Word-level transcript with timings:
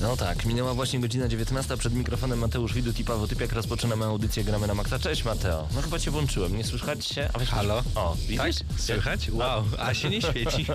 No 0.00 0.16
tak, 0.16 0.44
minęła 0.44 0.74
właśnie 0.74 1.00
godzina 1.00 1.28
19, 1.28 1.76
przed 1.76 1.94
mikrofonem 1.94 2.38
Mateusz 2.38 2.74
Widut 2.74 3.00
i 3.00 3.04
Paweł 3.04 3.26
Typiak 3.26 3.52
rozpoczynamy 3.52 4.04
audycję 4.04 4.44
Gramy 4.44 4.66
na 4.66 4.74
Maxa. 4.74 4.98
Cześć 4.98 5.24
Mateo. 5.24 5.68
No 5.74 5.82
chyba 5.82 5.98
cię 5.98 6.10
włączyłem, 6.10 6.56
nie 6.56 6.64
słychać 6.64 7.06
się? 7.06 7.28
A 7.32 7.38
weź 7.38 7.48
Halo? 7.48 7.82
O, 7.94 8.16
Tak? 8.16 8.46
widzisz? 8.46 8.62
Słychać? 8.78 9.30
Wow, 9.30 9.64
a 9.78 9.94
się 9.94 10.10
nie 10.10 10.22
świeci. 10.22 10.66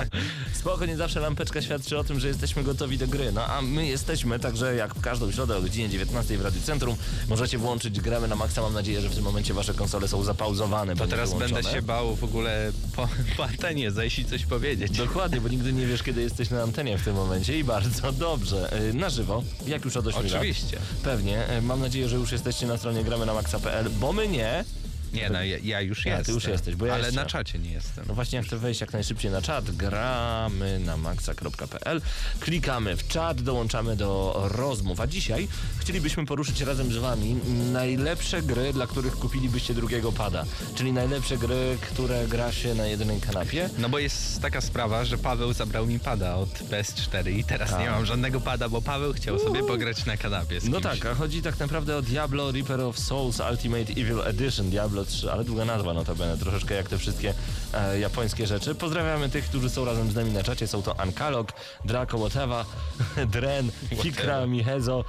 Spoko, 0.60 0.86
nie 0.86 0.96
zawsze 0.96 1.20
lampeczka 1.20 1.62
świadczy 1.62 1.98
o 1.98 2.04
tym, 2.04 2.20
że 2.20 2.28
jesteśmy 2.28 2.64
gotowi 2.64 2.98
do 2.98 3.06
gry. 3.08 3.32
No 3.32 3.46
a 3.46 3.62
my 3.62 3.86
jesteśmy, 3.86 4.38
także 4.38 4.74
jak 4.74 4.94
w 4.94 5.00
każdą 5.00 5.32
środę 5.32 5.56
o 5.56 5.62
godzinie 5.62 5.88
19 5.88 6.38
w 6.38 6.42
Radiu 6.42 6.60
Centrum 6.62 6.96
możecie 7.28 7.58
włączyć 7.58 8.00
Gramy 8.00 8.28
na 8.28 8.36
Maxa. 8.36 8.62
Mam 8.62 8.74
nadzieję, 8.74 9.00
że 9.00 9.08
w 9.08 9.14
tym 9.14 9.24
momencie 9.24 9.54
wasze 9.54 9.74
konsole 9.74 10.08
są 10.08 10.22
zapauzowane. 10.22 10.96
To 10.96 11.06
teraz 11.06 11.34
będę 11.34 11.62
się 11.62 11.82
bał 11.82 12.16
w 12.16 12.24
ogóle 12.24 12.72
po, 12.96 13.08
po 13.36 13.44
antenie 13.44 13.90
zejść 13.90 14.18
i 14.18 14.24
coś 14.24 14.46
powiedzieć. 14.46 14.92
Dokładnie, 14.98 15.40
bo 15.40 15.48
nigdy 15.48 15.72
nie 15.72 15.86
wiesz, 15.86 16.02
kiedy 16.02 16.22
jesteś 16.22 16.50
na 16.50 16.62
antenie 16.62 16.98
w 16.98 17.04
tym 17.04 17.14
momencie 17.14 17.58
i 17.58 17.64
bardzo 17.64 18.12
dobrze. 18.12 18.61
Y, 18.72 18.94
Na 18.94 19.10
żywo, 19.10 19.42
jak 19.66 19.84
już 19.84 19.96
od 19.96 20.06
8 20.06 20.22
lat. 20.22 20.32
Oczywiście. 20.32 20.78
Pewnie. 21.04 21.58
Y, 21.58 21.62
Mam 21.62 21.80
nadzieję, 21.80 22.08
że 22.08 22.16
już 22.16 22.32
jesteście 22.32 22.66
na 22.66 22.76
stronie 22.78 23.04
gramy 23.04 23.26
na 23.26 23.34
maxa.pl, 23.34 23.90
bo 23.90 24.12
my 24.12 24.28
nie. 24.28 24.64
Nie, 25.12 25.30
no 25.30 25.42
ja, 25.44 25.58
ja 25.62 25.80
już 25.80 26.00
A, 26.00 26.02
ty 26.02 26.08
jestem. 26.10 26.34
już 26.34 26.44
jesteś, 26.44 26.74
bo 26.76 26.86
ja 26.86 26.94
Ale 26.94 27.04
jeszcze. 27.04 27.20
na 27.20 27.26
czacie 27.26 27.58
nie 27.58 27.72
jestem. 27.72 28.04
No 28.08 28.14
właśnie, 28.14 28.36
jak 28.36 28.46
chcę 28.46 28.56
wejść 28.58 28.80
jak 28.80 28.92
najszybciej 28.92 29.30
na 29.30 29.42
czat, 29.42 29.70
gramy 29.70 30.78
na 30.78 30.96
maxa.pl, 30.96 32.00
klikamy 32.40 32.96
w 32.96 33.08
czat, 33.08 33.42
dołączamy 33.42 33.96
do 33.96 34.42
rozmów. 34.52 35.00
A 35.00 35.06
dzisiaj 35.06 35.48
chcielibyśmy 35.78 36.26
poruszyć 36.26 36.60
razem 36.60 36.92
z 36.92 36.96
wami 36.96 37.34
najlepsze 37.72 38.42
gry, 38.42 38.72
dla 38.72 38.86
których 38.86 39.12
kupilibyście 39.16 39.74
drugiego 39.74 40.12
pada. 40.12 40.44
Czyli 40.74 40.92
najlepsze 40.92 41.38
gry, 41.38 41.78
które 41.80 42.28
gra 42.28 42.52
się 42.52 42.74
na 42.74 42.86
jednej 42.86 43.20
kanapie. 43.20 43.70
No 43.78 43.88
bo 43.88 43.98
jest 43.98 44.42
taka 44.42 44.60
sprawa, 44.60 45.04
że 45.04 45.18
Paweł 45.18 45.52
zabrał 45.52 45.86
mi 45.86 45.98
pada 46.00 46.34
od 46.34 46.48
PS4 46.48 47.36
i 47.36 47.44
teraz 47.44 47.78
nie 47.78 47.90
mam 47.90 48.06
żadnego 48.06 48.40
pada, 48.40 48.68
bo 48.68 48.82
Paweł 48.82 49.12
chciał 49.12 49.38
sobie 49.38 49.60
pograć 49.64 50.06
na 50.06 50.16
kanapie 50.16 50.60
z 50.60 50.68
No 50.68 50.80
tak, 50.80 51.06
a 51.06 51.14
chodzi 51.14 51.42
tak 51.42 51.58
naprawdę 51.58 51.96
o 51.96 52.02
Diablo 52.02 52.52
Reaper 52.52 52.80
of 52.80 52.98
Souls 52.98 53.40
Ultimate 53.50 53.92
Evil 53.92 54.20
Edition, 54.20 54.70
Diablo 54.70 55.01
3, 55.04 55.32
ale 55.32 55.44
długa 55.44 55.64
nazwa 55.64 55.94
notabene, 55.94 56.38
troszeczkę 56.38 56.74
jak 56.74 56.88
te 56.88 56.98
wszystkie 56.98 57.34
e, 57.74 57.98
japońskie 57.98 58.46
rzeczy. 58.46 58.74
Pozdrawiamy 58.74 59.28
tych, 59.28 59.44
którzy 59.44 59.70
są 59.70 59.84
razem 59.84 60.10
z 60.10 60.14
nami 60.14 60.30
na 60.30 60.42
czacie, 60.42 60.66
są 60.66 60.82
to 60.82 61.00
Ankalog, 61.00 61.52
Draco 61.84 62.18
Whatever, 62.18 62.64
Dren, 63.34 63.70
Fikra, 64.02 64.46
Mihezo, 64.46 65.04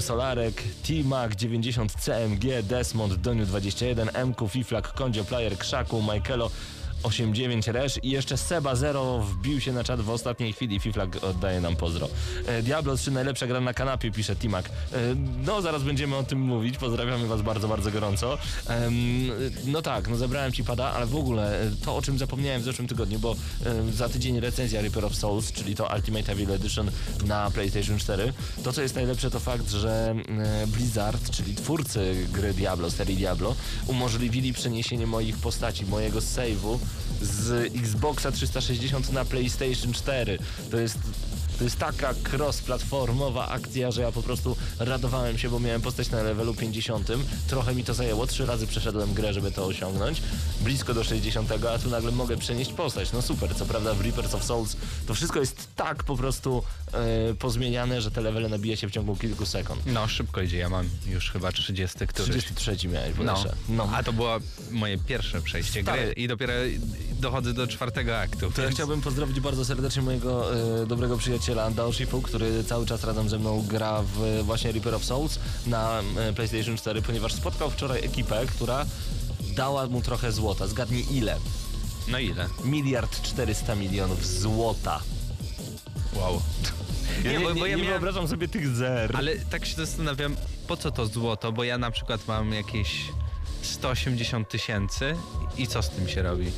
Solarek, 0.00 0.62
T-Mac 0.86 1.34
90 1.36 1.92
CMG, 1.92 2.62
Desmond, 2.62 3.14
Doniu 3.14 3.46
21, 3.46 4.10
MQ, 4.14 4.48
Fiflak, 4.48 4.92
Kondzio, 4.92 5.24
Player, 5.24 5.58
Krzaku, 5.58 6.02
Michaelo, 6.02 6.50
89 7.02 7.66
Resz 7.66 7.98
i 8.02 8.10
jeszcze 8.10 8.36
Seba 8.36 8.74
Zero 8.74 9.18
wbił 9.18 9.60
się 9.60 9.72
na 9.72 9.84
czat 9.84 10.00
w 10.00 10.10
ostatniej 10.10 10.52
chwili. 10.52 10.80
Fiflag 10.80 11.24
oddaje 11.24 11.60
nam 11.60 11.76
pozdro. 11.76 12.08
E, 12.46 12.62
Diablo 12.62 12.96
3 12.96 13.10
najlepsza 13.10 13.46
gra 13.46 13.60
na 13.60 13.74
kanapie, 13.74 14.10
pisze 14.10 14.36
Timak. 14.36 14.68
E, 14.68 14.70
no, 15.46 15.62
zaraz 15.62 15.82
będziemy 15.82 16.16
o 16.16 16.22
tym 16.22 16.40
mówić. 16.40 16.78
Pozdrawiamy 16.78 17.26
was 17.26 17.42
bardzo, 17.42 17.68
bardzo 17.68 17.90
gorąco. 17.90 18.38
No 19.66 19.82
tak, 19.82 20.08
no 20.08 20.16
zebrałem 20.16 20.52
ci 20.52 20.64
pada, 20.64 20.92
ale 20.92 21.06
w 21.06 21.16
ogóle 21.16 21.62
e, 21.62 21.70
to, 21.84 21.96
o 21.96 22.02
czym 22.02 22.18
zapomniałem 22.18 22.62
w 22.62 22.64
zeszłym 22.64 22.88
tygodniu, 22.88 23.18
bo 23.18 23.36
za 23.92 24.08
tydzień 24.08 24.40
recenzja 24.40 24.80
Reaper 24.80 25.04
of 25.04 25.14
Souls, 25.14 25.52
czyli 25.52 25.74
to 25.74 25.90
Ultimate 25.96 26.32
Evil 26.32 26.52
Edition 26.52 26.90
na 27.26 27.50
PlayStation 27.50 27.98
4. 27.98 28.32
To, 28.64 28.72
co 28.72 28.82
jest 28.82 28.94
najlepsze, 28.94 29.30
to 29.30 29.40
fakt, 29.40 29.70
że 29.70 30.14
Blizzard, 30.66 31.30
czyli 31.30 31.54
twórcy 31.54 32.26
gry 32.32 32.54
Diablo, 32.54 32.90
serii 32.90 33.16
Diablo, 33.16 33.54
umożliwili 33.86 34.52
przeniesienie 34.52 35.06
moich 35.06 35.36
postaci, 35.36 35.86
mojego 35.86 36.18
save'u 36.18 36.78
z 37.22 37.72
Xboxa 37.74 38.32
360 38.32 39.12
na 39.12 39.24
PlayStation 39.24 39.92
4. 39.92 40.38
To 40.70 40.76
jest 40.76 40.98
to 41.58 41.64
jest 41.64 41.78
taka 41.78 42.14
cross-platformowa 42.32 43.48
akcja, 43.48 43.90
że 43.90 44.02
ja 44.02 44.12
po 44.12 44.22
prostu 44.22 44.56
radowałem 44.78 45.38
się, 45.38 45.48
bo 45.50 45.60
miałem 45.60 45.80
postać 45.82 46.10
na 46.10 46.22
levelu 46.22 46.54
50. 46.54 47.08
Trochę 47.48 47.74
mi 47.74 47.84
to 47.84 47.94
zajęło, 47.94 48.26
trzy 48.26 48.46
razy 48.46 48.66
przeszedłem 48.66 49.14
grę, 49.14 49.32
żeby 49.32 49.50
to 49.52 49.66
osiągnąć. 49.66 50.22
Blisko 50.60 50.94
do 50.94 51.04
60, 51.04 51.52
a 51.74 51.78
tu 51.78 51.90
nagle 51.90 52.12
mogę 52.12 52.36
przenieść 52.36 52.72
postać. 52.72 53.12
No 53.12 53.22
super, 53.22 53.54
co 53.56 53.66
prawda 53.66 53.94
w 53.94 54.00
Reapers 54.00 54.34
of 54.34 54.44
Souls 54.44 54.76
to 55.06 55.14
wszystko 55.14 55.40
jest 55.40 55.68
tak 55.76 56.04
po 56.04 56.16
prostu 56.16 56.62
e, 56.92 57.34
pozmieniane, 57.34 58.02
że 58.02 58.10
te 58.10 58.20
levele 58.20 58.48
nabija 58.48 58.76
się 58.76 58.88
w 58.88 58.90
ciągu 58.90 59.16
kilku 59.16 59.46
sekund. 59.46 59.80
No 59.86 60.08
szybko 60.08 60.40
idzie, 60.42 60.58
ja 60.58 60.68
mam 60.68 60.88
już 61.06 61.30
chyba 61.30 61.52
30 61.52 62.06
któryś. 62.06 62.28
33 62.44 62.88
miałeś, 62.88 63.10
No. 63.18 63.24
bodajże. 63.24 63.54
no. 63.68 63.88
A 63.94 64.02
to 64.02 64.12
było 64.12 64.36
moje 64.70 64.98
pierwsze 64.98 65.40
przejście 65.42 65.82
Stary. 65.82 66.02
gry 66.02 66.12
i 66.12 66.28
dopiero 66.28 66.52
dochodzę 67.20 67.52
do 67.52 67.66
czwartego 67.66 68.18
aktu. 68.18 68.50
To 68.50 68.60
ja 68.60 68.66
więc- 68.68 68.74
chciałbym 68.74 69.00
pozdrowić 69.00 69.40
bardzo 69.40 69.64
serdecznie 69.64 70.02
mojego 70.02 70.56
e, 70.82 70.86
dobrego 70.86 71.16
przyjaciela 71.18 71.47
Daoshifu, 71.54 72.22
który 72.22 72.64
cały 72.64 72.86
czas 72.86 73.04
razem 73.04 73.28
ze 73.28 73.38
mną 73.38 73.64
gra 73.68 74.02
w 74.02 74.42
właśnie 74.44 74.72
Reaper 74.72 74.94
of 74.94 75.04
Souls 75.04 75.38
na 75.66 76.00
e, 76.18 76.32
PlayStation 76.32 76.76
4, 76.76 77.02
ponieważ 77.02 77.32
spotkał 77.32 77.70
wczoraj 77.70 78.04
ekipę, 78.04 78.46
która 78.46 78.86
dała 79.56 79.86
mu 79.86 80.02
trochę 80.02 80.32
złota. 80.32 80.66
Zgadnij 80.66 81.06
ile? 81.16 81.36
No 82.08 82.18
ile? 82.18 82.48
Miliard 82.64 83.22
400 83.22 83.74
milionów 83.74 84.26
złota. 84.26 85.00
Wow. 86.16 86.42
Ja 87.24 87.32
nie, 87.32 87.40
bo- 87.40 87.54
bo 87.54 87.66
ja 87.66 87.76
nie 87.76 87.82
miałem- 87.82 87.86
wyobrażam 88.00 88.28
sobie 88.28 88.48
tych 88.48 88.76
zer. 88.76 89.16
Ale 89.16 89.36
tak 89.36 89.66
się 89.66 89.74
zastanawiam, 89.76 90.36
po 90.66 90.76
co 90.76 90.90
to 90.90 91.06
złoto, 91.06 91.52
bo 91.52 91.64
ja 91.64 91.78
na 91.78 91.90
przykład 91.90 92.20
mam 92.28 92.52
jakieś 92.52 93.04
180 93.68 94.48
tysięcy 94.48 95.14
i 95.58 95.66
co 95.66 95.82
z 95.82 95.90
tym 95.90 96.08
się 96.08 96.22
robi? 96.22 96.46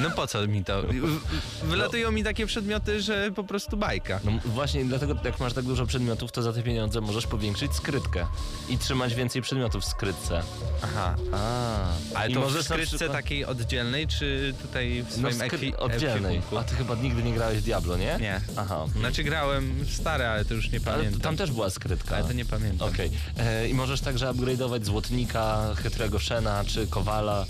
No 0.00 0.10
po 0.10 0.26
co 0.26 0.46
mi 0.46 0.64
to? 0.64 0.82
W- 0.82 1.66
Wylatują 1.68 2.12
mi 2.12 2.24
takie 2.24 2.46
przedmioty, 2.46 3.02
że 3.02 3.30
po 3.36 3.44
prostu 3.44 3.76
bajka. 3.76 4.20
No 4.24 4.32
właśnie 4.44 4.84
dlatego 4.84 5.14
jak 5.24 5.40
masz 5.40 5.52
tak 5.52 5.64
dużo 5.64 5.86
przedmiotów, 5.86 6.32
to 6.32 6.42
za 6.42 6.52
te 6.52 6.62
pieniądze 6.62 7.00
możesz 7.00 7.26
powiększyć 7.26 7.72
skrytkę 7.72 8.26
i 8.68 8.78
trzymać 8.78 9.14
więcej 9.14 9.42
przedmiotów 9.42 9.82
w 9.82 9.86
skrytce. 9.86 10.42
Aha. 10.82 11.14
A, 11.32 11.84
Ale 12.14 12.30
I 12.30 12.34
to 12.34 12.40
w 12.40 12.42
możesz 12.44 12.68
na 12.68 12.74
skrytce 12.76 12.96
przykład- 12.96 13.12
takiej 13.16 13.44
oddzielnej, 13.44 14.06
czy 14.06 14.54
tutaj 14.62 15.02
w 15.02 15.18
No 15.18 15.30
swoim 15.32 15.50
skry- 15.50 15.58
ekwi- 15.58 15.76
oddzielnej. 15.78 16.42
A 16.58 16.62
ty 16.64 16.74
chyba 16.74 16.94
nigdy 16.94 17.22
nie 17.22 17.32
grałeś 17.32 17.58
w 17.58 17.62
Diablo, 17.62 17.96
nie? 17.96 18.16
Nie. 18.20 18.40
Aha. 18.56 18.84
Znaczy 18.98 19.22
grałem 19.24 19.84
stare, 19.92 20.30
ale 20.30 20.44
to 20.44 20.54
już 20.54 20.70
nie 20.70 20.80
Ale 20.86 20.96
pamiętam. 20.96 21.20
tam 21.20 21.36
też 21.36 21.50
była 21.50 21.70
skrytka. 21.70 22.16
Ale 22.16 22.24
to 22.24 22.32
nie 22.32 22.44
pamiętam. 22.44 22.88
Okej. 22.88 23.10
E, 23.38 23.68
I 23.68 23.74
możesz 23.74 24.00
także 24.00 24.26
upgrade'ować 24.26 24.84
złotnika, 24.84 25.74
chytrego 25.82 26.18
Szena 26.18 26.47
czy 26.66 26.86
Kowala. 26.86 27.46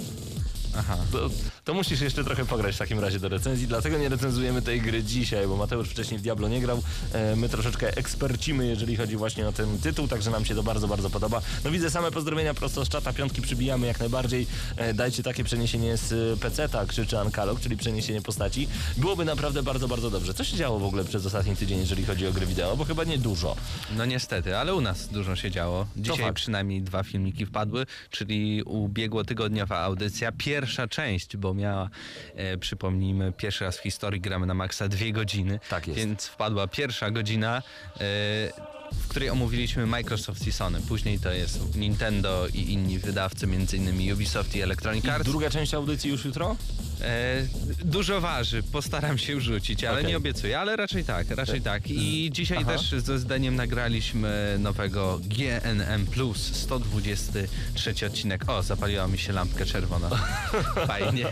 Aha. 0.78 0.97
To, 1.12 1.31
to 1.65 1.75
musisz 1.75 2.00
jeszcze 2.00 2.25
trochę 2.25 2.44
pograć 2.44 2.75
w 2.75 2.78
takim 2.78 3.00
razie 3.00 3.21
do 3.21 3.28
recenzji, 3.28 3.66
dlatego 3.66 3.99
nie 3.99 4.08
recenzujemy 4.08 4.62
tej 4.62 4.81
gry 4.81 5.03
dzisiaj, 5.03 5.47
bo 5.47 5.56
Mateusz 5.56 5.88
wcześniej 5.88 6.19
w 6.19 6.23
Diablo 6.23 6.49
nie 6.49 6.61
grał. 6.61 6.82
E, 7.12 7.37
my 7.37 7.49
troszeczkę 7.49 7.97
ekspercimy, 7.97 8.67
jeżeli 8.67 8.97
chodzi 8.97 9.17
właśnie 9.17 9.49
o 9.49 9.53
ten 9.53 9.79
tytuł, 9.79 10.08
także 10.08 10.31
nam 10.31 10.44
się 10.44 10.55
to 10.55 10.62
bardzo, 10.62 10.88
bardzo 10.88 11.11
podoba. 11.11 11.43
No 11.64 11.70
widzę 11.70 11.91
same 11.91 12.11
pozdrowienia 12.11 12.55
prosto 12.55 12.85
z 12.85 12.88
czata, 12.88 13.12
piątki 13.12 13.43
przybijamy 13.43 13.87
jak 13.87 14.00
najbardziej. 14.00 14.47
E, 14.76 14.94
dajcie 14.94 15.23
takie 15.23 15.44
przeniesienie 15.44 15.97
z 15.97 16.41
PC-ta, 16.41 16.87
krzyczy 16.87 17.19
Ankalog, 17.19 17.61
czyli 17.61 17.76
przeniesienie 17.76 18.23
postaci. 18.23 18.69
Byłoby 18.97 19.25
naprawdę 19.25 19.62
bardzo, 19.62 19.88
bardzo 19.88 20.11
dobrze. 20.11 20.35
Co 20.35 20.44
się 20.44 20.56
działo 20.56 20.79
w 20.79 20.85
ogóle 20.85 21.05
przez 21.05 21.26
ostatni 21.26 21.56
tydzień, 21.56 21.79
jeżeli 21.79 22.05
chodzi 22.05 22.26
o 22.26 22.32
gry 22.32 22.47
wideo? 22.47 22.76
Bo 22.76 22.85
chyba 22.85 23.05
nie 23.05 23.19
dużo. 23.19 23.56
No 23.97 24.05
niestety, 24.05 24.56
ale 24.56 24.75
u 24.75 24.81
nas 24.81 25.08
dużo 25.08 25.37
się 25.37 25.50
działo. 25.50 25.87
Dzisiaj 25.97 26.32
przynajmniej 26.35 26.82
dwa 26.82 27.03
filmiki 27.03 27.47
wpadły, 27.47 27.87
czyli 28.11 28.62
ubiegłotygodniowa 28.62 29.79
audycja, 29.79 30.32
pierwsza 30.32 30.68
część, 30.88 31.37
bo 31.37 31.55
miała, 31.55 31.91
e, 32.35 32.59
przypomnijmy, 32.59 33.32
pierwszy 33.32 33.65
raz 33.65 33.79
w 33.79 33.82
historii 33.82 34.20
gramy 34.20 34.47
na 34.47 34.55
maksa 34.55 34.88
dwie 34.88 35.12
godziny. 35.12 35.61
Tak 35.70 35.88
jest. 35.88 35.99
Więc 36.00 36.26
wpadła 36.26 36.67
pierwsza 36.67 37.11
godzina, 37.11 37.62
e, 38.00 38.78
w 38.93 39.08
której 39.08 39.31
omówiliśmy 39.31 39.87
Microsoft 39.87 40.46
i 40.46 40.52
Sony. 40.52 40.81
Później 40.88 41.19
to 41.19 41.32
jest 41.32 41.76
Nintendo 41.76 42.46
i 42.55 42.73
inni 42.73 42.99
wydawcy, 42.99 43.46
innymi 43.73 44.12
Ubisoft 44.12 44.56
i 44.56 44.61
Electronic 44.61 45.08
Arts. 45.08 45.31
Druga 45.31 45.50
część 45.50 45.75
audycji 45.75 46.11
już 46.11 46.25
jutro? 46.25 46.56
E, 47.00 47.46
dużo 47.85 48.20
waży, 48.20 48.62
postaram 48.62 49.19
się 49.19 49.40
rzucić, 49.40 49.85
ale 49.85 49.99
Okej. 49.99 50.11
nie 50.11 50.17
obiecuję, 50.17 50.61
ale 50.61 50.76
raczej 50.76 51.05
tak, 51.05 51.31
raczej 51.31 51.62
tak. 51.62 51.82
I 51.90 52.31
dzisiaj 52.32 52.58
Aha. 52.61 52.73
też 52.73 52.90
ze 52.90 53.19
zdaniem 53.19 53.56
nagraliśmy 53.56 54.56
nowego 54.58 55.20
GNM 55.25 56.06
Plus 56.06 56.56
123 56.56 58.06
odcinek. 58.06 58.49
O, 58.49 58.62
zapaliła 58.62 59.08
mi 59.08 59.19
się 59.19 59.32
lampka 59.32 59.67
czerwona. 59.67 60.11
Fajnie. 60.87 61.26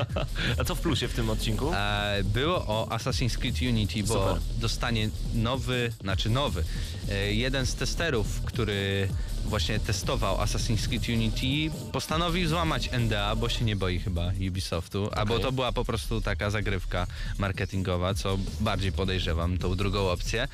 A 0.58 0.64
co 0.64 0.74
w 0.74 0.80
plusie 0.80 1.08
w 1.08 1.14
tym 1.14 1.30
odcinku? 1.30 1.72
E, 1.74 2.20
było 2.24 2.56
o 2.66 2.88
Assassin's 2.90 3.36
Creed 3.38 3.62
Unity, 3.62 4.02
bo 4.02 4.14
Super. 4.14 4.42
dostanie 4.60 5.10
nowy, 5.34 5.92
znaczy 6.00 6.30
nowy, 6.30 6.64
e, 7.08 7.34
jeden 7.46 7.66
z 7.66 7.74
testerów, 7.74 8.26
który 8.44 9.08
właśnie 9.44 9.80
testował 9.80 10.36
Assassin's 10.36 10.88
Creed 10.88 11.08
Unity, 11.08 11.76
postanowił 11.92 12.48
złamać 12.48 12.90
NDA, 12.92 13.36
bo 13.36 13.48
się 13.48 13.64
nie 13.64 13.76
boi 13.76 13.98
chyba 13.98 14.32
Ubisoftu, 14.48 15.10
albo 15.12 15.38
to 15.38 15.52
była 15.52 15.72
po 15.72 15.84
prostu 15.84 16.20
taka 16.20 16.50
zagrywka 16.50 17.06
marketingowa, 17.38 18.14
co 18.14 18.38
bardziej 18.60 18.92
podejrzewam 18.92 19.58
tą 19.58 19.76
drugą 19.76 20.10
opcję. 20.10 20.48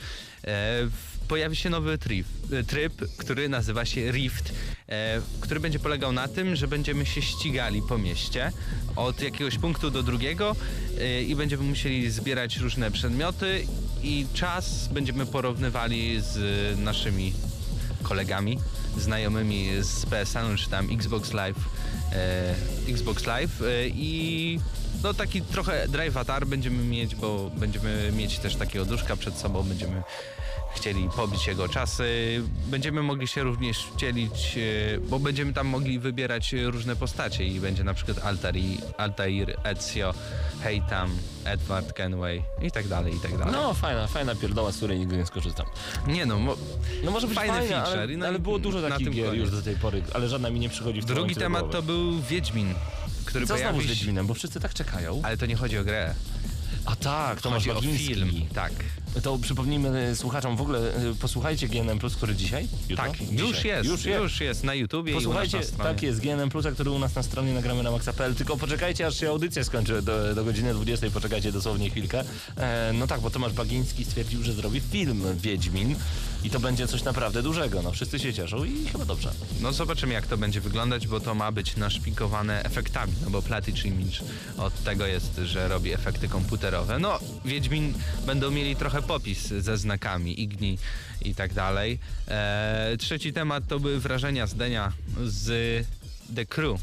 E, 0.44 0.88
Pojawi 1.28 1.56
się 1.56 1.70
nowy 1.70 1.98
tryb, 1.98 2.26
tryb, 2.66 2.92
który 3.16 3.48
nazywa 3.48 3.84
się 3.84 4.10
Rift, 4.10 4.52
e, 4.88 5.20
który 5.40 5.60
będzie 5.60 5.78
polegał 5.78 6.12
na 6.12 6.28
tym, 6.28 6.56
że 6.56 6.68
będziemy 6.68 7.06
się 7.06 7.22
ścigali 7.22 7.82
po 7.88 7.98
mieście 7.98 8.52
od 8.96 9.22
jakiegoś 9.22 9.58
punktu 9.58 9.90
do 9.90 10.02
drugiego 10.02 10.56
e, 11.00 11.22
i 11.22 11.36
będziemy 11.36 11.62
musieli 11.62 12.10
zbierać 12.10 12.56
różne 12.56 12.90
przedmioty 12.90 13.66
i 14.02 14.26
czas 14.34 14.88
będziemy 14.88 15.26
porównywali 15.26 16.20
z 16.20 16.78
naszymi 16.78 17.32
kolegami, 18.02 18.58
znajomymi 18.96 19.68
z 19.80 20.06
PSN, 20.06 20.56
czy 20.56 20.70
tam 20.70 20.88
Xbox 20.90 21.32
Live, 21.32 21.58
e, 22.12 22.54
Xbox 22.88 23.26
Live 23.26 23.62
e, 23.62 23.88
i 23.88 24.60
no 25.02 25.14
taki 25.14 25.42
trochę 25.42 25.88
drive 25.88 26.16
atar 26.16 26.46
będziemy 26.46 26.84
mieć, 26.84 27.14
bo 27.14 27.50
będziemy 27.56 28.12
mieć 28.16 28.38
też 28.38 28.56
takiego 28.56 28.84
duszka 28.84 29.16
przed 29.16 29.38
sobą, 29.38 29.62
będziemy 29.62 30.02
chcieli 30.74 31.08
pobić 31.16 31.46
jego 31.46 31.68
czasy. 31.68 32.04
Będziemy 32.66 33.02
mogli 33.02 33.28
się 33.28 33.42
również 33.42 33.78
wcielić, 33.94 34.58
e, 34.58 34.98
bo 35.00 35.18
będziemy 35.18 35.52
tam 35.52 35.66
mogli 35.66 35.98
wybierać 35.98 36.52
różne 36.52 36.96
postacie 36.96 37.44
i 37.46 37.60
będzie 37.60 37.84
na 37.84 37.94
przykład 37.94 38.18
Altair, 38.18 38.54
Altair 38.98 39.56
Ezio, 39.64 40.14
Heitam, 40.62 41.10
Edward 41.44 41.92
Kenway 41.92 42.42
i 42.62 42.70
tak 42.70 42.88
dalej, 42.88 43.14
i 43.16 43.20
tak 43.20 43.38
dalej. 43.38 43.52
No, 43.52 43.74
fajna, 43.74 44.06
fajna 44.06 44.34
pierdoła, 44.34 44.72
z 44.72 44.76
której 44.76 44.98
nigdy 44.98 45.16
nie 45.16 45.26
skorzystam. 45.26 45.66
Nie 46.06 46.26
no, 46.26 46.38
mo- 46.38 46.56
No 47.04 47.10
może 47.10 47.26
być 47.26 47.36
Fajny 47.36 47.58
fajna, 47.58 47.82
feature, 47.84 48.00
ale, 48.00 48.16
no 48.16 48.26
ale 48.26 48.38
było 48.38 48.58
dużo 48.58 48.88
takich 48.88 49.10
gier 49.10 49.26
koniec. 49.26 49.40
już 49.40 49.50
do 49.50 49.62
tej 49.62 49.76
pory, 49.76 50.02
ale 50.14 50.28
żadna 50.28 50.50
mi 50.50 50.60
nie 50.60 50.68
przychodzi 50.68 51.00
w 51.00 51.04
Drugi 51.04 51.34
temat 51.36 51.70
to 51.70 51.82
był 51.82 52.22
Wiedźmin, 52.22 52.74
który 53.24 53.46
Co 53.46 53.56
znowu 53.56 53.62
pojawi 53.62 53.80
z 53.80 53.82
się... 53.88 53.94
Wiedźminem, 53.94 54.26
bo 54.26 54.34
wszyscy 54.34 54.60
tak 54.60 54.74
czekają. 54.74 55.20
Ale 55.24 55.36
to 55.36 55.46
nie 55.46 55.56
chodzi 55.56 55.78
o 55.78 55.84
grę. 55.84 56.14
A 56.84 56.96
tak, 56.96 57.40
to 57.40 57.50
chodzi 57.50 57.70
o 57.70 57.80
film. 57.80 58.30
Tak. 58.54 58.72
To 59.22 59.38
przypomnijmy 59.38 59.88
e, 59.98 60.16
słuchaczom 60.16 60.56
w 60.56 60.60
ogóle, 60.60 60.94
e, 60.94 61.14
posłuchajcie 61.20 61.68
GNM 61.68 61.98
Plus, 61.98 62.16
który 62.16 62.34
dzisiaj? 62.34 62.68
Jutro? 62.88 63.04
Tak, 63.04 63.18
Dzisiaj. 63.18 63.36
już 63.36 63.64
jest, 63.64 63.88
Już 63.88 64.04
już 64.04 64.06
jest. 64.06 64.40
jest, 64.40 64.64
na 64.64 64.74
YouTubie 64.74 65.14
Posłuchajcie, 65.14 65.56
i 65.56 65.60
u 65.60 65.62
nas 65.64 65.78
na 65.78 65.84
tak 65.84 66.02
jest, 66.02 66.20
GNM 66.20 66.50
Plus, 66.50 66.66
który 66.74 66.90
u 66.90 66.98
nas 66.98 67.14
na 67.14 67.22
stronie 67.22 67.52
nagramy 67.54 67.82
na 67.82 67.90
maxa.pl, 67.90 68.34
tylko 68.34 68.56
poczekajcie, 68.56 69.06
aż 69.06 69.20
się 69.20 69.28
audycja 69.28 69.64
skończy 69.64 70.02
do, 70.02 70.34
do 70.34 70.44
godziny 70.44 70.74
20, 70.74 71.10
poczekajcie 71.10 71.52
dosłownie 71.52 71.90
chwilkę. 71.90 72.24
E, 72.56 72.92
no 72.94 73.06
tak, 73.06 73.20
bo 73.20 73.30
Tomasz 73.30 73.52
Bagiński 73.52 74.04
stwierdził, 74.04 74.42
że 74.42 74.52
zrobi 74.52 74.80
film 74.80 75.24
Wiedźmin 75.36 75.94
i 76.44 76.50
to 76.50 76.60
będzie 76.60 76.88
coś 76.88 77.04
naprawdę 77.04 77.42
dużego, 77.42 77.82
no 77.82 77.92
wszyscy 77.92 78.18
się 78.18 78.34
cieszą 78.34 78.64
i 78.64 78.88
chyba 78.92 79.04
dobrze. 79.04 79.32
No 79.60 79.72
zobaczymy 79.72 80.12
jak 80.14 80.26
to 80.26 80.36
będzie 80.36 80.60
wyglądać, 80.60 81.06
bo 81.06 81.20
to 81.20 81.34
ma 81.34 81.52
być 81.52 81.76
naszpikowane 81.76 82.62
efektami, 82.64 83.12
no 83.24 83.30
bo 83.30 83.42
Platic 83.42 83.84
Image 83.84 84.18
od 84.58 84.84
tego 84.84 85.06
jest, 85.06 85.36
że 85.44 85.68
robi 85.68 85.92
efekty 85.92 86.28
komputerowe. 86.28 86.98
No, 86.98 87.18
Wiedźmin 87.44 87.94
będą 88.26 88.50
mieli 88.50 88.76
trochę 88.76 89.02
popis 89.02 89.48
ze 89.48 89.78
znakami, 89.78 90.40
igni 90.40 90.78
i 91.20 91.34
tak 91.34 91.54
dalej. 91.54 91.98
Eee, 92.28 92.98
trzeci 92.98 93.32
temat 93.32 93.64
to 93.68 93.80
były 93.80 94.00
wrażenia 94.00 94.46
z 94.46 94.54
dnia 94.54 94.92
z 95.24 95.86
The 96.34 96.46
Crew. 96.46 96.80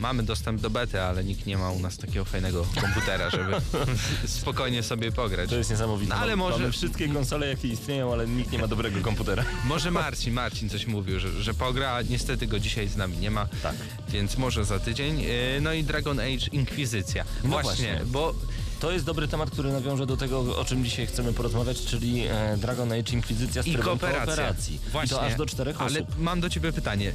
Mamy 0.00 0.22
dostęp 0.22 0.60
do 0.60 0.70
bety, 0.70 1.02
ale 1.02 1.24
nikt 1.24 1.46
nie 1.46 1.58
ma 1.58 1.70
u 1.70 1.78
nas 1.80 1.96
takiego 1.98 2.24
fajnego 2.24 2.66
komputera, 2.80 3.30
żeby 3.30 3.52
spokojnie 4.26 4.82
sobie 4.82 5.12
pograć. 5.12 5.50
To 5.50 5.56
jest 5.56 5.70
niesamowite. 5.70 6.14
No, 6.14 6.20
ale 6.20 6.36
może- 6.36 6.58
Mamy 6.58 6.72
wszystkie 6.72 7.08
konsole, 7.08 7.46
jakie 7.48 7.68
istnieją, 7.68 8.12
ale 8.12 8.26
nikt 8.28 8.52
nie 8.52 8.58
ma 8.58 8.66
dobrego 8.68 9.00
komputera. 9.00 9.44
Może 9.64 9.90
Marcin, 9.90 10.34
Marcin 10.34 10.68
coś 10.68 10.86
mówił, 10.86 11.20
że, 11.20 11.42
że 11.42 11.54
pogra, 11.54 11.92
a 11.92 12.02
niestety 12.02 12.46
go 12.46 12.58
dzisiaj 12.60 12.88
z 12.88 12.96
nami 12.96 13.16
nie 13.18 13.30
ma. 13.30 13.46
Tak. 13.62 13.74
Więc 14.08 14.38
może 14.38 14.64
za 14.64 14.78
tydzień. 14.78 15.20
Yy, 15.20 15.28
No 15.60 15.72
i 15.72 15.84
Dragon 15.84 16.20
Age 16.20 16.46
Inkwizycja. 16.52 17.24
No 17.44 17.50
właśnie, 17.50 17.70
właśnie. 17.86 18.00
bo 18.06 18.34
To 18.80 18.90
jest 18.92 19.04
dobry 19.04 19.28
temat, 19.28 19.50
który 19.50 19.72
nawiąże 19.72 20.06
do 20.06 20.16
tego, 20.16 20.56
o 20.58 20.64
czym 20.64 20.84
dzisiaj 20.84 21.06
chcemy 21.06 21.32
porozmawiać, 21.32 21.84
czyli 21.84 22.24
e, 22.26 22.56
Dragon 22.56 22.92
Age 22.92 23.12
Inkwizycja 23.12 23.62
z 23.62 23.66
i 23.66 23.74
kooperacja. 23.76 24.26
kooperacji. 24.26 24.80
Właśnie. 24.92 25.16
I 25.16 25.20
to 25.20 25.26
aż 25.26 25.34
do 25.34 25.46
czterech 25.46 25.80
Ale 25.80 26.00
osób. 26.00 26.18
mam 26.18 26.40
do 26.40 26.50
ciebie 26.50 26.72
pytanie. 26.72 27.12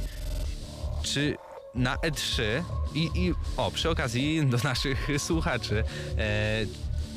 Czy 1.02 1.36
na 1.74 1.96
E3 1.96 2.42
i, 2.94 3.10
i 3.14 3.34
o, 3.56 3.70
przy 3.70 3.90
okazji 3.90 4.46
do 4.46 4.58
naszych 4.64 5.08
słuchaczy. 5.18 5.84
E, 6.18 6.66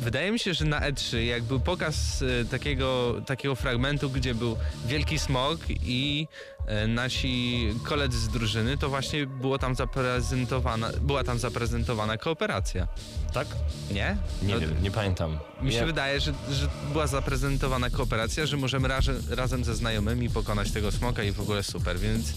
Wydaje 0.01 0.31
mi 0.31 0.39
się, 0.39 0.53
że 0.53 0.65
na 0.65 0.81
E3, 0.91 1.17
jak 1.17 1.43
był 1.43 1.59
pokaz 1.59 2.21
e, 2.41 2.45
takiego, 2.45 3.21
takiego 3.25 3.55
fragmentu, 3.55 4.09
gdzie 4.09 4.35
był 4.35 4.57
wielki 4.85 5.19
smog 5.19 5.59
i 5.69 6.27
e, 6.67 6.87
nasi 6.87 7.67
koledzy 7.83 8.19
z 8.19 8.27
drużyny, 8.29 8.77
to 8.77 8.89
właśnie 8.89 9.25
było 9.25 9.57
tam 9.57 9.75
zaprezentowana, 9.75 10.89
była 11.01 11.23
tam 11.23 11.39
zaprezentowana 11.39 12.17
kooperacja. 12.17 12.87
Tak? 13.33 13.47
Nie? 13.91 14.17
Nie 14.43 14.59
wiem, 14.59 14.83
nie 14.83 14.91
pamiętam. 14.91 15.39
Mi 15.61 15.71
się 15.71 15.77
Ja- 15.77 15.85
wydaje, 15.85 16.19
że, 16.19 16.33
że 16.51 16.67
była 16.91 17.07
zaprezentowana 17.07 17.89
kooperacja, 17.89 18.45
że 18.45 18.57
możemy 18.57 18.87
raże, 18.87 19.13
razem 19.29 19.63
ze 19.63 19.75
znajomymi 19.75 20.29
pokonać 20.29 20.71
tego 20.71 20.91
smoka 20.91 21.23
i 21.23 21.31
w 21.31 21.39
ogóle 21.41 21.63
super, 21.63 21.99
więc 21.99 22.33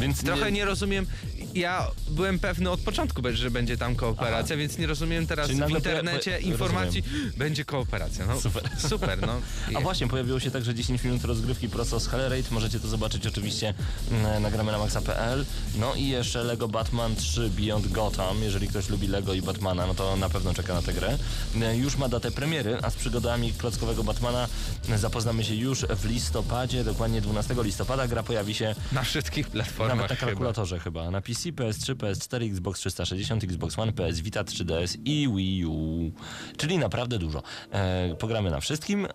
Więc 0.00 0.24
trochę 0.24 0.52
nie 0.52 0.64
rozumiem. 0.64 1.06
Ja 1.54 1.90
byłem 2.10 2.38
pewny 2.38 2.70
od 2.70 2.80
początku, 2.80 3.22
że 3.32 3.50
będzie 3.50 3.76
tam 3.76 3.96
kooperacja, 3.96 4.56
więc 4.56 4.78
nie 4.78 4.86
rozumiem 4.86 5.26
teraz 5.26 5.48
Czyli 5.48 5.62
w 5.64 5.70
internecie 5.70 6.30
poja- 6.30 6.38
informacji, 6.46 7.02
będzie 7.36 7.64
kooperacja. 7.64 8.26
No, 8.26 8.40
Super. 8.40 8.62
Super, 8.88 9.18
no. 9.26 9.40
A 9.74 9.80
właśnie, 9.80 10.08
pojawiło 10.08 10.40
się 10.40 10.50
także 10.50 10.74
10 10.74 11.04
minut 11.04 11.24
rozgrywki 11.24 11.68
prosto 11.68 12.00
z 12.00 12.06
Hellraid. 12.08 12.50
Możecie 12.50 12.80
to 12.80 12.88
zobaczyć 12.88 13.26
oczywiście 13.26 13.74
mm, 14.10 14.42
nagramy 14.42 14.72
na 14.72 14.78
maxa.pl. 14.78 15.44
No 15.78 15.94
i 15.94 16.08
jeszcze 16.08 16.44
Lego 16.44 16.68
Batman 16.68 17.16
3 17.16 17.50
Beyond 17.50 17.88
Gotham. 17.88 18.42
Jeżeli 18.42 18.68
ktoś 18.68 18.88
lubi 18.88 19.08
Lego 19.08 19.34
i 19.34 19.42
Batmana, 19.42 19.86
no 19.86 19.94
to 19.94 20.16
na 20.16 20.28
pewno 20.28 20.54
czeka 20.54 20.74
na 20.74 20.82
tę 20.82 20.92
grę. 20.92 21.18
E, 21.62 21.76
Już 21.76 21.96
ma 21.96 22.08
datę 22.08 22.30
premiery, 22.30 22.78
a 22.82 22.90
z 22.90 22.94
przygodami 22.94 23.52
klockowego 23.52 24.04
Batmana 24.04 24.48
zapoznamy 24.96 25.44
się 25.44 25.54
już 25.54 25.80
w 25.80 26.04
listopadzie, 26.04 26.84
dokładnie 26.84 27.20
12 27.20 27.54
listopada. 27.62 28.08
Gra 28.08 28.22
pojawi 28.22 28.54
się 28.54 28.74
Na 28.92 29.02
wszystkich 29.02 29.48
platformach 29.48 29.96
nawet 29.96 30.10
na 30.10 30.16
chyba. 30.16 30.26
kalkulatorze 30.30 30.78
chyba. 30.80 31.10
Na 31.10 31.20
PC, 31.42 31.52
PS3, 31.52 31.94
PS4, 31.94 32.52
Xbox 32.52 32.80
360, 32.80 33.44
Xbox 33.44 33.78
One, 33.78 33.92
PS 33.92 34.20
Vita 34.20 34.44
3DS 34.44 34.98
i 35.04 35.28
Wii 35.28 35.66
U. 35.66 36.12
Czyli 36.56 36.78
naprawdę 36.78 37.18
dużo. 37.18 37.42
E, 37.72 38.14
pogramy 38.18 38.50
na 38.50 38.60
wszystkim. 38.60 39.06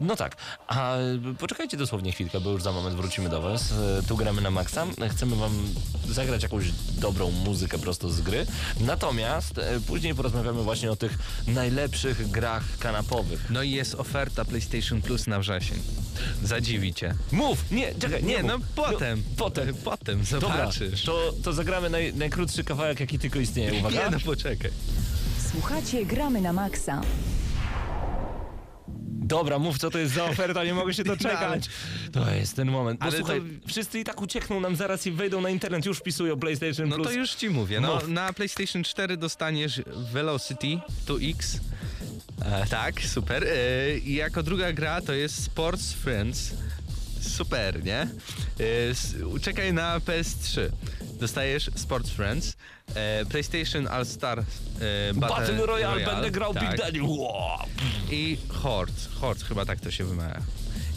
No 0.00 0.16
tak, 0.16 0.36
a 0.66 0.96
poczekajcie 1.38 1.76
dosłownie 1.76 2.12
chwilkę, 2.12 2.40
bo 2.40 2.50
już 2.50 2.62
za 2.62 2.72
moment 2.72 2.96
wrócimy 2.96 3.28
do 3.28 3.40
Was. 3.42 3.72
E, 3.72 4.02
Tu 4.08 4.16
gramy 4.16 4.40
na 4.42 4.50
maksa. 4.50 4.86
Chcemy 5.10 5.36
Wam 5.36 5.52
zagrać 6.08 6.42
jakąś 6.42 6.64
dobrą 6.98 7.30
muzykę 7.30 7.78
prosto 7.78 8.10
z 8.10 8.20
gry. 8.20 8.46
Natomiast 8.80 9.58
e, 9.58 9.80
później 9.86 10.14
porozmawiamy 10.14 10.62
właśnie 10.62 10.90
o 10.90 10.96
tych 10.96 11.18
najlepszych 11.46 12.30
grach 12.30 12.64
kanapowych. 12.78 13.50
No 13.50 13.62
i 13.62 13.70
jest 13.70 13.94
oferta 13.94 14.44
PlayStation 14.44 15.02
Plus 15.02 15.26
na 15.26 15.38
wrzesień. 15.38 15.78
Zadziwi 16.44 16.94
cię. 16.94 17.14
Mów! 17.32 17.70
Nie, 17.70 17.94
czekaj, 17.94 18.24
nie, 18.24 18.34
Nie, 18.36 18.42
no 18.42 18.58
potem. 18.74 19.18
No, 19.18 19.34
potem. 19.36 19.74
Potem, 19.84 20.22
Dobra, 20.30 20.48
zobaczysz. 20.58 21.04
to, 21.04 21.32
to 21.44 21.52
zagramy 21.52 21.90
naj, 21.90 22.14
najkrótszy 22.14 22.64
kawałek, 22.64 23.00
jaki 23.00 23.18
tylko 23.18 23.38
istnieje. 23.38 23.80
Uwaga. 23.80 24.04
Nie, 24.04 24.10
no 24.10 24.18
poczekaj. 24.24 24.70
Słuchacie 25.52 26.06
Gramy 26.06 26.40
na 26.40 26.52
Maxa. 26.52 27.00
Dobra, 29.28 29.58
mów 29.58 29.78
co 29.78 29.90
to 29.90 29.98
jest 29.98 30.14
za 30.14 30.24
oferta, 30.24 30.64
nie 30.64 30.74
mogę 30.74 30.94
się 30.94 31.04
doczekać. 31.14 31.64
To 32.12 32.30
jest 32.34 32.56
ten 32.56 32.70
moment. 32.70 33.02
Ale 33.02 33.16
słuchaj, 33.18 33.40
to- 33.40 33.68
wszyscy 33.68 34.00
i 34.00 34.04
tak 34.04 34.22
uciekną 34.22 34.60
nam 34.60 34.76
zaraz 34.76 35.06
i 35.06 35.12
wejdą 35.12 35.40
na 35.40 35.50
internet, 35.50 35.86
już 35.86 35.98
wpisują 35.98 36.38
PlayStation 36.40 36.88
No 36.88 36.96
Plus. 36.96 37.08
to 37.08 37.12
już 37.12 37.34
ci 37.34 37.50
mówię. 37.50 37.80
No, 37.80 37.94
Mów. 37.94 38.08
na 38.08 38.32
PlayStation 38.32 38.84
4 38.84 39.16
dostaniesz 39.16 39.82
Velocity 40.12 40.66
2X. 41.06 41.58
E, 42.44 42.66
tak, 42.66 43.00
super. 43.02 43.44
E, 43.44 43.98
I 43.98 44.14
jako 44.14 44.42
druga 44.42 44.72
gra 44.72 45.00
to 45.00 45.12
jest 45.12 45.44
Sports 45.44 45.92
Friends. 45.92 46.50
Super, 47.20 47.84
nie? 47.84 48.00
E, 48.00 48.08
czekaj 49.40 49.72
na 49.72 49.98
PS3. 49.98 50.60
Dostajesz 51.18 51.70
Sports 51.74 52.10
Friends, 52.10 52.56
e, 52.94 53.24
PlayStation 53.24 53.86
All 53.88 54.06
Star 54.06 54.38
e, 54.38 54.44
Battle, 55.14 55.36
Battle 55.38 55.66
Royale, 55.66 56.04
będę 56.06 56.30
grał 56.30 56.54
tak. 56.54 56.70
Big 56.70 56.78
Daddy. 56.80 57.02
Wow. 57.02 57.58
I 58.10 58.36
Horde, 58.48 58.92
Horde 59.20 59.44
chyba 59.44 59.64
tak 59.66 59.80
to 59.80 59.90
się 59.90 60.04
wymawia. 60.04 60.40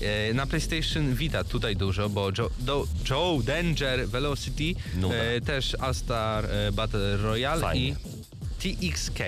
E, 0.02 0.34
Na 0.34 0.46
PlayStation 0.48 1.16
Vita 1.16 1.44
tutaj 1.44 1.76
dużo, 1.76 2.10
bo 2.10 2.30
Joe, 2.38 2.50
do, 2.60 2.88
Joe 3.10 3.40
Danger 3.44 4.08
Velocity, 4.10 4.76
e, 5.36 5.42
też 5.42 5.76
All 5.80 5.96
Star 5.96 6.46
e, 6.46 6.72
Battle 6.72 7.18
Royale 7.18 7.62
Fajnie. 7.62 7.96
i 8.64 8.76
TXK. 8.88 9.20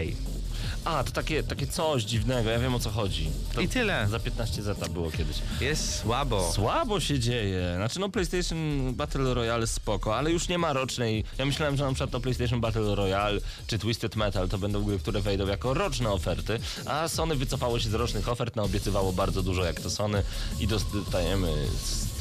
A, 0.85 1.03
to 1.03 1.11
takie, 1.11 1.43
takie 1.43 1.67
coś 1.67 2.03
dziwnego, 2.03 2.49
ja 2.49 2.59
wiem 2.59 2.75
o 2.75 2.79
co 2.79 2.89
chodzi. 2.89 3.29
To 3.55 3.61
I 3.61 3.67
tyle. 3.67 4.07
Za 4.09 4.19
15 4.19 4.61
zeta 4.61 4.89
było 4.89 5.11
kiedyś. 5.11 5.37
Jest 5.61 5.99
słabo. 5.99 6.51
Słabo 6.51 6.99
się 6.99 7.19
dzieje. 7.19 7.73
Znaczy 7.75 7.99
no 7.99 8.09
PlayStation 8.09 8.93
Battle 8.93 9.33
Royale 9.33 9.67
spoko, 9.67 10.17
ale 10.17 10.31
już 10.31 10.47
nie 10.47 10.57
ma 10.57 10.73
rocznej. 10.73 11.23
Ja 11.37 11.45
myślałem, 11.45 11.77
że 11.77 11.83
na 11.83 11.89
przykład 11.89 12.11
to 12.11 12.19
PlayStation 12.19 12.61
Battle 12.61 12.95
Royale 12.95 13.39
czy 13.67 13.79
Twisted 13.79 14.15
Metal 14.15 14.49
to 14.49 14.57
będą 14.57 14.83
gry, 14.83 14.99
które 14.99 15.21
wejdą 15.21 15.47
jako 15.47 15.73
roczne 15.73 16.11
oferty, 16.11 16.59
a 16.85 17.07
Sony 17.07 17.35
wycofało 17.35 17.79
się 17.79 17.89
z 17.89 17.93
rocznych 17.93 18.29
ofert, 18.29 18.55
naobiecywało 18.55 19.13
bardzo 19.13 19.43
dużo 19.43 19.65
jak 19.65 19.79
to 19.79 19.89
Sony 19.89 20.23
i 20.59 20.67
dostajemy 20.67 21.47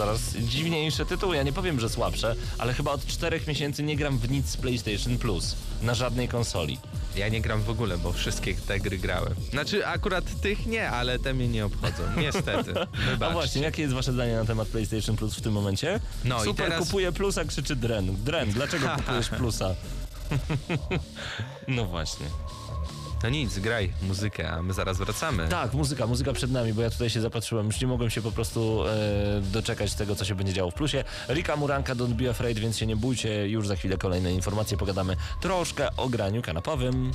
coraz 0.03 0.37
dziwniejsze 0.37 1.07
tytuły. 1.07 1.37
Ja 1.37 1.43
nie 1.43 1.53
powiem, 1.53 1.81
że 1.81 1.89
słabsze, 1.89 2.37
ale 2.59 2.75
chyba 2.75 2.91
od 2.91 3.07
czterech 3.07 3.47
miesięcy 3.47 3.83
nie 3.83 3.97
gram 3.97 4.19
w 4.19 4.31
nic 4.31 4.47
z 4.47 4.57
PlayStation 4.57 5.19
Plus 5.19 5.57
na 5.83 5.95
żadnej 5.95 6.29
konsoli. 6.29 6.79
Ja 7.17 7.29
nie 7.29 7.41
gram 7.41 7.63
w 7.63 7.71
ogóle, 7.71 7.99
bo 7.99 8.13
wszystkie 8.13 8.55
te 8.55 8.81
gry 8.81 8.99
grałem. 8.99 9.35
Znaczy 9.51 9.87
akurat 9.87 10.41
tych 10.41 10.67
nie, 10.67 10.91
ale 10.91 11.19
te 11.19 11.35
mnie 11.35 11.49
nie 11.49 11.67
obchodzą. 11.67 12.03
Niestety. 12.17 12.75
A 13.21 13.31
właśnie, 13.31 13.63
jakie 13.63 13.83
jest 13.83 13.95
wasze 13.95 14.13
zdanie 14.13 14.37
na 14.37 14.45
temat 14.45 14.69
PlayStation 14.69 15.17
Plus 15.17 15.35
w 15.37 15.41
tym 15.41 15.53
momencie? 15.53 16.01
No 16.25 16.45
i 16.45 16.47
Super, 16.47 16.67
teraz- 16.69 16.85
kupuje 16.85 17.13
plusa, 17.13 17.45
krzyczy 17.45 17.77
Dren. 17.77 18.25
Dren, 18.25 18.51
dlaczego 18.53 18.89
kupujesz 18.97 19.29
plusa? 19.29 19.75
no 21.69 21.85
właśnie. 21.85 22.27
No 23.23 23.29
nic, 23.29 23.59
graj 23.59 23.93
muzykę, 24.03 24.51
a 24.51 24.63
my 24.63 24.73
zaraz 24.73 24.99
wracamy. 24.99 25.49
Tak, 25.49 25.75
muzyka, 25.75 26.07
muzyka 26.07 26.33
przed 26.33 26.51
nami, 26.51 26.73
bo 26.73 26.83
ja 26.83 26.91
tutaj 26.91 27.11
się 27.11 27.21
zapatrzyłem, 27.21 27.67
już 27.67 27.81
nie 27.81 27.87
mogłem 27.87 28.11
się 28.11 28.23
po 28.23 28.33
prostu 28.33 28.85
e, 28.87 29.41
doczekać 29.41 29.95
tego, 29.95 30.15
co 30.15 30.25
się 30.25 30.35
będzie 30.35 30.53
działo 30.53 30.71
w 30.71 30.75
plusie. 30.75 31.05
Rika 31.29 31.57
Muranka, 31.57 31.95
Don't 31.95 32.13
Be 32.13 32.31
Afraid, 32.31 32.59
więc 32.59 32.79
się 32.79 32.87
nie 32.87 32.97
bójcie, 32.97 33.49
już 33.49 33.69
za 33.69 33.77
chwilę 33.77 33.97
kolejne 33.99 34.33
informacje, 34.33 34.77
pogadamy 34.77 35.17
troszkę 35.41 35.97
o 35.97 36.09
graniu 36.09 36.43
kanapowym. 36.43 37.13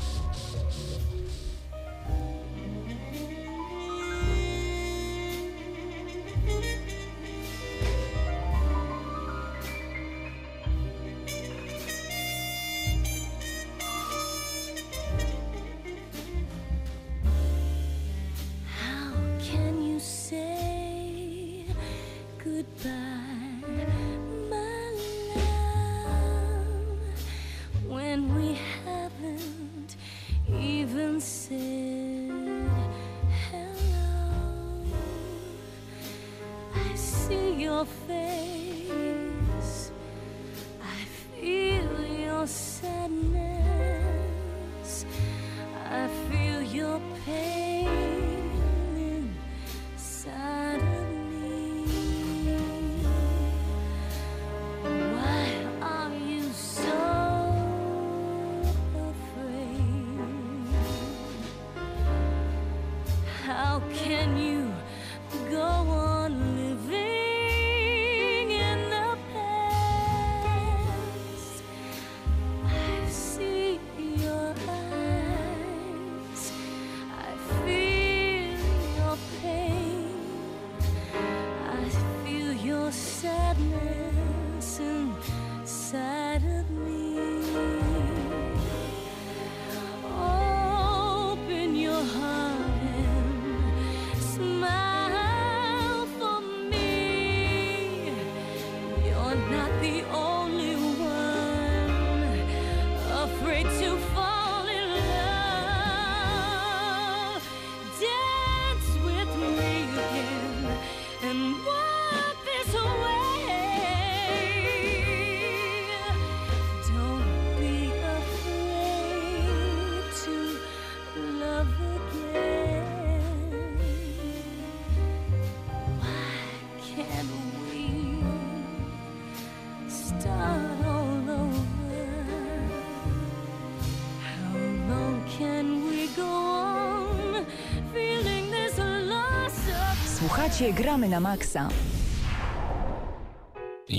Gramy 140.58 141.08
na 141.08 141.20
Maxa. 141.20 141.70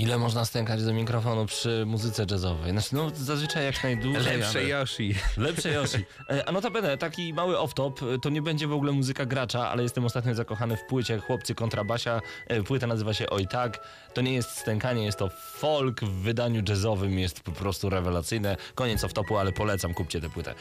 Ile 0.09 0.17
można 0.17 0.45
stękać 0.45 0.83
do 0.83 0.93
mikrofonu 0.93 1.45
przy 1.45 1.83
muzyce 1.87 2.25
jazzowej? 2.31 2.71
Znaczy, 2.71 2.95
no 2.95 3.11
zazwyczaj 3.15 3.65
jak 3.65 3.83
najdłużej. 3.83 4.37
Lepsze 4.37 4.59
ale- 4.59 4.67
Yoshi. 4.67 5.15
Lepsze 5.37 5.69
Yoshi. 5.73 6.05
E, 6.29 6.49
A 6.49 6.51
notabene, 6.51 6.97
taki 6.97 7.33
mały 7.33 7.55
off-top, 7.55 8.15
e, 8.15 8.19
to 8.19 8.29
nie 8.29 8.41
będzie 8.41 8.67
w 8.67 8.73
ogóle 8.73 8.91
muzyka 8.91 9.25
gracza, 9.25 9.69
ale 9.69 9.83
jestem 9.83 10.05
ostatnio 10.05 10.35
zakochany 10.35 10.77
w 10.77 10.83
płycie 10.85 11.19
Chłopcy 11.19 11.55
kontrabasia. 11.55 12.21
E, 12.47 12.63
Płyta 12.63 12.87
nazywa 12.87 13.13
się 13.13 13.29
Oj 13.29 13.47
Tak. 13.47 13.79
To 14.13 14.21
nie 14.21 14.33
jest 14.33 14.49
stękanie, 14.57 15.05
jest 15.05 15.17
to 15.19 15.29
folk 15.57 16.01
w 16.03 16.11
wydaniu 16.21 16.61
jazzowym, 16.69 17.19
jest 17.19 17.41
po 17.41 17.51
prostu 17.51 17.89
rewelacyjne. 17.89 18.57
Koniec 18.75 19.03
off-topu, 19.03 19.37
ale 19.39 19.51
polecam, 19.51 19.93
kupcie 19.93 20.21
tę 20.21 20.29
płytę. 20.29 20.53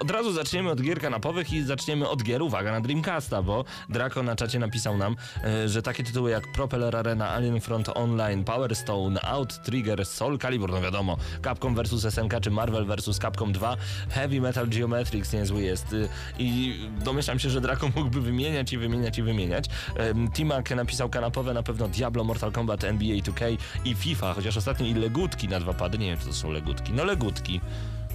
Od 0.00 0.10
razu 0.10 0.32
zaczniemy 0.32 0.70
od 0.70 0.80
gier 0.82 1.00
kanapowych 1.00 1.52
i 1.52 1.62
zaczniemy 1.62 2.08
od 2.08 2.22
gier, 2.22 2.42
uwaga, 2.42 2.72
na 2.72 2.80
Dreamcasta, 2.80 3.42
bo 3.42 3.64
Draco 3.88 4.22
na 4.22 4.36
czacie 4.36 4.58
napisał 4.58 4.96
nam, 4.96 5.16
że 5.66 5.82
takie 5.82 6.04
tytuły 6.04 6.30
jak 6.30 6.52
Propeller 6.52 6.96
Arena, 6.96 7.28
Alien 7.30 7.60
Front 7.60 7.88
Online, 7.94 8.44
Power 8.44 8.67
Stone, 8.74 9.22
Out 9.22 9.62
Trigger, 9.62 10.06
Soul 10.06 10.38
Calibur, 10.38 10.70
no 10.72 10.80
wiadomo, 10.80 11.16
Capcom 11.44 11.74
vs 11.74 12.14
SNK 12.14 12.40
czy 12.40 12.50
Marvel 12.50 12.84
vs 12.86 13.18
Capcom 13.18 13.52
2, 13.52 13.76
Heavy 14.10 14.40
Metal 14.40 14.68
Geometrics 14.68 15.32
niezły 15.32 15.62
jest 15.62 15.92
y, 15.92 16.08
i 16.38 16.74
domyślam 17.04 17.38
się, 17.38 17.50
że 17.50 17.60
Draco 17.60 17.88
mógłby 17.96 18.20
wymieniać 18.20 18.72
i 18.72 18.78
wymieniać 18.78 19.18
i 19.18 19.22
wymieniać. 19.22 19.64
Timak 20.34 20.70
napisał 20.70 21.08
kanapowe 21.08 21.54
na 21.54 21.62
pewno 21.62 21.88
Diablo, 21.88 22.24
Mortal 22.24 22.52
Kombat, 22.52 22.84
NBA 22.84 23.16
2K 23.16 23.56
i 23.84 23.94
FIFA, 23.94 24.34
chociaż 24.34 24.56
ostatnio 24.56 24.86
i 24.86 24.94
legutki 24.94 25.48
na 25.48 25.60
dwa 25.60 25.74
pady, 25.74 25.98
nie 25.98 26.06
wiem 26.06 26.18
czy 26.18 26.26
to 26.26 26.32
są 26.32 26.50
legutki, 26.50 26.92
no 26.92 27.04
legutki. 27.04 27.60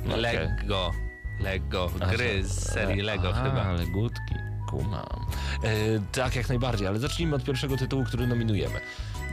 No, 0.05 0.15
okej. 0.15 0.21
Lego. 0.21 0.91
Lego. 1.39 1.89
Gry 2.11 2.43
z 2.43 2.71
serii 2.71 3.01
Lego 3.01 3.29
Aha, 3.29 3.43
chyba. 3.43 3.71
legutki, 3.71 4.35
kumam. 4.69 5.25
E, 5.63 5.69
tak, 6.11 6.35
jak 6.35 6.49
najbardziej, 6.49 6.87
ale 6.87 6.99
zacznijmy 6.99 7.35
od 7.35 7.43
pierwszego 7.43 7.77
tytułu, 7.77 8.03
który 8.03 8.27
nominujemy. 8.27 8.79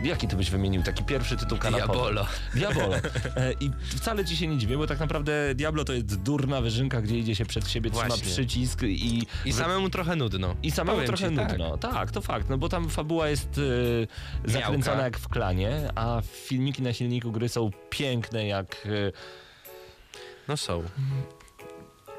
Jaki 0.04 0.28
ty 0.28 0.36
byś 0.36 0.50
wymienił 0.50 0.82
taki 0.82 1.04
pierwszy 1.04 1.36
tytuł 1.36 1.58
kanapowy? 1.58 1.92
Diabolo. 1.92 2.26
Diabolo. 2.54 2.96
E, 3.36 3.52
I 3.60 3.70
wcale 3.96 4.24
ci 4.24 4.36
się 4.36 4.46
nie 4.46 4.58
dziwię, 4.58 4.76
bo 4.76 4.86
tak 4.86 5.00
naprawdę 5.00 5.54
Diablo 5.54 5.84
to 5.84 5.92
jest 5.92 6.22
durna 6.22 6.60
wyżynka, 6.60 7.00
gdzie 7.00 7.18
idzie 7.18 7.34
się 7.34 7.44
przed 7.46 7.68
siebie, 7.68 7.90
trzyma 7.90 8.06
Właśnie. 8.08 8.30
przycisk 8.30 8.82
i... 8.82 9.26
I 9.44 9.52
samemu 9.52 9.90
trochę 9.90 10.16
nudno. 10.16 10.56
I 10.62 10.70
samemu 10.70 10.96
Powiem 10.96 11.06
trochę 11.16 11.30
ci, 11.30 11.36
tak. 11.36 11.48
nudno. 11.50 11.78
Tak. 11.78 12.10
to 12.10 12.20
fakt, 12.20 12.48
no 12.48 12.58
bo 12.58 12.68
tam 12.68 12.88
fabuła 12.88 13.28
jest 13.28 13.60
e, 14.46 14.50
zakręcona 14.50 14.86
Miałka. 14.96 15.02
jak 15.04 15.18
w 15.18 15.28
klanie, 15.28 15.90
a 15.94 16.22
filmiki 16.24 16.82
na 16.82 16.92
silniku 16.92 17.32
gry 17.32 17.48
są 17.48 17.70
piękne 17.90 18.46
jak... 18.46 18.86
E, 18.86 19.12
No 20.48 20.56
są. 20.56 20.82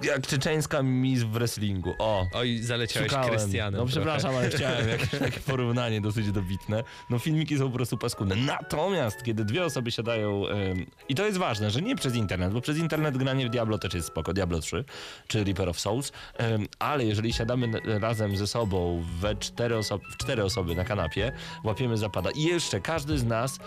Jak 0.03 0.27
czeczeńska 0.27 0.84
miss 0.84 1.24
w 1.24 1.29
wrestlingu. 1.31 1.93
O, 2.00 2.27
Oj, 2.34 2.58
zaleciałeś. 2.58 3.12
Krystianem. 3.29 3.72
No 3.74 3.77
trochę. 3.77 3.91
przepraszam, 3.91 4.36
ale 4.36 4.50
chciałem 4.58 4.88
jakieś 4.89 5.10
takie 5.10 5.39
porównanie 5.39 6.01
dosyć 6.01 6.31
dobitne. 6.31 6.84
No 7.10 7.20
filmiki 7.20 7.58
są 7.58 7.70
po 7.70 7.75
prostu 7.75 7.98
paskudne. 7.98 8.36
Natomiast 8.36 9.24
kiedy 9.24 9.46
dwie 9.46 9.65
osoby 9.65 9.91
siadają 9.91 10.48
em, 10.48 10.86
i 11.10 11.15
to 11.15 11.25
jest 11.25 11.38
ważne, 11.38 11.72
że 11.72 11.81
nie 11.81 11.96
przez 11.96 12.15
internet, 12.15 12.53
bo 12.53 12.62
przez 12.62 12.77
internet 12.77 13.17
granie 13.17 13.48
w 13.48 13.50
Diablo 13.50 13.77
też 13.77 13.93
jest 13.93 14.08
spoko, 14.08 14.34
Diablo 14.34 14.60
3 14.60 14.86
czy 15.27 15.43
Reaper 15.43 15.70
of 15.70 15.79
Souls, 15.79 16.12
em, 16.38 16.67
ale 16.79 17.05
jeżeli 17.05 17.34
siadamy 17.34 17.67
razem 18.00 18.38
ze 18.38 18.48
sobą 18.48 19.03
we 19.20 19.36
cztery, 19.36 19.75
oso- 19.75 20.00
w 20.13 20.17
cztery 20.17 20.43
osoby 20.43 20.75
na 20.75 20.84
kanapie, 20.86 21.31
łapiemy 21.63 21.98
zapada 21.98 22.29
i 22.36 22.43
jeszcze 22.43 22.79
każdy 22.79 23.17
z 23.17 23.24
nas 23.24 23.60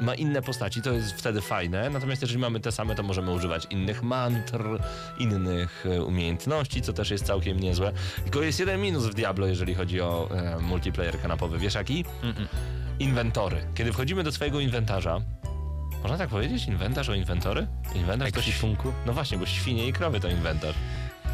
ma 0.00 0.14
inne 0.14 0.42
postaci, 0.42 0.82
to 0.82 0.92
jest 0.92 1.12
wtedy 1.12 1.40
fajne. 1.40 1.90
Natomiast 1.90 2.22
jeżeli 2.22 2.40
mamy 2.40 2.60
te 2.60 2.72
same, 2.72 2.94
to 2.94 3.02
możemy 3.02 3.32
używać 3.32 3.66
innych 3.70 4.02
mantr, 4.02 4.62
innych 5.18 5.84
e, 5.86 6.02
umiejętności, 6.02 6.82
co 6.82 6.92
też 6.92 7.10
jest 7.10 7.26
całkiem 7.26 7.60
niezłe. 7.60 7.92
Tylko 8.22 8.42
jest 8.42 8.60
jeden 8.60 8.80
minus 8.80 9.06
w 9.06 9.14
Diablo, 9.14 9.46
jeżeli 9.46 9.74
chodzi 9.74 10.00
o 10.00 10.28
e, 10.30 10.58
multiplayer 10.60 11.20
kanapowy. 11.20 11.58
Wiesz 11.58 11.74
jaki? 11.74 12.04
Inwentory. 12.98 13.56
Kiedy 13.74 13.92
wchodzimy 13.92 14.24
do 14.24 14.32
swojego 14.32 14.60
inwentarza, 14.60 15.20
można 16.02 16.18
tak 16.18 16.28
powiedzieć? 16.28 16.66
Inwentarz 16.66 17.08
o 17.08 17.14
inwentory? 17.14 17.66
Inwentarz 17.94 18.32
to 18.32 18.38
Ekwipunku? 18.38 18.92
No 19.06 19.12
właśnie, 19.12 19.38
bo 19.38 19.46
świnie 19.46 19.86
i 19.86 19.92
krowy 19.92 20.20
to 20.20 20.28
inwentarz. 20.28 20.74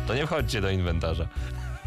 To 0.06 0.14
nie 0.14 0.26
wchodźcie 0.26 0.60
do 0.60 0.70
inwentarza. 0.70 1.28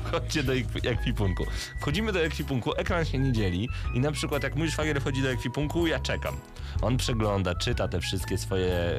Wchodźcie 0.08 0.44
do 0.44 0.54
ekwi- 0.54 0.90
ekwipunku. 0.90 1.46
Wchodzimy 1.82 2.12
do 2.12 2.24
ekwipunku, 2.26 2.74
ekran 2.78 3.06
się 3.06 3.18
nie 3.20 3.32
dzieli 3.32 3.70
i 3.94 4.00
na 4.00 4.12
przykład 4.12 4.44
jak 4.44 4.56
mój 4.56 4.72
szwagier 4.72 5.02
wchodzi 5.02 5.22
do 5.22 5.30
ekwipunku, 5.30 5.88
ja 5.88 6.00
czekam. 6.00 6.36
On 6.82 6.98
przegląda, 6.98 7.56
czyta 7.56 7.88
te 7.88 8.00
wszystkie 8.00 8.38
swoje 8.38 8.72
e, 8.74 8.98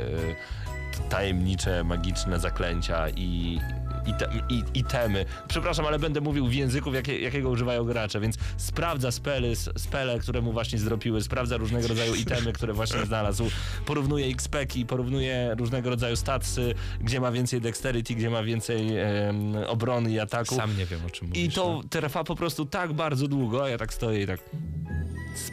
tajemnicze, 1.10 1.84
magiczne 1.84 2.40
zaklęcia 2.40 3.08
i, 3.08 3.60
i, 4.06 4.14
te, 4.14 4.28
i, 4.48 4.64
i 4.74 4.84
temy. 4.84 5.24
Przepraszam, 5.48 5.86
ale 5.86 5.98
będę 5.98 6.20
mówił 6.20 6.46
w 6.46 6.52
języku, 6.54 6.94
jakie, 6.94 7.20
jakiego 7.20 7.50
używają 7.50 7.84
gracze, 7.84 8.20
więc 8.20 8.36
sprawdza 8.56 9.10
spely, 9.12 9.48
s- 9.48 9.70
spele, 9.76 10.18
które 10.18 10.40
mu 10.40 10.52
właśnie 10.52 10.78
zdropiły, 10.78 11.22
sprawdza 11.22 11.56
różnego 11.56 11.88
rodzaju 11.88 12.14
itemy, 12.14 12.52
które 12.52 12.72
właśnie 12.72 13.06
znalazł, 13.06 13.44
porównuje 13.86 14.26
XP-ki, 14.26 14.86
porównuje 14.86 15.54
różnego 15.58 15.90
rodzaju 15.90 16.16
statsy, 16.16 16.74
gdzie 17.00 17.20
ma 17.20 17.32
więcej 17.32 17.60
dexterity, 17.60 18.14
gdzie 18.14 18.30
ma 18.30 18.42
więcej 18.42 18.98
em, 18.98 19.56
obrony 19.66 20.10
i 20.10 20.20
ataku. 20.20 20.54
Sam 20.54 20.76
nie 20.78 20.86
wiem 20.86 21.00
o 21.06 21.10
czym 21.10 21.28
mówisz. 21.28 21.42
I 21.44 21.50
to 21.50 21.80
no. 21.82 21.88
trwa 21.88 22.24
po 22.24 22.34
prostu 22.36 22.66
tak 22.66 22.92
bardzo 22.92 23.28
długo, 23.28 23.64
a 23.64 23.68
ja 23.68 23.78
tak 23.78 23.94
stoję 23.94 24.22
i 24.22 24.26
tak... 24.26 24.40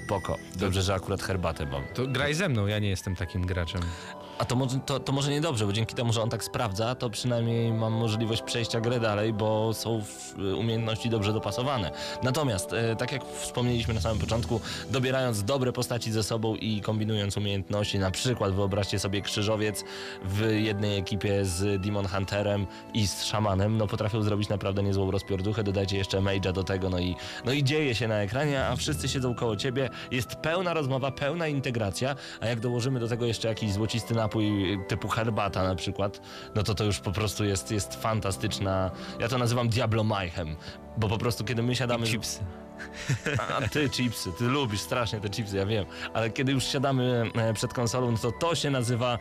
Spoko. 0.06 0.38
Dobrze, 0.56 0.82
że 0.82 0.94
akurat 0.94 1.22
herbatę 1.24 1.66
mam. 1.66 1.84
To 1.94 2.08
graj 2.08 2.34
ze 2.34 2.50
mną, 2.50 2.68
ja 2.68 2.80
nie 2.80 2.90
jestem 2.90 3.16
takim 3.16 3.46
graczem. 3.46 3.82
A 4.38 4.46
to 4.46 4.56
może, 4.56 4.80
to, 4.80 5.00
to 5.00 5.12
może 5.12 5.32
niedobrze, 5.32 5.66
bo 5.66 5.74
dzięki 5.74 5.96
temu, 5.96 6.14
że 6.14 6.22
on 6.22 6.30
tak 6.30 6.44
sprawdza, 6.44 6.96
to 6.96 7.10
przynajmniej 7.10 7.74
mam 7.74 7.94
możliwość 7.94 8.42
przejścia 8.42 8.82
grę 8.82 9.00
dalej, 9.00 9.34
bo 9.34 9.74
są 9.74 10.02
y, 10.40 10.56
umiejętności 10.56 11.10
dobrze 11.10 11.34
dopasowane. 11.34 11.92
Natomiast, 12.24 12.74
e, 12.74 12.96
tak 12.96 13.12
jak 13.12 13.22
wspomnieliśmy 13.26 13.94
na 13.94 14.02
samym 14.02 14.20
początku, 14.20 14.62
dobierając 14.90 15.44
dobre 15.44 15.74
postaci 15.74 16.12
ze 16.12 16.24
sobą 16.24 16.56
i 16.56 16.82
kombinując 16.82 17.38
umiejętności, 17.38 18.00
na 18.00 18.12
przykład 18.12 18.54
wyobraźcie 18.54 19.00
sobie 19.00 19.22
krzyżowiec 19.22 19.84
w 20.26 20.52
jednej 20.52 20.98
ekipie 20.98 21.46
z 21.46 21.82
Demon 21.82 22.08
Hunterem 22.08 22.68
i 22.94 23.08
z 23.08 23.24
szamanem, 23.24 23.78
no 23.78 23.88
potrafią 23.88 24.22
zrobić 24.22 24.50
naprawdę 24.50 24.84
niezłą 24.84 25.12
rozpiorduchę, 25.12 25.64
dodajcie 25.64 25.98
jeszcze 25.98 26.18
Mage'a 26.18 26.52
do 26.52 26.64
tego, 26.64 26.90
no 26.90 27.00
i, 27.00 27.16
no 27.46 27.52
i 27.52 27.64
dzieje 27.64 27.96
się 27.96 28.08
na 28.08 28.16
ekranie, 28.16 28.66
a 28.66 28.76
wszyscy 28.76 29.08
siedzą 29.08 29.36
koło 29.36 29.56
ciebie, 29.56 29.90
jest 30.12 30.36
pełna 30.36 30.74
rozmowa, 30.74 31.12
pełna 31.12 31.48
integracja, 31.48 32.16
a 32.42 32.46
jak 32.48 32.60
dołożymy 32.60 33.00
do 33.00 33.08
tego 33.08 33.26
jeszcze 33.26 33.48
jakiś 33.48 33.74
złocisty 33.74 34.14
napój 34.26 34.80
typu 34.88 35.08
herbata 35.08 35.64
na 35.64 35.76
przykład, 35.76 36.22
no 36.56 36.64
to 36.64 36.76
to 36.76 36.84
już 36.84 37.00
po 37.00 37.12
prostu 37.12 37.46
jest, 37.46 37.72
jest 37.72 37.96
fantastyczna, 38.02 38.92
ja 39.20 39.28
to 39.28 39.38
nazywam 39.38 39.70
Diablo 39.70 40.04
Mayhem, 40.04 40.56
bo 40.98 41.08
po 41.08 41.18
prostu 41.18 41.44
kiedy 41.44 41.64
my 41.64 41.76
siadamy... 41.76 42.06
Chipsy. 42.06 42.40
A 43.50 43.68
ty 43.68 43.90
chipsy, 43.90 44.32
ty 44.38 44.44
lubisz 44.44 44.82
strasznie 44.82 45.20
te 45.20 45.30
chipsy, 45.30 45.58
ja 45.58 45.66
wiem. 45.66 45.86
Ale 46.14 46.30
kiedy 46.30 46.52
już 46.52 46.64
siadamy 46.64 47.32
e, 47.36 47.54
przed 47.54 47.74
konsolą, 47.74 48.12
no 48.12 48.18
to 48.18 48.32
to 48.32 48.56
się 48.56 48.70
nazywa 48.70 49.20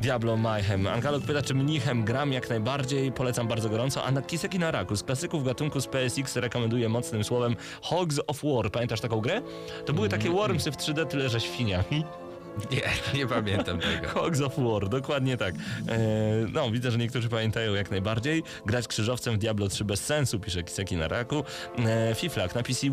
Diablo 0.00 0.36
Mayhem. 0.36 0.86
Ankalog 0.86 1.22
pyta, 1.22 1.42
czy 1.42 1.54
mnichem 1.54 2.04
gram 2.04 2.32
jak 2.32 2.50
najbardziej, 2.50 3.12
polecam 3.12 3.48
bardzo 3.48 3.68
gorąco. 3.68 4.04
A 4.04 4.10
na 4.10 4.22
Kiseki 4.22 4.58
na 4.58 4.70
Raku 4.70 4.96
z 4.96 5.02
klasyków 5.02 5.44
gatunku 5.44 5.80
z 5.80 5.86
PSX 5.86 6.36
rekomenduję 6.36 6.88
mocnym 6.88 7.24
słowem 7.24 7.56
Hogs 7.82 8.20
of 8.26 8.40
War. 8.42 8.70
Pamiętasz 8.70 9.00
taką 9.00 9.20
grę? 9.20 9.42
To 9.86 9.92
były 9.92 10.08
takie 10.08 10.30
Wormsy 10.30 10.72
w 10.72 10.76
3D, 10.76 11.06
tyle 11.06 11.28
że 11.28 11.40
świniami. 11.40 12.04
Nie, 12.70 12.82
nie 13.18 13.26
pamiętam 13.26 13.78
tego. 13.78 14.08
Hogs 14.08 14.40
of 14.40 14.58
War, 14.58 14.88
dokładnie 14.88 15.36
tak. 15.36 15.54
E, 15.54 15.98
no, 16.52 16.70
widzę, 16.70 16.90
że 16.90 16.98
niektórzy 16.98 17.28
pamiętają 17.28 17.74
jak 17.74 17.90
najbardziej. 17.90 18.42
Grać 18.66 18.88
krzyżowcem 18.88 19.34
w 19.34 19.38
Diablo 19.38 19.68
3 19.68 19.84
bez 19.84 20.04
sensu, 20.04 20.40
pisze 20.40 20.62
Kiseki 20.62 20.96
na 20.96 21.08
raku. 21.08 21.44
E, 21.78 22.14
Fiflak 22.14 22.54
na 22.54 22.62
PC 22.62 22.90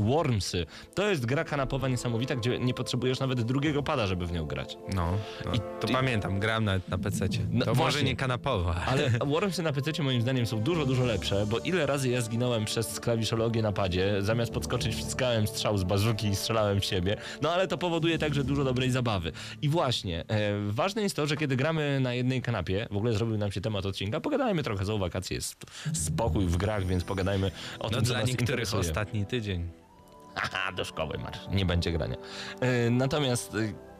Wormsy. 0.00 0.66
To 0.94 1.10
jest 1.10 1.26
gra 1.26 1.44
kanapowa 1.44 1.88
niesamowita, 1.88 2.36
gdzie 2.36 2.58
nie 2.58 2.74
potrzebujesz 2.74 3.20
nawet 3.20 3.42
drugiego 3.42 3.82
pada, 3.82 4.06
żeby 4.06 4.26
w 4.26 4.32
nią 4.32 4.46
grać. 4.46 4.76
No, 4.94 5.12
no 5.44 5.52
I 5.54 5.58
to 5.80 5.86
ty- 5.86 5.92
pamiętam, 5.92 6.40
gram 6.40 6.64
nawet 6.64 6.88
na 6.88 6.98
PC. 6.98 7.28
No 7.50 7.64
To 7.64 7.74
może 7.74 8.02
nie 8.02 8.16
kanapowo. 8.16 8.74
Ale 8.74 9.10
Wormsy 9.32 9.62
na 9.62 9.72
PC 9.72 10.02
moim 10.02 10.22
zdaniem 10.22 10.46
są 10.46 10.60
dużo, 10.60 10.86
dużo 10.86 11.04
lepsze, 11.04 11.46
bo 11.46 11.58
ile 11.58 11.86
razy 11.86 12.08
ja 12.08 12.20
zginąłem 12.20 12.64
przez 12.64 13.00
klawiszologię 13.00 13.62
na 13.62 13.72
padzie, 13.72 14.14
zamiast 14.20 14.52
podskoczyć 14.52 14.94
wciskałem 14.94 15.46
strzał 15.46 15.78
z 15.78 15.84
bazuki 15.84 16.26
i 16.28 16.36
strzelałem 16.36 16.80
w 16.80 16.84
siebie. 16.84 17.16
No 17.42 17.52
ale 17.52 17.68
to 17.68 17.78
powoduje 17.78 18.18
także 18.18 18.44
dużo 18.44 18.64
dobrej 18.64 18.90
zabawy. 18.90 19.01
I 19.62 19.68
właśnie, 19.68 20.24
e, 20.28 20.52
ważne 20.70 21.02
jest 21.02 21.16
to, 21.16 21.26
że 21.26 21.36
kiedy 21.36 21.56
gramy 21.56 22.00
na 22.00 22.14
jednej 22.14 22.42
kanapie, 22.42 22.86
w 22.90 22.96
ogóle 22.96 23.12
zrobił 23.12 23.38
nam 23.38 23.52
się 23.52 23.60
temat 23.60 23.86
odcinka, 23.86 24.20
pogadajmy 24.20 24.62
trochę, 24.62 24.84
są 24.84 24.98
wakacje, 24.98 25.34
jest 25.34 25.56
spokój 25.92 26.46
w 26.46 26.56
grach, 26.56 26.86
więc 26.86 27.04
pogadajmy 27.04 27.50
o 27.78 27.82
No 27.84 27.90
tym, 27.90 27.98
co 27.98 28.04
dla 28.12 28.18
nas 28.20 28.28
niektórych 28.28 28.50
interesuje. 28.50 28.80
ostatni 28.80 29.26
tydzień. 29.26 29.68
Haha, 30.34 30.72
do 30.72 30.84
szkoły 30.84 31.18
marsz, 31.18 31.38
nie 31.50 31.66
będzie 31.66 31.92
grania. 31.92 32.16
E, 32.60 32.90
natomiast... 32.90 33.54
e, 33.54 33.91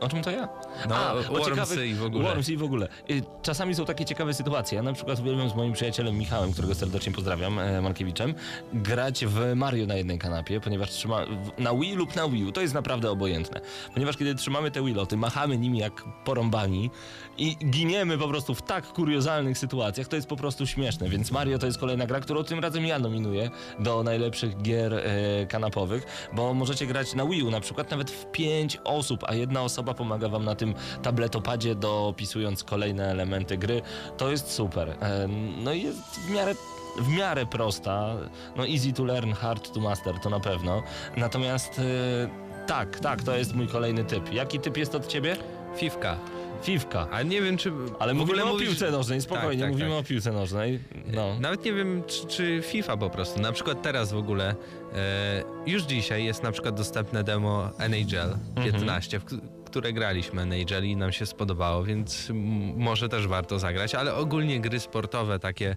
O 0.00 0.08
czym 0.08 0.22
to 0.22 0.30
ja? 0.30 0.48
No, 0.88 1.12
o 1.12 1.22
Wormsy 1.22 1.86
i 1.86 1.94
w 1.94 2.04
ogóle. 2.04 2.24
Wormsy 2.24 2.52
i 2.52 2.56
w 2.56 2.62
ogóle. 2.62 2.88
Y, 3.10 3.22
Czasami 3.42 3.74
są 3.74 3.84
takie 3.84 4.04
ciekawe 4.04 4.34
sytuacje. 4.34 4.76
Ja 4.76 4.82
na 4.82 4.92
przykład 4.92 5.20
uwielbiam 5.20 5.50
z 5.50 5.54
moim 5.54 5.72
przyjacielem 5.72 6.18
Michałem, 6.18 6.52
którego 6.52 6.74
serdecznie 6.74 7.12
pozdrawiam, 7.12 7.58
e, 7.58 7.80
Mankiewiczem, 7.80 8.34
grać 8.72 9.24
w 9.26 9.52
Mario 9.56 9.86
na 9.86 9.94
jednej 9.94 10.18
kanapie, 10.18 10.60
ponieważ 10.60 10.90
trzyma 10.90 11.26
na 11.58 11.74
Wii 11.74 11.94
lub 11.94 12.16
na 12.16 12.28
Wii 12.28 12.44
U. 12.44 12.52
To 12.52 12.60
jest 12.60 12.74
naprawdę 12.74 13.10
obojętne. 13.10 13.60
Ponieważ 13.94 14.16
kiedy 14.16 14.34
trzymamy 14.34 14.70
te 14.70 14.84
Wiloty, 14.84 15.16
machamy 15.16 15.58
nimi 15.58 15.78
jak 15.78 16.04
porąbani 16.24 16.90
i 17.38 17.56
giniemy 17.56 18.18
po 18.18 18.28
prostu 18.28 18.54
w 18.54 18.62
tak 18.62 18.92
kuriozalnych 18.92 19.58
sytuacjach, 19.58 20.08
to 20.08 20.16
jest 20.16 20.28
po 20.28 20.36
prostu 20.36 20.66
śmieszne. 20.66 21.08
Więc 21.08 21.30
Mario 21.30 21.58
to 21.58 21.66
jest 21.66 21.78
kolejna 21.78 22.06
gra, 22.06 22.20
którą 22.20 22.44
tym 22.44 22.58
razem 22.58 22.86
ja 22.86 22.98
nominuję 22.98 23.50
do 23.78 24.02
najlepszych 24.02 24.62
gier 24.62 24.94
e, 24.94 25.46
kanapowych, 25.46 26.30
bo 26.32 26.54
możecie 26.54 26.86
grać 26.86 27.14
na 27.14 27.26
Wii 27.26 27.42
U 27.42 27.50
na 27.50 27.60
przykład 27.60 27.90
nawet 27.90 28.10
w 28.10 28.26
pięć 28.30 28.78
osób, 28.84 29.24
a 29.26 29.34
jedna 29.34 29.62
osoba 29.62 29.94
pomaga 29.94 30.28
wam 30.28 30.44
na 30.44 30.54
tym 30.54 30.74
tabletopadzie 31.02 31.74
dopisując 31.74 32.64
kolejne 32.64 33.10
elementy 33.10 33.58
gry. 33.58 33.82
To 34.16 34.30
jest 34.30 34.52
super. 34.52 34.88
E, 34.88 35.28
no 35.64 35.72
i 35.72 35.82
jest 35.82 35.98
w 36.00 36.30
miarę 36.30 36.54
w 36.98 37.08
miarę 37.08 37.46
prosta. 37.46 38.16
No 38.56 38.66
easy 38.66 38.92
to 38.92 39.04
learn, 39.04 39.32
hard 39.32 39.72
to 39.72 39.80
master, 39.80 40.14
to 40.20 40.30
na 40.30 40.40
pewno. 40.40 40.82
Natomiast 41.16 41.78
e, 41.78 42.66
tak, 42.66 43.00
tak, 43.00 43.22
to 43.22 43.36
jest 43.36 43.54
mój 43.54 43.68
kolejny 43.68 44.04
typ. 44.04 44.32
Jaki 44.32 44.60
typ 44.60 44.76
jest 44.76 44.94
od 44.94 45.06
ciebie? 45.06 45.36
Fifka. 45.76 46.16
Fifka. 46.62 47.08
A 47.10 47.22
nie 47.22 47.42
wiem, 47.42 47.56
czy. 47.56 47.72
Ale 47.98 48.14
w 48.14 48.16
mówimy 48.16 48.44
o 48.44 48.46
mówisz- 48.46 48.68
piłce 48.68 48.90
nożnej, 48.90 49.20
spokojnie, 49.20 49.62
Tak, 49.62 49.70
tak, 49.70 49.70
mówimy 49.72 49.90
tak. 49.90 49.98
o 50.00 50.08
piłce 50.08 50.32
nożnej. 50.32 50.78
No. 51.06 51.36
Nawet 51.40 51.64
nie 51.64 51.72
wiem, 51.72 52.02
czy, 52.06 52.26
czy 52.26 52.60
FIFA 52.64 52.96
po 52.96 53.10
prostu. 53.10 53.40
Na 53.40 53.52
przykład 53.52 53.82
teraz 53.82 54.12
w 54.12 54.16
ogóle, 54.16 54.54
e, 54.94 55.42
już 55.66 55.82
dzisiaj 55.82 56.24
jest 56.24 56.42
na 56.42 56.52
przykład 56.52 56.74
dostępne 56.74 57.24
demo 57.24 57.70
NHL 57.78 58.36
15, 58.64 59.20
w 59.20 59.24
k- 59.24 59.36
które 59.64 59.92
graliśmy 59.92 60.42
NHL 60.42 60.84
i 60.84 60.96
nam 60.96 61.12
się 61.12 61.26
spodobało, 61.26 61.84
więc 61.84 62.28
może 62.76 63.08
też 63.08 63.26
warto 63.26 63.58
zagrać, 63.58 63.94
ale 63.94 64.14
ogólnie 64.14 64.60
gry 64.60 64.80
sportowe 64.80 65.38
takie 65.38 65.76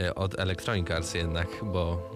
e, 0.00 0.14
od 0.14 0.38
Electronic 0.38 0.90
Arts 0.90 1.14
jednak, 1.14 1.46
bo, 1.62 2.10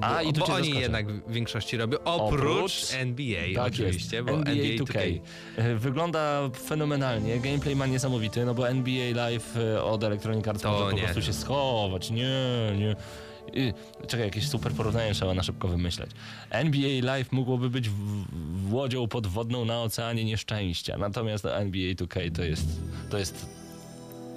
A, 0.00 0.14
bo, 0.14 0.20
i 0.20 0.32
tu 0.32 0.40
bo 0.40 0.46
cię 0.46 0.52
oni 0.52 0.62
zaskoczę. 0.64 0.80
jednak 0.82 1.12
w 1.12 1.32
większości 1.32 1.76
robią, 1.76 1.98
oprócz, 2.04 2.40
Oprócz- 2.40 2.94
NBA 2.94 3.42
Tak 3.54 3.72
oczywiście, 3.72 4.16
jest. 4.16 4.28
bo 4.28 4.32
NBA, 4.36 4.52
NBA 4.52 4.66
2K. 4.76 4.84
2K. 4.84 5.20
E, 5.56 5.74
Wygląda 5.74 6.50
fenomenalnie, 6.66 7.38
gameplay 7.40 7.76
ma 7.76 7.86
niesamowity, 7.86 8.44
no 8.44 8.54
bo 8.54 8.68
NBA 8.68 9.14
Live 9.14 9.56
e, 9.56 9.82
od 9.82 10.04
Electronic 10.04 10.48
Arts 10.48 10.62
To 10.62 10.70
może 10.72 10.84
po 10.84 10.92
nie. 10.96 11.02
prostu 11.02 11.22
się 11.22 11.32
schować, 11.32 12.10
nie, 12.10 12.32
nie. 12.78 12.96
I, 13.52 13.72
czekaj, 14.06 14.26
jakieś 14.26 14.48
super 14.48 14.72
porównanie 14.72 15.14
trzeba 15.14 15.34
na 15.34 15.42
szybko 15.42 15.68
wymyśleć. 15.68 16.10
NBA 16.50 17.02
Live 17.02 17.32
mogłoby 17.32 17.70
być 17.70 17.88
w, 17.88 17.94
w 18.68 18.72
łodzią 18.74 19.08
podwodną 19.08 19.64
na 19.64 19.82
oceanie 19.82 20.24
nieszczęścia, 20.24 20.98
natomiast 20.98 21.44
NBA 21.46 21.92
2K 21.94 22.36
to 22.36 22.42
jest, 22.44 22.66
to 23.10 23.18
jest 23.18 23.63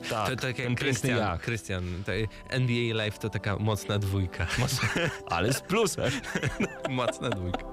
tak, 0.09 0.29
To 0.29 0.35
tak 0.35 0.59
jak 0.59 0.75
Krystian. 0.75 1.37
Krystian, 1.37 2.03
NBA 2.49 2.95
Live 3.03 3.19
to 3.19 3.29
taka 3.29 3.57
mocna 3.57 3.99
dwójka. 3.99 4.47
ale 5.29 5.53
z 5.53 5.61
plusem. 5.61 6.11
mocna 6.89 7.29
dwójka. 7.29 7.63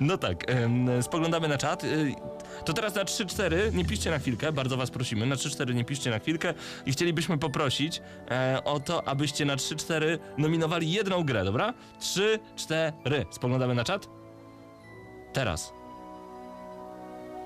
No 0.00 0.18
tak, 0.18 0.44
spoglądamy 1.02 1.48
na 1.48 1.58
czat. 1.58 1.84
y, 1.84 2.14
To 2.64 2.72
teraz 2.72 2.94
na 2.94 3.04
3-4 3.04 3.74
nie 3.74 3.84
piszcie 3.84 4.10
na 4.10 4.18
chwilkę, 4.18 4.52
bardzo 4.52 4.76
was 4.76 4.90
prosimy, 4.90 5.26
na 5.26 5.34
3-4 5.34 5.74
nie 5.74 5.84
piszcie 5.84 6.10
na 6.10 6.18
chwilkę 6.18 6.54
i 6.86 6.92
chcielibyśmy 6.92 7.38
poprosić 7.38 8.02
e, 8.30 8.60
o 8.64 8.80
to, 8.80 9.08
abyście 9.08 9.44
na 9.44 9.56
3-4 9.56 10.18
nominowali 10.38 10.92
jedną 10.92 11.24
grę, 11.24 11.44
dobra? 11.44 11.74
3-4. 12.00 13.24
Spoglądamy 13.30 13.74
na 13.74 13.84
czat? 13.84 14.08
Teraz. 15.32 15.72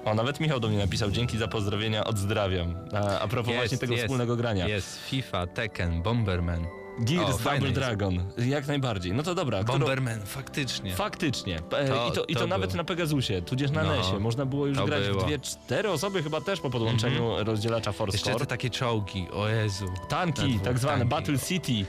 O, 0.05 0.15
nawet 0.15 0.41
Michał 0.41 0.61
do 0.61 0.69
mnie 0.69 0.79
napisał, 0.79 1.11
dzięki 1.11 1.39
za 1.39 1.49
pozdrowienia, 1.49 2.05
odzdrawiam. 2.05 2.75
A, 2.93 3.19
a 3.21 3.29
propos 3.29 3.55
właśnie 3.55 3.79
tego 3.79 3.97
wspólnego 3.97 4.37
grania. 4.37 4.69
Jest 4.69 4.99
FIFA, 5.09 5.47
Tekken, 5.47 6.03
Bomberman. 6.03 6.67
Gears 6.99 7.23
O, 7.23 7.31
Double 7.31 7.45
fajny 7.45 7.67
jest. 7.67 7.75
Dragon, 7.81 8.19
jak 8.39 8.67
najbardziej. 8.67 9.13
No 9.13 9.23
to 9.23 9.35
dobra, 9.35 9.63
którą... 9.65 9.79
Bomberman, 9.79 10.21
faktycznie. 10.27 10.95
Faktycznie. 10.95 11.57
E, 11.57 11.89
To- 11.89 12.09
I 12.09 12.13
to, 12.13 12.25
i 12.25 12.35
to, 12.35 12.41
to 12.41 12.47
nawet 12.47 12.71
był. 12.71 12.77
na 12.77 12.85
Pegasusie, 12.85 13.43
tudzież 13.43 13.71
na 13.71 13.83
No, 13.83 13.97
NESie. 13.97 14.19
Można 14.21 14.47
było 14.47 14.67
już 14.67 14.79
grać 14.79 15.09
było. 15.09 15.21
w 15.23 15.27
dwie, 15.27 15.39
cztery 15.39 15.91
osoby 15.91 16.23
chyba 16.23 16.41
też 16.41 16.61
po 16.61 16.71
podłączeniu 16.71 17.45
rozdzielacza 17.45 17.93
Jeszcze 18.13 18.35
te 18.35 18.47
takie 18.47 18.71
czołgi, 18.71 19.27
o 19.33 19.49
Jezu. 19.49 19.87
Tanki, 20.09 20.61
tak 20.61 20.79
zwane. 20.79 21.05
Battle 21.05 21.39
City. 21.39 21.85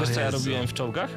Wiesz 0.00 0.08
co 0.08 0.20
ja 0.20 0.30
robiłem 0.30 0.66
w 0.66 0.72
czołgach? 0.74 1.10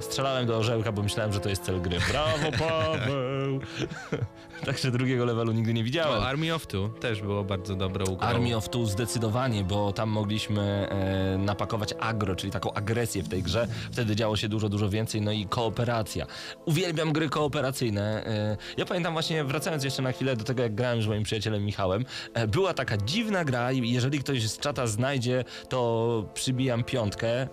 Strzelałem 0.00 0.46
do 0.46 0.56
orzełka, 0.56 0.92
bo 0.92 1.02
myślałem, 1.02 1.32
że 1.32 1.40
to 1.40 1.48
jest 1.48 1.62
cel 1.62 1.80
gry. 1.80 1.98
Brawo, 2.12 2.52
Paweł! 2.58 3.60
Także 4.66 4.90
drugiego 4.90 5.24
levelu 5.24 5.52
nigdy 5.52 5.74
nie 5.74 5.84
widziałem. 5.84 6.22
O, 6.22 6.26
Army 6.26 6.54
of 6.54 6.66
Two 6.66 6.88
też 6.88 7.22
było 7.22 7.44
bardzo 7.44 7.76
dobre 7.76 8.04
ugrą. 8.04 8.28
Army 8.28 8.56
of 8.56 8.68
Two 8.68 8.86
zdecydowanie, 8.86 9.64
bo 9.64 9.92
tam 9.92 10.08
mogliśmy 10.08 10.88
e, 10.90 11.38
napakować 11.38 11.94
agro, 12.00 12.36
czyli 12.36 12.52
taką 12.52 12.72
agresję 12.72 13.22
w 13.22 13.28
tej 13.28 13.42
grze. 13.42 13.68
Wtedy 13.92 14.16
działo 14.16 14.36
się 14.36 14.48
dużo, 14.48 14.68
dużo 14.68 14.88
więcej, 14.88 15.20
no 15.20 15.32
i 15.32 15.46
kooperacja. 15.46 16.26
Uwielbiam 16.64 17.12
gry 17.12 17.28
kooperacyjne. 17.28 18.26
E, 18.26 18.56
ja 18.76 18.84
pamiętam 18.84 19.12
właśnie, 19.12 19.44
wracając 19.44 19.84
jeszcze 19.84 20.02
na 20.02 20.12
chwilę 20.12 20.36
do 20.36 20.44
tego, 20.44 20.62
jak 20.62 20.74
grałem 20.74 21.02
z 21.02 21.06
moim 21.06 21.22
przyjacielem 21.22 21.64
Michałem, 21.64 22.04
e, 22.34 22.46
była 22.46 22.74
taka 22.74 22.96
dziwna 22.96 23.44
gra 23.44 23.72
i 23.72 23.90
jeżeli 23.90 24.18
ktoś 24.18 24.48
z 24.48 24.58
czata 24.58 24.86
znajdzie, 24.86 25.44
to 25.68 26.24
przybijam 26.34 26.84
piątkę. 26.84 27.48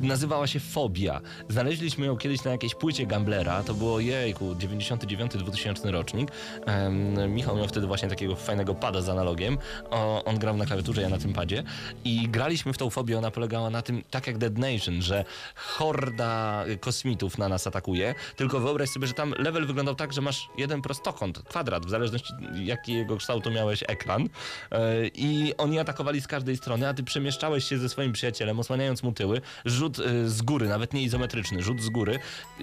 Nazywała 0.00 0.46
się 0.46 0.60
Fobia. 0.60 1.20
Znaleźliśmy 1.48 2.06
ją 2.06 2.16
kiedyś 2.16 2.44
na 2.44 2.50
jakiejś 2.50 2.74
płycie 2.74 3.06
Gamblera. 3.06 3.62
To 3.62 3.74
było 3.74 4.00
jejku, 4.00 4.54
99-2000 4.54 5.90
rocznik. 5.90 6.30
Em, 6.66 7.34
Michał 7.34 7.56
miał 7.56 7.68
wtedy 7.68 7.86
właśnie 7.86 8.08
takiego 8.08 8.36
fajnego 8.36 8.74
pada 8.74 9.00
z 9.00 9.08
analogiem. 9.08 9.58
O, 9.90 10.24
on 10.24 10.38
grał 10.38 10.56
na 10.56 10.66
klawiaturze, 10.66 11.02
ja 11.02 11.08
na 11.08 11.18
tym 11.18 11.32
padzie. 11.32 11.62
I 12.04 12.28
graliśmy 12.28 12.72
w 12.72 12.78
tą 12.78 12.90
fobię. 12.90 13.18
Ona 13.18 13.30
polegała 13.30 13.70
na 13.70 13.82
tym, 13.82 14.02
tak 14.10 14.26
jak 14.26 14.38
Dead 14.38 14.58
Nation, 14.58 15.02
że 15.02 15.24
horda 15.54 16.64
kosmitów 16.80 17.38
na 17.38 17.48
nas 17.48 17.66
atakuje. 17.66 18.14
Tylko 18.36 18.60
wyobraź 18.60 18.88
sobie, 18.88 19.06
że 19.06 19.12
tam 19.12 19.34
level 19.38 19.66
wyglądał 19.66 19.94
tak, 19.94 20.12
że 20.12 20.20
masz 20.20 20.48
jeden 20.58 20.82
prostokąt, 20.82 21.38
kwadrat, 21.38 21.86
w 21.86 21.90
zależności 21.90 22.32
jakiego 22.54 23.16
kształtu 23.16 23.50
miałeś 23.50 23.84
ekran. 23.88 24.28
E, 24.70 25.06
I 25.06 25.52
oni 25.58 25.78
atakowali 25.78 26.20
z 26.20 26.26
każdej 26.26 26.56
strony, 26.56 26.88
a 26.88 26.94
ty 26.94 27.02
przemieszczałeś 27.02 27.64
się 27.64 27.78
ze 27.78 27.88
swoim 27.88 28.12
przyjacielem, 28.12 28.60
osłaniając 28.60 29.02
mu 29.02 29.12
tyły. 29.12 29.40
Rzut 29.64 29.98
e, 29.98 30.28
z 30.28 30.42
góry, 30.42 30.68
nawet 30.68 30.92
nie 30.92 31.02
izometryczny, 31.02 31.62
rzut 31.62 31.82
z 31.82 31.88
góry. 31.88 32.18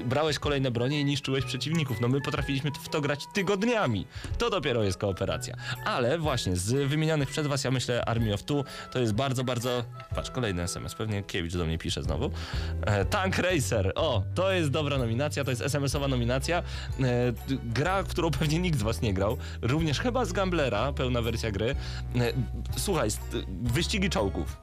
Brałeś 0.06 0.40
kolejne 0.40 0.72
bronie 0.72 1.02
i 1.02 1.06
niszczyłeś 1.06 1.46
przeciwników. 1.46 2.02
No 2.02 2.08
my 2.08 2.22
potrafiliśmy 2.22 2.72
w 2.84 2.90
to 2.90 3.02
grać 3.02 3.20
tygodniami. 3.34 4.08
To 4.38 4.50
dopiero 4.50 4.84
jest 4.84 4.98
kooperacja. 4.98 5.56
Ale 5.86 6.20
właśnie, 6.20 6.56
z 6.56 6.90
wymienionych 6.90 7.30
przez 7.30 7.48
was, 7.48 7.64
ja 7.64 7.72
myślę 7.72 8.06
Army 8.06 8.34
of 8.34 8.44
Two, 8.44 8.64
to 8.92 9.00
jest 9.00 9.14
bardzo, 9.14 9.44
bardzo... 9.44 9.84
Patrz, 10.16 10.32
kolejny 10.32 10.62
SMS, 10.62 10.96
pewnie 10.96 11.24
Kiewicz 11.24 11.54
do 11.54 11.66
mnie 11.66 11.78
pisze 11.78 12.04
znowu. 12.04 12.32
E, 12.82 13.06
Tank 13.06 13.38
Racer, 13.38 13.92
o, 13.96 14.24
to 14.36 14.52
jest 14.52 14.70
dobra 14.70 14.98
nominacja, 14.98 15.44
to 15.44 15.52
jest 15.52 15.62
SMS-owa 15.62 16.08
nominacja. 16.08 16.58
E, 16.60 16.64
gra, 17.64 18.04
którą 18.04 18.32
pewnie 18.32 18.60
nikt 18.60 18.80
z 18.80 18.84
was 18.84 19.02
nie 19.02 19.14
grał. 19.14 19.38
Również 19.62 20.00
chyba 20.00 20.26
z 20.26 20.34
Gamblera, 20.34 20.94
pełna 20.94 21.22
wersja 21.22 21.52
gry. 21.52 21.76
E, 22.16 22.34
słuchaj, 22.78 23.10
wyścigi 23.62 24.10
czołgów 24.10 24.58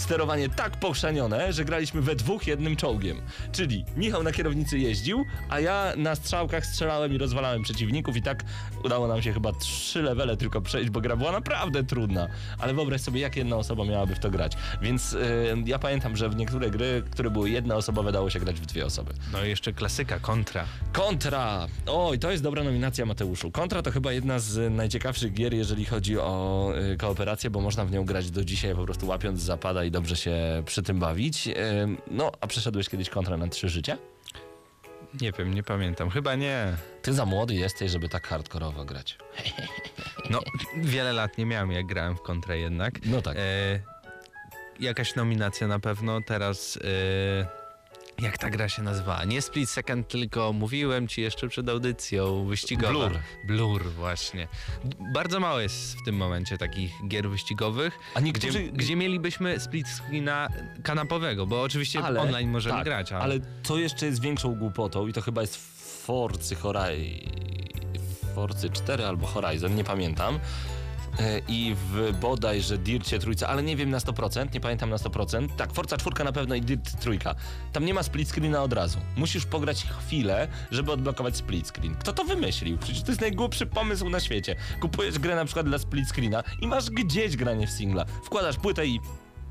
sterowanie 0.00 0.48
tak 0.48 0.76
pochrzanione, 0.76 1.52
że 1.52 1.64
graliśmy 1.64 2.02
we 2.02 2.16
dwóch 2.16 2.46
jednym 2.46 2.76
czołgiem. 2.76 3.22
Czyli 3.52 3.84
Michał 3.96 4.22
na 4.22 4.32
kierownicy 4.32 4.78
jeździł, 4.78 5.24
a 5.48 5.60
ja 5.60 5.92
na 5.96 6.14
strzałkach 6.14 6.66
strzelałem 6.66 7.14
i 7.14 7.18
rozwalałem 7.18 7.62
przeciwników 7.62 8.16
i 8.16 8.22
tak 8.22 8.44
udało 8.84 9.08
nam 9.08 9.22
się 9.22 9.32
chyba 9.32 9.52
trzy 9.52 10.02
levele 10.02 10.36
tylko 10.36 10.60
przejść, 10.60 10.90
bo 10.90 11.00
gra 11.00 11.16
była 11.16 11.32
naprawdę 11.32 11.84
trudna. 11.84 12.28
Ale 12.58 12.74
wyobraź 12.74 13.00
sobie, 13.00 13.20
jak 13.20 13.36
jedna 13.36 13.56
osoba 13.56 13.84
miałaby 13.84 14.14
w 14.14 14.18
to 14.18 14.30
grać. 14.30 14.52
Więc 14.82 15.12
yy, 15.12 15.20
ja 15.66 15.78
pamiętam, 15.78 16.16
że 16.16 16.28
w 16.28 16.36
niektóre 16.36 16.70
gry, 16.70 17.02
które 17.10 17.30
były 17.30 17.50
jednoosobowe, 17.50 18.12
dało 18.12 18.30
się 18.30 18.40
grać 18.40 18.60
w 18.60 18.66
dwie 18.66 18.86
osoby. 18.86 19.14
No 19.32 19.44
i 19.44 19.48
jeszcze 19.48 19.72
klasyka, 19.72 20.18
kontra. 20.18 20.64
Kontra! 20.92 21.66
Oj, 21.86 22.18
to 22.18 22.30
jest 22.30 22.42
dobra 22.42 22.64
nominacja, 22.64 23.06
Mateuszu. 23.06 23.50
Kontra 23.50 23.82
to 23.82 23.90
chyba 23.90 24.12
jedna 24.12 24.38
z 24.38 24.72
najciekawszych 24.72 25.32
gier, 25.32 25.54
jeżeli 25.54 25.84
chodzi 25.84 26.18
o 26.18 26.72
y, 26.92 26.96
kooperację, 26.96 27.50
bo 27.50 27.60
można 27.60 27.84
w 27.84 27.90
nią 27.90 28.04
grać 28.04 28.30
do 28.30 28.44
dzisiaj, 28.44 28.74
po 28.74 28.84
prostu 28.84 29.06
łapiąc 29.06 29.40
zapada 29.40 29.84
i 29.84 29.89
dobrze 29.90 30.16
się 30.16 30.62
przy 30.66 30.82
tym 30.82 30.98
bawić. 30.98 31.48
No, 32.10 32.32
a 32.40 32.46
przeszedłeś 32.46 32.88
kiedyś 32.88 33.10
kontra 33.10 33.36
na 33.36 33.48
trzy 33.48 33.68
życia? 33.68 33.98
Nie 35.20 35.32
wiem, 35.32 35.54
nie 35.54 35.62
pamiętam. 35.62 36.10
Chyba 36.10 36.34
nie. 36.34 36.76
Ty 37.02 37.12
za 37.12 37.26
młody 37.26 37.54
jesteś, 37.54 37.90
żeby 37.90 38.08
tak 38.08 38.26
hardkorowo 38.26 38.84
grać. 38.84 39.18
No, 40.30 40.40
wiele 40.76 41.12
lat 41.12 41.38
nie 41.38 41.46
miałem, 41.46 41.72
jak 41.72 41.86
grałem 41.86 42.16
w 42.16 42.22
kontrę 42.22 42.58
jednak. 42.58 42.94
No 43.04 43.22
tak. 43.22 43.36
E, 43.36 43.40
jakaś 44.80 45.14
nominacja 45.14 45.66
na 45.66 45.78
pewno. 45.78 46.20
Teraz 46.26 46.78
e, 46.84 47.59
jak 48.22 48.38
ta 48.38 48.50
gra 48.50 48.68
się 48.68 48.82
nazywa? 48.82 49.24
Nie 49.24 49.42
Split 49.42 49.70
Second, 49.70 50.08
tylko 50.08 50.52
mówiłem 50.52 51.08
ci 51.08 51.20
jeszcze 51.20 51.48
przed 51.48 51.68
audycją 51.68 52.44
wyścigowa. 52.44 52.92
Blur. 52.92 53.18
Blur, 53.44 53.90
właśnie. 53.90 54.48
Bardzo 55.14 55.40
mało 55.40 55.60
jest 55.60 55.98
w 55.98 56.04
tym 56.04 56.16
momencie 56.16 56.58
takich 56.58 56.92
gier 57.08 57.30
wyścigowych, 57.30 57.98
A 58.14 58.20
niektórzy... 58.20 58.60
gdzie, 58.60 58.72
gdzie 58.72 58.96
mielibyśmy 58.96 59.60
split 59.60 59.86
screena 59.88 60.48
kanapowego, 60.82 61.46
bo 61.46 61.62
oczywiście 61.62 62.02
ale, 62.02 62.20
online 62.20 62.50
możemy 62.50 62.74
tak, 62.76 62.84
grać, 62.84 63.12
ale... 63.12 63.22
Ale 63.22 63.40
to 63.62 63.78
jeszcze 63.78 64.06
jest 64.06 64.20
większą 64.20 64.54
głupotą 64.54 65.06
i 65.06 65.12
to 65.12 65.20
chyba 65.20 65.40
jest 65.40 65.56
w 65.56 65.80
Forcy 66.04 66.54
Horizon. 66.54 67.30
Forcy 68.34 68.70
4 68.70 69.06
albo 69.06 69.26
Horizon, 69.26 69.74
nie 69.74 69.84
pamiętam. 69.84 70.38
E, 71.20 71.40
I 71.48 71.74
w 71.74 72.12
bodajże 72.20 72.78
Dircie 72.78 73.18
trójce, 73.18 73.48
ale 73.48 73.62
nie 73.62 73.76
wiem 73.76 73.90
na 73.90 73.98
100%, 73.98 74.54
nie 74.54 74.60
pamiętam 74.60 74.90
na 74.90 74.96
100%. 74.96 75.48
Tak, 75.56 75.72
Forza 75.72 75.96
czwórka 75.96 76.24
na 76.24 76.32
pewno 76.32 76.54
i 76.54 76.60
Dirt 76.60 77.00
trójka. 77.00 77.34
Tam 77.72 77.84
nie 77.84 77.94
ma 77.94 78.02
split 78.02 78.28
screena 78.28 78.62
od 78.62 78.72
razu. 78.72 78.98
Musisz 79.16 79.46
pograć 79.46 79.84
chwilę, 79.84 80.48
żeby 80.70 80.92
odblokować 80.92 81.36
split 81.36 81.68
screen. 81.68 81.94
Kto 81.94 82.12
to 82.12 82.24
wymyślił? 82.24 82.78
Przecież 82.78 83.02
to 83.02 83.10
jest 83.10 83.20
najgłupszy 83.20 83.66
pomysł 83.66 84.08
na 84.08 84.20
świecie. 84.20 84.56
Kupujesz 84.80 85.18
grę 85.18 85.36
na 85.36 85.44
przykład 85.44 85.66
dla 85.66 85.78
split 85.78 86.08
screena 86.08 86.42
i 86.60 86.66
masz 86.66 86.90
gdzieś 86.90 87.36
granie 87.36 87.66
w 87.66 87.70
singla. 87.70 88.04
Wkładasz 88.04 88.56
płytę 88.56 88.86
i... 88.86 89.00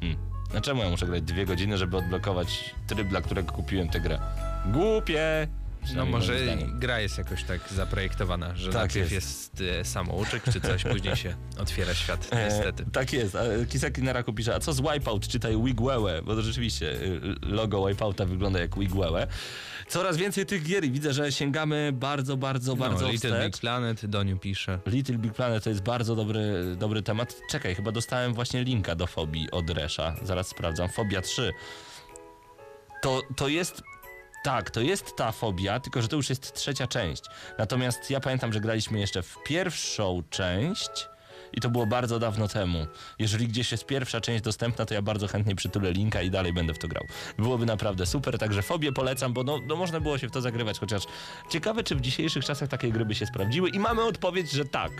Hmm. 0.01 0.19
A 0.57 0.61
czemu 0.61 0.83
ja 0.83 0.89
muszę 0.89 1.05
grać 1.05 1.21
dwie 1.21 1.45
godziny, 1.45 1.77
żeby 1.77 1.97
odblokować 1.97 2.75
tryb, 2.87 3.07
dla 3.07 3.21
którego 3.21 3.51
kupiłem 3.51 3.89
tę 3.89 3.99
grę? 3.99 4.19
Głupie! 4.65 5.47
No 5.95 6.05
może 6.05 6.33
gra 6.73 6.99
jest 6.99 7.17
jakoś 7.17 7.43
tak 7.43 7.61
zaprojektowana, 7.75 8.55
że 8.55 8.71
Tak 8.71 8.75
najpierw 8.81 9.11
jest. 9.11 9.59
jest, 9.59 9.79
e, 9.79 9.85
samouczek 9.85 10.43
czy 10.53 10.61
coś, 10.61 10.83
później 10.91 11.15
się 11.15 11.35
otwiera 11.57 11.93
świat, 11.93 12.27
E, 12.31 12.45
niestety. 12.45 12.85
tak 12.91 13.13
jest. 13.13 13.35
A 13.35 13.41
Kiseki 13.69 14.01
na 14.03 14.13
raku 14.13 14.33
pisze, 14.33 14.55
a 14.55 14.59
co 14.59 14.73
z 14.73 14.81
Wipeout? 14.81 15.27
Czytaj 15.27 15.63
Wigwełe, 15.63 16.21
bo 16.21 16.35
to 16.35 16.41
rzeczywiście 16.41 16.91
y, 16.91 17.21
logo 17.41 17.87
Wipeouta 17.87 18.25
wygląda 18.25 18.59
jak 18.59 18.79
Wigwełe. 18.79 19.27
Coraz 19.87 20.17
więcej 20.17 20.45
tych 20.45 20.63
gier 20.63 20.83
i 20.85 20.91
widzę, 20.91 21.13
że 21.13 21.31
sięgamy 21.31 21.91
bardzo, 21.93 22.37
bardzo, 22.37 22.75
bardzo 22.75 23.05
no, 23.05 23.11
Little 23.11 23.29
wstecz. 23.29 23.45
Big 23.53 23.57
Planet, 23.61 24.05
Doniu 24.05 24.37
pisze. 24.37 24.79
Little 24.85 25.17
Big 25.17 25.33
Planet 25.33 25.63
to 25.63 25.69
jest 25.69 25.81
bardzo 25.83 26.15
dobry, 26.15 26.75
dobry 26.77 27.01
temat. 27.01 27.35
Czekaj, 27.49 27.75
chyba 27.75 27.91
dostałem 27.91 28.33
właśnie 28.33 28.63
linka 28.63 28.95
do 28.95 29.07
Fobii 29.07 29.51
od 29.51 29.69
Resza. 29.69 30.15
Zaraz 30.23 30.47
sprawdzam. 30.47 30.89
Fobia 30.89 31.21
3. 31.21 31.53
To, 33.01 33.21
to 33.35 33.47
jest... 33.47 33.81
Tak, 34.43 34.71
to 34.71 34.81
jest 34.81 35.15
ta 35.15 35.31
fobia, 35.31 35.79
tylko 35.79 36.01
że 36.01 36.07
to 36.07 36.15
już 36.15 36.29
jest 36.29 36.53
trzecia 36.53 36.87
część. 36.87 37.23
Natomiast 37.57 38.09
ja 38.09 38.19
pamiętam, 38.19 38.53
że 38.53 38.59
graliśmy 38.59 38.99
jeszcze 38.99 39.21
w 39.23 39.35
pierwszą 39.43 40.23
część 40.29 41.09
i 41.53 41.61
to 41.61 41.69
było 41.69 41.85
bardzo 41.85 42.19
dawno 42.19 42.47
temu. 42.47 42.87
Jeżeli 43.19 43.47
gdzieś 43.47 43.71
jest 43.71 43.85
pierwsza 43.85 44.21
część 44.21 44.43
dostępna, 44.43 44.85
to 44.85 44.93
ja 44.93 45.01
bardzo 45.01 45.27
chętnie 45.27 45.55
przytulę 45.55 45.91
linka 45.91 46.21
i 46.21 46.29
dalej 46.31 46.53
będę 46.53 46.73
w 46.73 46.79
to 46.79 46.87
grał. 46.87 47.05
Byłoby 47.37 47.65
naprawdę 47.65 48.05
super, 48.05 48.37
także 48.37 48.61
fobię 48.61 48.91
polecam, 48.91 49.33
bo 49.33 49.43
no, 49.43 49.59
no 49.67 49.75
można 49.75 49.99
było 49.99 50.17
się 50.17 50.27
w 50.27 50.31
to 50.31 50.41
zagrywać, 50.41 50.79
chociaż 50.79 51.03
ciekawe, 51.49 51.83
czy 51.83 51.95
w 51.95 52.01
dzisiejszych 52.01 52.45
czasach 52.45 52.69
takie 52.69 52.91
gry 52.91 53.05
by 53.05 53.15
się 53.15 53.25
sprawdziły 53.25 53.69
i 53.69 53.79
mamy 53.79 54.03
odpowiedź, 54.03 54.51
że 54.51 54.65
tak. 54.65 54.91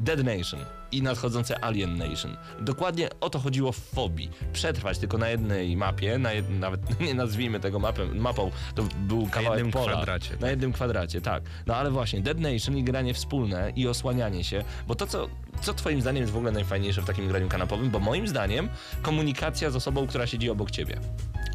Dead 0.00 0.24
Nation 0.24 0.60
i 0.92 1.02
nadchodzące 1.02 1.64
Alien 1.64 1.96
Nation. 1.96 2.36
Dokładnie 2.60 3.08
o 3.20 3.30
to 3.30 3.38
chodziło 3.38 3.72
w 3.72 3.76
fobii. 3.76 4.30
Przetrwać 4.52 4.98
tylko 4.98 5.18
na 5.18 5.28
jednej 5.28 5.76
mapie, 5.76 6.18
na 6.18 6.32
jed... 6.32 6.50
nawet 6.50 7.00
nie 7.06 7.14
nazwijmy 7.14 7.60
tego 7.60 7.78
mapem, 7.78 8.18
mapą, 8.18 8.50
to 8.74 8.82
był 8.98 9.26
kawałek 9.26 9.58
jednym 9.58 9.72
pola. 9.72 9.92
kwadracie, 9.92 10.32
Na 10.32 10.38
tak. 10.38 10.50
jednym 10.50 10.72
kwadracie, 10.72 11.20
tak. 11.20 11.42
No 11.66 11.76
ale 11.76 11.90
właśnie, 11.90 12.20
Dead 12.20 12.38
Nation 12.38 12.76
i 12.76 12.84
granie 12.84 13.14
wspólne 13.14 13.72
i 13.76 13.88
osłanianie 13.88 14.44
się, 14.44 14.64
bo 14.86 14.94
to 14.94 15.06
co, 15.06 15.28
co 15.60 15.74
twoim 15.74 16.00
zdaniem 16.00 16.20
jest 16.20 16.32
w 16.32 16.36
ogóle 16.36 16.52
najfajniejsze 16.52 17.02
w 17.02 17.04
takim 17.04 17.28
graniu 17.28 17.48
kanapowym? 17.48 17.90
Bo 17.90 17.98
moim 17.98 18.28
zdaniem 18.28 18.68
komunikacja 19.02 19.70
z 19.70 19.76
osobą, 19.76 20.06
która 20.06 20.26
siedzi 20.26 20.50
obok 20.50 20.70
ciebie. 20.70 21.00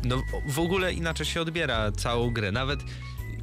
No 0.04 0.22
w 0.48 0.60
ogóle 0.60 0.94
inaczej 0.94 1.26
się 1.26 1.42
odbiera 1.42 1.92
całą 1.92 2.34
grę. 2.34 2.52
Nawet 2.52 2.80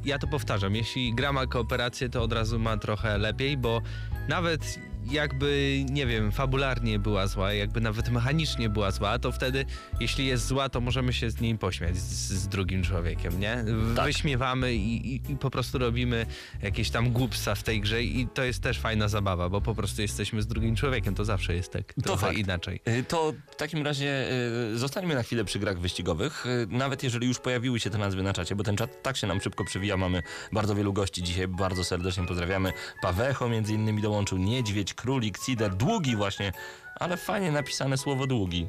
ja 0.05 0.19
to 0.19 0.27
powtarzam, 0.27 0.75
jeśli 0.75 1.15
gra 1.15 1.33
ma 1.33 1.47
kooperację, 1.47 2.09
to 2.09 2.23
od 2.23 2.33
razu 2.33 2.59
ma 2.59 2.77
trochę 2.77 3.17
lepiej, 3.17 3.57
bo 3.57 3.81
nawet 4.27 4.79
jakby, 5.11 5.79
nie 5.89 6.05
wiem, 6.07 6.31
fabularnie 6.31 6.99
była 6.99 7.27
zła, 7.27 7.53
jakby 7.53 7.81
nawet 7.81 8.09
mechanicznie 8.09 8.69
była 8.69 8.91
zła, 8.91 9.19
to 9.19 9.31
wtedy, 9.31 9.65
jeśli 9.99 10.25
jest 10.25 10.47
zła, 10.47 10.69
to 10.69 10.81
możemy 10.81 11.13
się 11.13 11.29
z 11.31 11.41
niej 11.41 11.57
pośmiać 11.57 11.97
z, 11.97 12.29
z 12.33 12.47
drugim 12.47 12.83
człowiekiem, 12.83 13.39
nie? 13.39 13.63
Tak. 13.95 14.05
Wyśmiewamy 14.05 14.73
i, 14.75 15.15
i, 15.15 15.31
i 15.31 15.37
po 15.37 15.49
prostu 15.49 15.77
robimy 15.77 16.25
jakieś 16.61 16.89
tam 16.89 17.11
głupstwa 17.11 17.55
w 17.55 17.63
tej 17.63 17.81
grze 17.81 18.03
i 18.03 18.27
to 18.33 18.43
jest 18.43 18.63
też 18.63 18.79
fajna 18.79 19.07
zabawa, 19.07 19.49
bo 19.49 19.61
po 19.61 19.75
prostu 19.75 20.01
jesteśmy 20.01 20.41
z 20.41 20.47
drugim 20.47 20.75
człowiekiem, 20.75 21.15
to 21.15 21.25
zawsze 21.25 21.53
jest 21.55 21.71
tak 21.73 21.93
trochę 22.03 22.25
fakt. 22.25 22.37
inaczej. 22.37 22.79
Y, 22.87 23.03
To 23.03 23.33
w 23.51 23.55
takim 23.55 23.83
razie 23.85 24.27
y, 24.73 24.77
zostańmy 24.77 25.15
na 25.15 25.23
chwilę 25.23 25.45
przy 25.45 25.59
grach 25.59 25.79
wyścigowych. 25.79 26.45
Y, 26.45 26.67
Nawet 26.69 27.03
jeżeli 27.03 27.27
już 27.27 27.39
pojawiły 27.39 27.79
się 27.79 27.89
te 27.89 27.97
nazwy 27.97 28.23
na 28.23 28.33
czacie, 28.33 28.55
bo 28.55 28.63
ten 28.63 28.77
czat 28.77 29.03
tak 29.03 29.17
się 29.17 29.27
nam 29.27 29.41
szybko 29.41 29.65
przewija. 29.65 29.97
Mamy 29.97 30.23
bardzo 30.51 30.75
wielu 30.75 30.93
gości 30.93 31.23
dzisiaj. 31.23 31.47
Bardzo 31.47 31.83
serdecznie 31.83 32.25
pozdrawiamy. 32.25 32.73
Pawecho 33.01 33.49
między 33.49 33.73
innymi 33.73 34.01
dołączył, 34.01 34.37
Niedźwiedź, 34.37 34.93
Królik, 34.97 35.39
Cider, 35.39 35.75
Długi 35.75 36.15
właśnie, 36.15 36.51
ale 36.95 37.17
fajnie 37.17 37.51
napisane 37.51 37.97
słowo 37.97 38.27
Długi. 38.27 38.67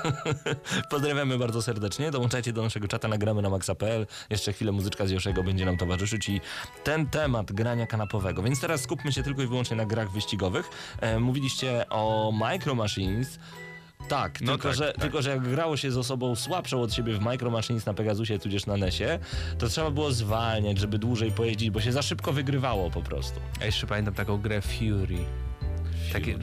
Pozdrawiamy 0.90 1.38
bardzo 1.38 1.62
serdecznie. 1.62 2.10
Dołączajcie 2.10 2.52
do 2.52 2.62
naszego 2.62 2.88
czata, 2.88 3.08
nagramy 3.08 3.42
na 3.42 3.50
maxa.pl. 3.50 4.06
Jeszcze 4.30 4.52
chwilę 4.52 4.72
muzyczka 4.72 5.06
z 5.06 5.10
Joszego 5.10 5.42
będzie 5.42 5.64
nam 5.64 5.76
towarzyszyć 5.76 6.28
i 6.28 6.40
ten 6.84 7.06
temat 7.06 7.52
grania 7.52 7.86
kanapowego. 7.86 8.42
Więc 8.42 8.60
teraz 8.60 8.80
skupmy 8.80 9.12
się 9.12 9.22
tylko 9.22 9.42
i 9.42 9.46
wyłącznie 9.46 9.76
na 9.76 9.86
grach 9.86 10.10
wyścigowych. 10.10 10.70
E, 11.00 11.20
mówiliście 11.20 11.88
o 11.88 12.32
Micro 12.32 12.74
Machines. 12.74 13.38
Tak, 14.08 14.40
No 14.40 14.52
tylko, 14.52 14.68
tak, 14.68 14.76
że, 14.76 14.92
tak. 14.92 15.02
tylko 15.02 15.22
że 15.22 15.30
jak 15.30 15.40
grało 15.40 15.76
się 15.76 15.90
z 15.90 15.96
osobą 15.96 16.36
słabszą 16.36 16.82
od 16.82 16.94
siebie 16.94 17.14
w 17.14 17.20
Micro 17.20 17.50
Machines 17.50 17.86
na 17.86 17.94
Pegasusie 17.94 18.38
tudzież 18.38 18.66
na 18.66 18.76
Nesie, 18.76 19.18
to 19.58 19.68
trzeba 19.68 19.90
było 19.90 20.12
zwalniać, 20.12 20.78
żeby 20.78 20.98
dłużej 20.98 21.32
pojeździć, 21.32 21.70
bo 21.70 21.80
się 21.80 21.92
za 21.92 22.02
szybko 22.02 22.32
wygrywało 22.32 22.90
po 22.90 23.02
prostu. 23.02 23.40
Ja 23.60 23.66
jeszcze 23.66 23.86
pamiętam 23.86 24.14
taką 24.14 24.38
grę 24.38 24.60
Fury. 24.62 25.18
Takie, 26.12 26.38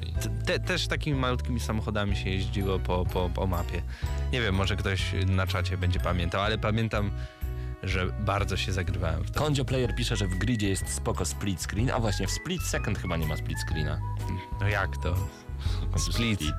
te, 0.46 0.60
też 0.60 0.88
takimi 0.88 1.20
malutkimi 1.20 1.60
samochodami 1.60 2.16
się 2.16 2.30
jeździło 2.30 2.80
po, 2.80 3.06
po, 3.06 3.30
po 3.30 3.48
mapie. 3.48 3.82
Nie 4.32 4.42
wiem, 4.42 4.56
może 4.56 4.76
ktoś 4.76 5.02
na 5.26 5.48
czacie 5.48 5.78
będzie 5.78 6.00
pamiętał, 6.00 6.42
ale 6.42 6.58
pamiętam, 6.58 7.12
że 7.84 8.06
bardzo 8.06 8.58
się 8.58 8.72
zagrywałem 8.74 9.24
w 9.24 9.32
to. 9.32 9.40
Kondzio 9.40 9.66
Player 9.66 9.96
pisze, 9.96 10.16
że 10.16 10.28
w 10.28 10.38
gridzie 10.38 10.70
jest 10.70 10.94
spoko 10.94 11.26
split 11.26 11.62
screen, 11.62 11.92
a 11.92 12.00
właśnie 12.00 12.28
w 12.28 12.32
split 12.32 12.62
second 12.64 13.00
chyba 13.00 13.18
nie 13.18 13.28
ma 13.28 13.38
split 13.38 13.58
screena. 13.70 14.00
No 14.62 14.68
jak 14.68 14.98
to? 14.98 15.16
Split. 15.96 16.54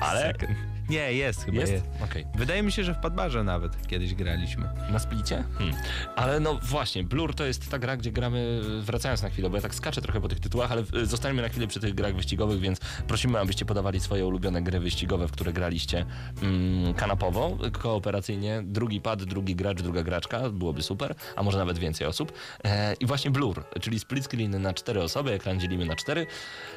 Ale 0.00 0.20
Second. 0.20 0.77
Nie, 0.88 1.12
jest 1.12 1.44
chyba. 1.44 1.60
jest? 1.60 1.72
Jest. 1.72 1.84
Okej. 2.04 2.26
Wydaje 2.34 2.62
mi 2.62 2.72
się, 2.72 2.84
że 2.84 2.94
w 2.94 2.98
Padbarze 2.98 3.44
nawet 3.44 3.86
kiedyś 3.86 4.14
graliśmy. 4.14 4.68
Na 4.90 4.98
splicie? 4.98 5.44
Hmm. 5.58 5.76
Ale 6.16 6.40
no 6.40 6.58
właśnie, 6.62 7.04
Blur 7.04 7.34
to 7.34 7.44
jest 7.44 7.70
ta 7.70 7.78
gra, 7.78 7.96
gdzie 7.96 8.12
gramy, 8.12 8.60
wracając 8.82 9.22
na 9.22 9.30
chwilę, 9.30 9.50
bo 9.50 9.56
ja 9.56 9.62
tak 9.62 9.74
skaczę 9.74 10.02
trochę 10.02 10.20
po 10.20 10.28
tych 10.28 10.40
tytułach, 10.40 10.72
ale 10.72 10.82
zostańmy 11.02 11.42
na 11.42 11.48
chwilę 11.48 11.66
przy 11.66 11.80
tych 11.80 11.94
grach 11.94 12.14
wyścigowych, 12.14 12.60
więc 12.60 12.80
prosimy, 13.06 13.38
abyście 13.38 13.64
podawali 13.64 14.00
swoje 14.00 14.26
ulubione 14.26 14.62
gry 14.62 14.80
wyścigowe, 14.80 15.28
w 15.28 15.32
które 15.32 15.52
graliście 15.52 16.06
mm, 16.42 16.94
kanapowo, 16.94 17.58
kooperacyjnie, 17.72 18.62
drugi 18.64 19.00
pad, 19.00 19.24
drugi 19.24 19.56
gracz, 19.56 19.82
druga 19.82 20.02
graczka, 20.02 20.50
byłoby 20.50 20.82
super, 20.82 21.14
a 21.36 21.42
może 21.42 21.58
nawet 21.58 21.78
więcej 21.78 22.06
osób. 22.06 22.32
E, 22.64 22.94
I 22.94 23.06
właśnie 23.06 23.30
Blur, 23.30 23.64
czyli 23.80 23.98
split 24.00 24.24
screen 24.24 24.62
na 24.62 24.74
cztery 24.74 25.02
osoby, 25.02 25.32
ekran 25.32 25.60
dzielimy 25.60 25.86
na 25.86 25.96
cztery, 25.96 26.26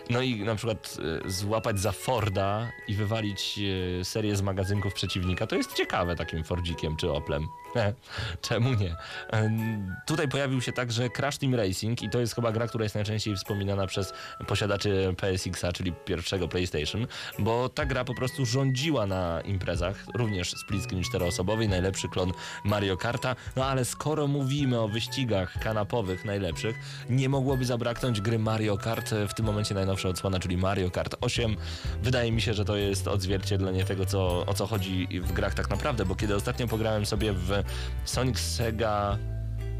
no 0.10 0.21
i 0.21 0.43
na 0.43 0.56
przykład 0.56 0.97
e, 1.26 1.30
złapać 1.30 1.80
za 1.80 1.91
Forda 1.91 2.71
i 2.88 2.93
wywalić 2.93 3.60
e, 4.00 4.01
serię 4.06 4.36
z 4.36 4.42
magazynków 4.42 4.94
przeciwnika, 4.94 5.48
to 5.48 5.56
jest 5.56 5.74
ciekawe 5.74 6.16
takim 6.16 6.44
Fordzikiem 6.44 6.96
czy 6.96 7.12
Oplem. 7.12 7.48
Czemu 8.42 8.74
nie? 8.74 8.96
Tutaj 10.08 10.28
pojawił 10.28 10.62
się 10.62 10.72
także 10.72 11.10
Crash 11.10 11.38
Team 11.38 11.56
Racing 11.56 12.02
i 12.02 12.10
to 12.10 12.20
jest 12.20 12.36
chyba 12.36 12.52
gra, 12.52 12.68
która 12.68 12.84
jest 12.84 12.96
najczęściej 12.96 13.36
wspominana 13.36 13.88
przez 13.88 14.14
posiadaczy 14.48 15.16
PSX-a, 15.18 15.72
czyli 15.72 15.94
pierwszego 16.06 16.48
PlayStation, 16.48 17.08
bo 17.40 17.70
ta 17.70 17.86
gra 17.86 18.04
po 18.04 18.14
prostu 18.14 18.46
rządziła 18.46 19.06
na 19.06 19.42
imprezach, 19.42 20.06
również 20.14 20.52
split 20.52 20.84
screen 20.84 21.04
czteroosobowy, 21.04 21.68
najlepszy 21.68 22.10
klon 22.10 22.32
Mario 22.64 22.98
Karta, 22.98 23.36
no 23.56 23.66
ale 23.66 23.86
skoro 23.86 24.28
mówimy 24.28 24.80
o 24.80 24.88
wyścigach 24.88 25.60
kanapowych 25.60 26.26
najlepszych, 26.26 26.76
nie 27.10 27.30
mogłoby 27.30 27.66
zabraknąć 27.66 28.22
gry 28.22 28.40
Mario 28.40 28.78
Kart, 28.78 29.14
e, 29.14 29.28
w 29.28 29.34
tym 29.34 29.46
momencie 29.46 29.76
najnowsza 29.76 30.10
odsłona, 30.10 30.40
czyli 30.40 30.58
Mario 30.58 30.92
Kart 30.92 31.16
8. 31.22 31.56
Wydaje 32.04 32.32
mi 32.32 32.42
się, 32.42 32.54
że 32.54 32.66
to 32.66 32.76
jest 32.76 33.08
odzwierciedlenie 33.08 33.86
tego, 33.91 34.06
co, 34.06 34.45
o 34.45 34.54
co 34.54 34.67
chodzi 34.67 35.08
w 35.21 35.32
grach 35.32 35.54
tak 35.54 35.69
naprawdę, 35.69 36.06
bo 36.06 36.15
kiedy 36.15 36.36
ostatnio 36.36 36.67
pograłem 36.67 37.06
sobie 37.06 37.34
w 37.34 37.63
Sonic 38.06 38.39
Sega 38.39 39.17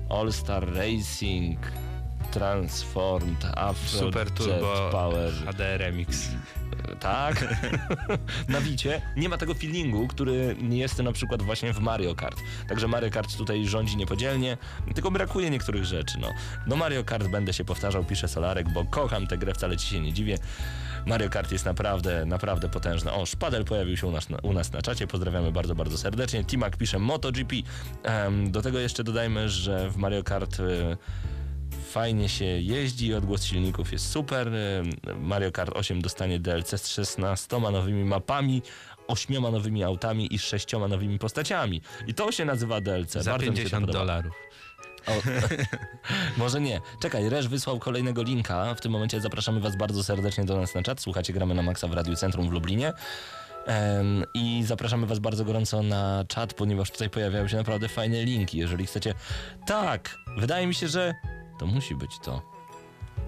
All 0.10 0.34
Star 0.34 0.74
Racing 0.74 1.60
Transformed 2.32 3.45
Afro 3.56 4.00
Super 4.00 4.28
Jet 4.28 4.38
Turbo 4.38 4.89
Power 4.91 5.34
HD 5.45 5.78
Remix. 5.78 6.30
tak. 7.00 7.45
na 8.47 8.62
Wicie 8.62 9.02
nie 9.17 9.30
ma 9.30 9.38
tego 9.38 9.54
feelingu, 9.54 10.08
który 10.08 10.56
jest 10.69 11.00
na 11.00 11.12
przykład 11.12 11.41
właśnie 11.41 11.74
w 11.74 11.80
Mario 11.80 12.15
Kart. 12.15 12.39
Także 12.69 12.88
Mario 12.88 13.10
Kart 13.10 13.38
tutaj 13.38 13.65
rządzi 13.65 13.97
niepodzielnie, 13.97 14.58
tylko 14.95 15.12
brakuje 15.12 15.50
niektórych 15.50 15.86
rzeczy. 15.86 16.17
No, 16.19 16.28
no 16.67 16.76
Mario 16.76 17.04
Kart 17.04 17.28
będę 17.28 17.54
się 17.54 17.65
powtarzał, 17.65 18.04
pisze 18.04 18.28
Solarek, 18.28 18.69
bo 18.69 18.86
kocham 18.86 19.28
tę 19.28 19.38
grę, 19.38 19.54
wcale 19.54 19.78
ci 19.78 19.88
się 19.88 20.00
nie 20.00 20.13
dziwię. 20.13 20.38
Mario 21.06 21.30
Kart 21.30 21.52
jest 21.52 21.66
naprawdę, 21.66 22.26
naprawdę 22.26 22.70
potężny. 22.70 23.12
O, 23.12 23.26
Szpadel 23.26 23.66
pojawił 23.66 23.98
się 23.98 24.08
u 24.08 24.12
nas, 24.12 24.30
na, 24.30 24.38
u 24.44 24.54
nas 24.54 24.72
na 24.72 24.82
czacie, 24.82 25.08
pozdrawiamy 25.08 25.52
bardzo, 25.52 25.76
bardzo 25.76 25.98
serdecznie. 25.98 26.44
Timak 26.46 26.78
pisze 26.78 27.00
MotoGP. 27.00 27.56
Do 28.48 28.62
tego 28.62 28.80
jeszcze 28.80 29.04
dodajmy, 29.04 29.50
że 29.50 29.90
w 29.90 29.98
Mario 29.98 30.24
Kart... 30.24 30.60
y, 30.60 30.98
Fajnie 31.92 32.30
się 32.30 32.46
jeździ, 32.46 33.14
odgłos 33.14 33.44
silników 33.44 33.92
jest 33.92 34.12
super. 34.12 34.48
Ym, 34.48 34.90
Mario 35.22 35.52
Kart 35.52 35.72
8 35.76 36.02
dostanie 36.02 36.40
DLC 36.40 36.70
z 36.82 36.88
16 36.88 37.60
nowymi 37.60 38.04
mapami, 38.04 38.62
8 39.08 39.42
nowymi 39.42 39.84
autami 39.84 40.36
i 40.36 40.40
6 40.40 40.74
nowymi 40.74 41.20
postaciami. 41.20 41.82
I 42.08 42.14
to 42.14 42.32
się 42.32 42.46
nazywa 42.46 42.82
DLC. 42.82 43.12
Za 43.12 43.32
Bardzo 43.32 43.52
mi 43.52 43.58
się 43.58 43.64
to 43.64 43.70
50 43.70 43.86
podoba. 43.86 44.00
dolarów. 44.00 44.34
Może 46.38 46.62
nie. 46.62 46.82
Czekaj, 47.00 47.30
Resz 47.30 47.48
wysłał 47.48 47.80
kolejnego 47.80 48.24
linka. 48.24 48.76
W 48.76 48.82
tym 48.82 48.92
momencie 48.92 49.22
zapraszamy 49.22 49.60
Was 49.60 49.76
bardzo 49.76 50.04
serdecznie 50.04 50.46
do 50.46 50.58
nas 50.58 50.76
na 50.76 50.84
czat. 50.84 51.02
Słuchacie, 51.02 51.34
gramy 51.34 51.54
na 51.54 51.62
Maxa 51.62 51.88
w 51.88 51.94
Radiu 51.94 52.16
Centrum 52.16 52.50
w 52.50 52.52
Lublinie. 52.52 52.94
I 54.34 54.64
zapraszamy 54.66 55.08
Was 55.08 55.20
bardzo 55.20 55.46
gorąco 55.46 55.84
na 55.84 56.26
czat, 56.28 56.54
ponieważ 56.54 56.92
tutaj 56.92 57.10
pojawiają 57.10 57.48
się 57.48 57.58
naprawdę 57.58 57.88
fajne 57.88 58.24
linki. 58.24 58.58
Jeżeli 58.58 58.86
chcecie. 58.86 59.14
Tak, 59.66 60.18
wydaje 60.38 60.68
mi 60.68 60.74
się, 60.74 60.88
że 60.88 61.14
to 61.60 61.66
musi 61.66 61.96
być 61.96 62.12
to. 62.24 62.51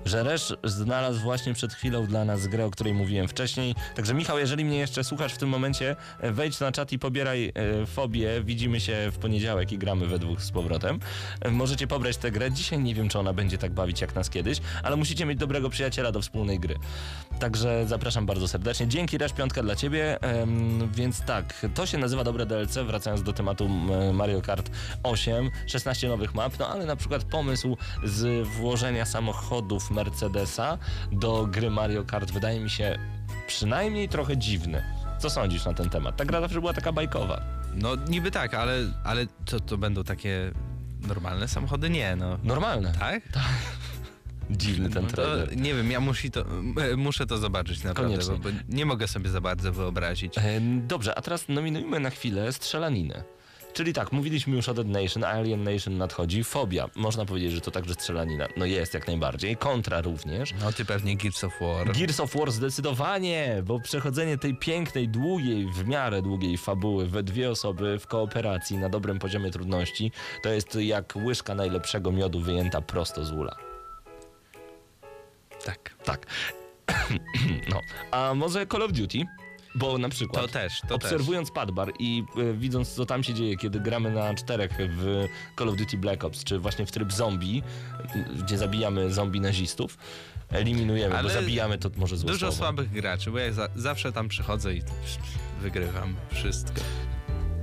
Że 0.05 0.23
Resz 0.23 0.53
znalazł 0.63 1.19
właśnie 1.19 1.53
przed 1.53 1.73
chwilą 1.73 2.05
dla 2.05 2.25
nas 2.25 2.47
grę, 2.47 2.65
o 2.65 2.71
której 2.71 2.93
mówiłem 2.93 3.27
wcześniej. 3.27 3.75
Także 3.95 4.13
Michał, 4.13 4.39
jeżeli 4.39 4.65
mnie 4.65 4.77
jeszcze 4.77 5.03
słuchasz 5.03 5.33
w 5.33 5.37
tym 5.37 5.49
momencie, 5.49 5.95
e, 6.19 6.31
wejdź 6.31 6.59
na 6.59 6.71
czat 6.71 6.91
i 6.91 6.99
pobieraj 6.99 7.51
e, 7.55 7.85
fobię. 7.85 8.43
Widzimy 8.43 8.79
się 8.79 9.11
w 9.11 9.17
poniedziałek 9.17 9.71
i 9.71 9.77
gramy 9.77 10.07
we 10.07 10.19
dwóch 10.19 10.41
z 10.41 10.51
powrotem. 10.51 10.99
E, 11.41 11.51
możecie 11.51 11.87
pobrać 11.87 12.17
tę 12.17 12.31
grę. 12.31 12.51
Dzisiaj 12.51 12.79
nie 12.79 12.95
wiem, 12.95 13.09
czy 13.09 13.19
ona 13.19 13.33
będzie 13.33 13.57
tak 13.57 13.71
bawić 13.71 14.01
jak 14.01 14.15
nas 14.15 14.29
kiedyś, 14.29 14.57
ale 14.83 14.95
musicie 14.95 15.25
mieć 15.25 15.39
dobrego 15.39 15.69
przyjaciela 15.69 16.11
do 16.11 16.21
wspólnej 16.21 16.59
gry. 16.59 16.75
Także 17.39 17.85
zapraszam 17.87 18.25
bardzo 18.25 18.47
serdecznie. 18.47 18.87
Dzięki 18.87 19.17
Resz, 19.17 19.33
piątka 19.33 19.63
dla 19.63 19.75
ciebie. 19.75 20.19
Więc 20.91 21.21
tak, 21.21 21.65
to 21.73 21.85
się 21.85 21.97
nazywa 21.97 22.23
dobre 22.23 22.45
DLC, 22.45 22.77
wracając 22.77 23.23
do 23.23 23.33
tematu 23.33 23.69
Mario 24.13 24.41
Kart 24.41 24.71
8, 25.03 25.49
16 25.67 26.07
nowych 26.07 26.35
map, 26.35 26.59
no 26.59 26.67
ale 26.67 26.85
na 26.85 26.95
przykład 26.95 27.23
pomysł 27.23 27.77
z 28.03 28.47
włożenia 28.47 29.05
samochodów 29.05 29.91
Mercedesa 29.93 30.77
do 31.11 31.47
gry 31.51 31.69
Mario 31.69 32.03
Kart 32.03 32.31
wydaje 32.31 32.59
mi 32.59 32.69
się 32.69 32.99
przynajmniej 33.47 34.09
trochę 34.09 34.37
dziwny. 34.37 34.83
Co 35.19 35.29
sądzisz 35.29 35.65
na 35.65 35.73
ten 35.73 35.89
temat? 35.89 36.17
Ta 36.17 36.25
gra 36.25 36.41
zawsze 36.41 36.59
była 36.59 36.73
taka 36.73 36.91
bajkowa. 36.91 37.41
No 37.75 37.95
niby 37.95 38.31
tak, 38.31 38.53
ale, 38.53 38.77
ale 39.03 39.25
to, 39.45 39.59
to 39.59 39.77
będą 39.77 40.03
takie 40.03 40.51
normalne 41.07 41.47
samochody? 41.47 41.89
Nie, 41.89 42.15
no. 42.15 42.37
Normalne. 42.43 42.91
Tak? 42.99 43.21
Dziwny 44.49 44.89
ten 44.89 45.03
No 45.03 45.09
to, 45.09 45.15
trailer. 45.15 45.57
nie 45.57 45.73
wiem, 45.73 45.91
ja 45.91 45.99
musi 45.99 46.31
to, 46.31 46.45
muszę 46.97 47.25
to 47.25 47.37
zobaczyć 47.37 47.83
naprawdę, 47.83 48.13
Koniecznie. 48.17 48.37
bo, 48.37 48.49
bo 48.49 48.57
nie 48.69 48.85
mogę 48.85 49.07
sobie 49.07 49.29
za 49.29 49.41
bardzo 49.41 49.73
wyobrazić. 49.73 50.37
E, 50.37 50.41
Dobrze, 50.87 51.15
a 51.17 51.21
teraz 51.21 51.45
nominujmy 51.49 51.99
na 51.99 52.09
chwilę 52.09 52.53
strzelaninę. 52.53 53.23
Czyli 53.73 53.93
tak, 53.93 54.11
mówiliśmy 54.11 54.55
już 54.55 54.69
o 54.69 54.73
Dead 54.73 54.87
Nation, 54.87 55.23
Alien 55.23 55.63
Nation 55.63 55.97
nadchodzi, 55.97 56.43
Fobia. 56.43 56.89
Można 56.95 57.25
powiedzieć, 57.25 57.51
że 57.51 57.61
to 57.61 57.71
także 57.71 57.93
strzelanina. 57.93 58.47
No 58.57 58.65
jest 58.65 58.93
jak 58.93 59.07
najbardziej. 59.07 59.57
Kontra 59.57 60.01
również. 60.01 60.53
No 60.61 60.71
ty 60.71 60.85
pewnie 60.85 61.17
Gears 61.17 61.43
of 61.43 61.53
War. 61.61 61.91
Gears 61.91 62.19
of 62.19 62.35
War 62.35 62.51
zdecydowanie, 62.51 63.63
bo 63.65 63.79
przechodzenie 63.79 64.37
tej 64.37 64.55
pięknej, 64.55 65.09
długiej, 65.09 65.67
w 65.71 65.87
miarę 65.87 66.21
długiej 66.21 66.57
fabuły 66.57 67.07
we 67.07 67.23
dwie 67.23 67.49
osoby 67.49 67.99
w 67.99 68.07
kooperacji 68.07 68.77
na 68.77 68.89
dobrym 68.89 69.19
poziomie 69.19 69.51
trudności, 69.51 70.11
to 70.43 70.49
jest 70.49 70.75
jak 70.75 71.13
łyżka 71.15 71.55
najlepszego 71.55 72.11
miodu 72.11 72.39
wyjęta 72.39 72.81
prosto 72.81 73.25
z 73.25 73.31
ula. 73.31 73.55
tak. 75.65 75.95
Tak. 76.03 76.25
no, 77.71 77.81
a 78.11 78.33
może 78.33 78.67
Call 78.67 78.81
of 78.81 78.91
Duty? 78.91 79.19
Bo 79.75 79.97
na 79.97 80.09
przykład 80.09 80.41
To 80.41 80.47
też, 80.47 80.81
to 80.87 80.95
obserwując 80.95 81.51
Padbar 81.51 81.91
i 81.99 82.23
y, 82.37 82.53
widząc 82.53 82.93
co 82.93 83.05
tam 83.05 83.23
się 83.23 83.33
dzieje, 83.33 83.57
kiedy 83.57 83.79
gramy 83.79 84.11
na 84.11 84.33
czterech 84.33 84.71
w 84.79 85.27
Call 85.57 85.69
of 85.69 85.75
Duty 85.75 85.97
Black 85.97 86.23
Ops, 86.23 86.43
czy 86.43 86.59
właśnie 86.59 86.85
w 86.85 86.91
tryb 86.91 87.13
zombie, 87.13 87.63
gdzie 88.43 88.57
zabijamy 88.57 89.13
zombie 89.13 89.41
nazistów, 89.41 89.97
eliminujemy, 90.49 91.15
Ale 91.15 91.23
bo 91.23 91.29
zabijamy 91.29 91.77
to 91.77 91.89
może 91.97 92.17
złe 92.17 92.31
Dużo 92.31 92.51
słabych 92.51 92.91
graczy, 92.91 93.31
bo 93.31 93.39
ja 93.39 93.53
za, 93.53 93.69
zawsze 93.75 94.11
tam 94.11 94.27
przychodzę 94.27 94.73
i 94.73 94.81
wygrywam 95.61 96.15
wszystko. 96.33 96.81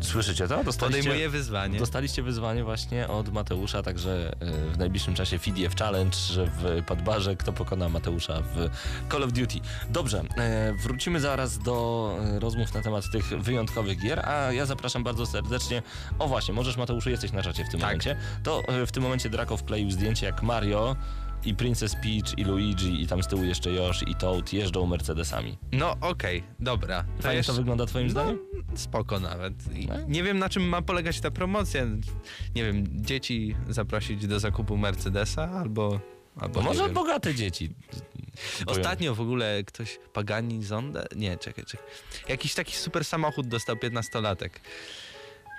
Słyszycie 0.01 0.49
to? 0.49 0.65
Dostaliście, 0.65 1.03
Podejmuję 1.03 1.29
wyzwanie. 1.29 1.79
dostaliście 1.79 2.23
wyzwanie 2.23 2.65
właśnie 2.65 3.09
od 3.09 3.33
Mateusza, 3.33 3.83
także 3.83 4.33
y, 4.43 4.71
w 4.73 4.79
najbliższym 4.79 5.15
czasie 5.15 5.39
FIDF 5.39 5.77
Challenge 5.77 6.17
w 6.37 6.83
Padbarze, 6.87 7.37
kto 7.37 7.53
pokona 7.53 7.89
Mateusza 7.89 8.43
w 8.43 8.69
Call 9.13 9.23
of 9.23 9.33
Duty. 9.33 9.59
Dobrze, 9.91 10.23
e, 10.37 10.73
wrócimy 10.73 11.21
zaraz 11.21 11.59
do 11.59 12.17
e, 12.37 12.41
rozmów 12.41 12.75
na 12.75 12.83
temat 12.83 13.05
tych 13.13 13.25
wyjątkowych 13.29 13.99
gier, 14.01 14.29
a 14.29 14.53
ja 14.53 14.67
zapraszam 14.67 15.05
bardzo 15.05 15.27
serdecznie. 15.27 15.83
O 16.19 16.29
właśnie, 16.29 16.55
możesz 16.55 16.77
Mateuszu, 16.77 17.11
jesteś 17.11 17.33
na 17.33 17.43
czacie 17.43 17.65
w 17.65 17.69
tym 17.69 17.81
Tak. 17.81 17.89
momencie. 17.89 18.17
To 18.43 18.63
e, 18.69 18.87
w 18.87 18.93
tym 18.93 19.03
momencie 19.03 19.31
Draco 19.31 19.57
wkleił 19.57 19.91
zdjęcie 19.91 20.27
jak 20.27 20.43
Mario 20.43 20.97
i 21.45 21.55
Princess 21.55 21.95
Peach 21.95 22.39
i 22.39 22.45
Luigi 22.45 23.03
i 23.03 23.07
tam 23.07 23.23
z 23.23 23.27
tyłu 23.29 23.43
jeszcze 23.45 23.71
Yoshi 23.71 24.11
i 24.11 24.15
Toad 24.15 24.53
jeżdżą 24.53 24.87
Mercedesami. 24.87 25.59
No 25.73 25.97
okej, 26.01 26.43
dobra. 26.61 27.05
To 27.17 27.23
Fajnie 27.23 27.37
jeszcze- 27.37 27.53
to 27.53 27.57
wygląda 27.59 27.87
twoim 27.87 28.07
no, 28.07 28.11
zdaniem? 28.11 28.39
Spoko 28.75 29.21
nawet. 29.21 29.55
I 29.77 29.87
No. 29.87 29.95
nie 30.09 30.23
wiem 30.23 30.39
na 30.39 30.49
czym 30.49 30.63
ma 30.69 30.83
polegać 30.83 31.21
ta 31.21 31.31
promocja. 31.31 31.85
Nie 32.55 32.65
wiem, 32.65 32.85
dzieci 33.05 33.57
zaprosić 33.69 34.27
do 34.27 34.41
zakupu 34.41 34.77
Mercedesa 34.77 35.51
albo... 35.51 36.01
albo 36.41 36.55
Bo 36.55 36.61
nie 36.61 36.67
może 36.67 36.85
wiem. 36.85 36.95
bogate 36.95 37.35
dzieci. 37.35 37.71
Ostatnio 38.67 39.15
w 39.15 39.21
ogóle 39.21 39.63
ktoś 39.67 39.99
Pagani 40.13 40.63
Zonda? 40.65 41.05
Nie, 41.17 41.37
czekaj, 41.39 41.65
czekaj. 41.65 41.87
Jakiś 42.29 42.55
taki 42.55 42.77
super 42.77 43.05
samochód 43.05 43.49
dostał 43.49 43.77
15-latek. 43.77 44.51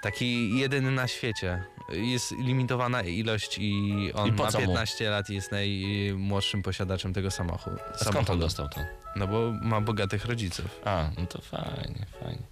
Taki 0.04 0.58
jedyny 0.60 0.92
na 0.92 1.08
świecie. 1.08 1.64
Jest 1.94 2.32
limitowana 2.32 3.02
ilość 3.02 3.58
i 3.58 4.12
on 4.14 4.30
I 4.30 4.32
ma 4.32 4.48
co 4.48 4.60
mu? 4.60 4.68
15 4.68 5.10
lat 5.10 5.30
i 5.30 5.36
jest 5.36 5.52
najmłodszym 5.52 6.64
posiadaczem 6.64 7.14
tego 7.14 7.32
samochodu. 7.32 7.78
Skąd 7.96 8.30
on 8.30 8.40
dostał 8.40 8.70
to? 8.70 8.82
No 9.16 9.28
bo 9.28 9.54
ma 9.62 9.82
bogatych 9.82 10.26
rodziców. 10.26 10.82
A, 10.86 11.10
no 11.18 11.26
to 11.26 11.42
fajnie, 11.42 12.06
fajnie. 12.20 12.44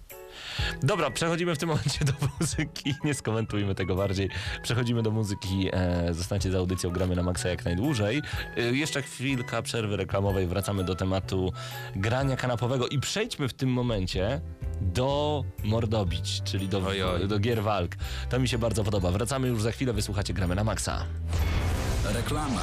Dobra, 0.82 1.10
przechodzimy 1.10 1.54
w 1.54 1.58
tym 1.58 1.68
momencie 1.68 2.04
do 2.04 2.12
muzyki. 2.40 2.94
Nie 3.04 3.14
skomentujmy 3.14 3.74
tego 3.74 3.96
bardziej. 3.96 4.28
Przechodzimy 4.62 5.02
do 5.02 5.10
muzyki. 5.10 5.68
E, 5.72 6.14
zostańcie 6.14 6.50
za 6.50 6.58
audycją, 6.58 6.90
gramy 6.90 7.16
na 7.16 7.22
maksa 7.22 7.48
jak 7.48 7.64
najdłużej. 7.64 8.22
E, 8.56 8.62
jeszcze 8.62 9.02
chwilka 9.02 9.62
przerwy 9.62 9.96
reklamowej. 9.96 10.46
Wracamy 10.46 10.84
do 10.84 10.94
tematu 10.94 11.52
grania 11.96 12.36
kanapowego 12.36 12.88
i 12.88 13.00
przejdźmy 13.00 13.48
w 13.48 13.54
tym 13.54 13.72
momencie 13.72 14.40
do 14.80 15.44
mordobić, 15.64 16.42
czyli 16.44 16.68
do, 16.68 16.78
Oj, 16.86 17.02
oj. 17.02 17.28
do 17.28 17.38
gier 17.38 17.62
walk. 17.62 17.96
To 18.30 18.40
mi 18.40 18.48
się 18.48 18.58
bardzo 18.58 18.84
podoba. 18.84 19.10
Wracamy 19.10 19.48
już 19.48 19.62
za 19.62 19.72
chwilę, 19.72 19.92
wysłuchacie 19.92 20.34
gramy 20.34 20.54
na 20.54 20.64
maksa. 20.64 21.04
Reklama. 22.14 22.60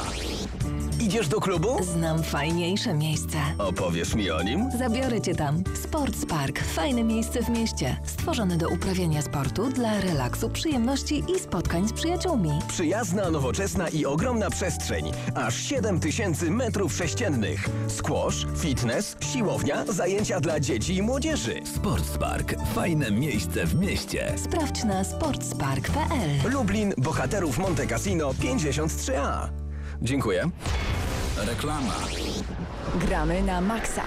Idziesz 1.02 1.28
do 1.28 1.40
klubu? 1.40 1.84
Znam 1.84 2.24
fajniejsze 2.24 2.94
miejsce. 2.94 3.38
Opowiesz 3.58 4.16
mi 4.16 4.32
o 4.32 4.44
nim? 4.44 4.72
Zabiorę 4.78 5.22
cię 5.22 5.36
tam. 5.36 5.64
Sports 5.84 6.26
Park. 6.26 6.60
Fajne 6.64 7.04
miejsce 7.04 7.44
w 7.44 7.50
mieście. 7.50 7.98
Stworzone 8.06 8.58
do 8.58 8.70
uprawiania 8.70 9.22
sportu 9.22 9.70
dla 9.70 10.02
relaksu, 10.02 10.50
przyjemności 10.50 11.24
i 11.36 11.40
spotkań 11.40 11.88
z 11.88 11.94
przyjaciółmi. 11.94 12.50
Przyjazna, 12.68 13.32
nowoczesna 13.32 13.90
i 13.90 14.06
ogromna 14.06 14.50
przestrzeń. 14.50 15.12
Aż 15.36 15.56
7 15.56 16.00
tysięcy 16.00 16.52
metrów 16.52 16.94
sześciennych. 16.94 17.70
Squash, 17.88 18.48
fitness, 18.58 19.18
siłownia, 19.34 19.86
zajęcia 19.86 20.40
dla 20.40 20.60
dzieci 20.60 20.96
i 20.96 21.02
młodzieży. 21.02 21.62
Sportspark. 21.76 22.56
Fajne 22.76 23.12
miejsce 23.12 23.66
w 23.66 23.76
mieście. 23.76 24.34
Sprawdź 24.44 24.84
na 24.84 25.04
sportspark.pl. 25.04 26.52
Lublin, 26.52 26.94
Bohaterów 26.98 27.58
Monte 27.58 27.88
Cassino 27.88 28.32
53A. 28.32 29.37
Dziękuję. 30.02 30.50
Reklama. 31.38 31.94
Gramy 32.96 33.42
na 33.44 33.62
maksa. 33.62 34.04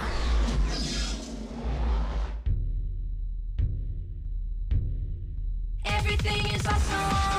Everything 5.85 6.57
is 6.57 6.67
awesome. 6.67 7.30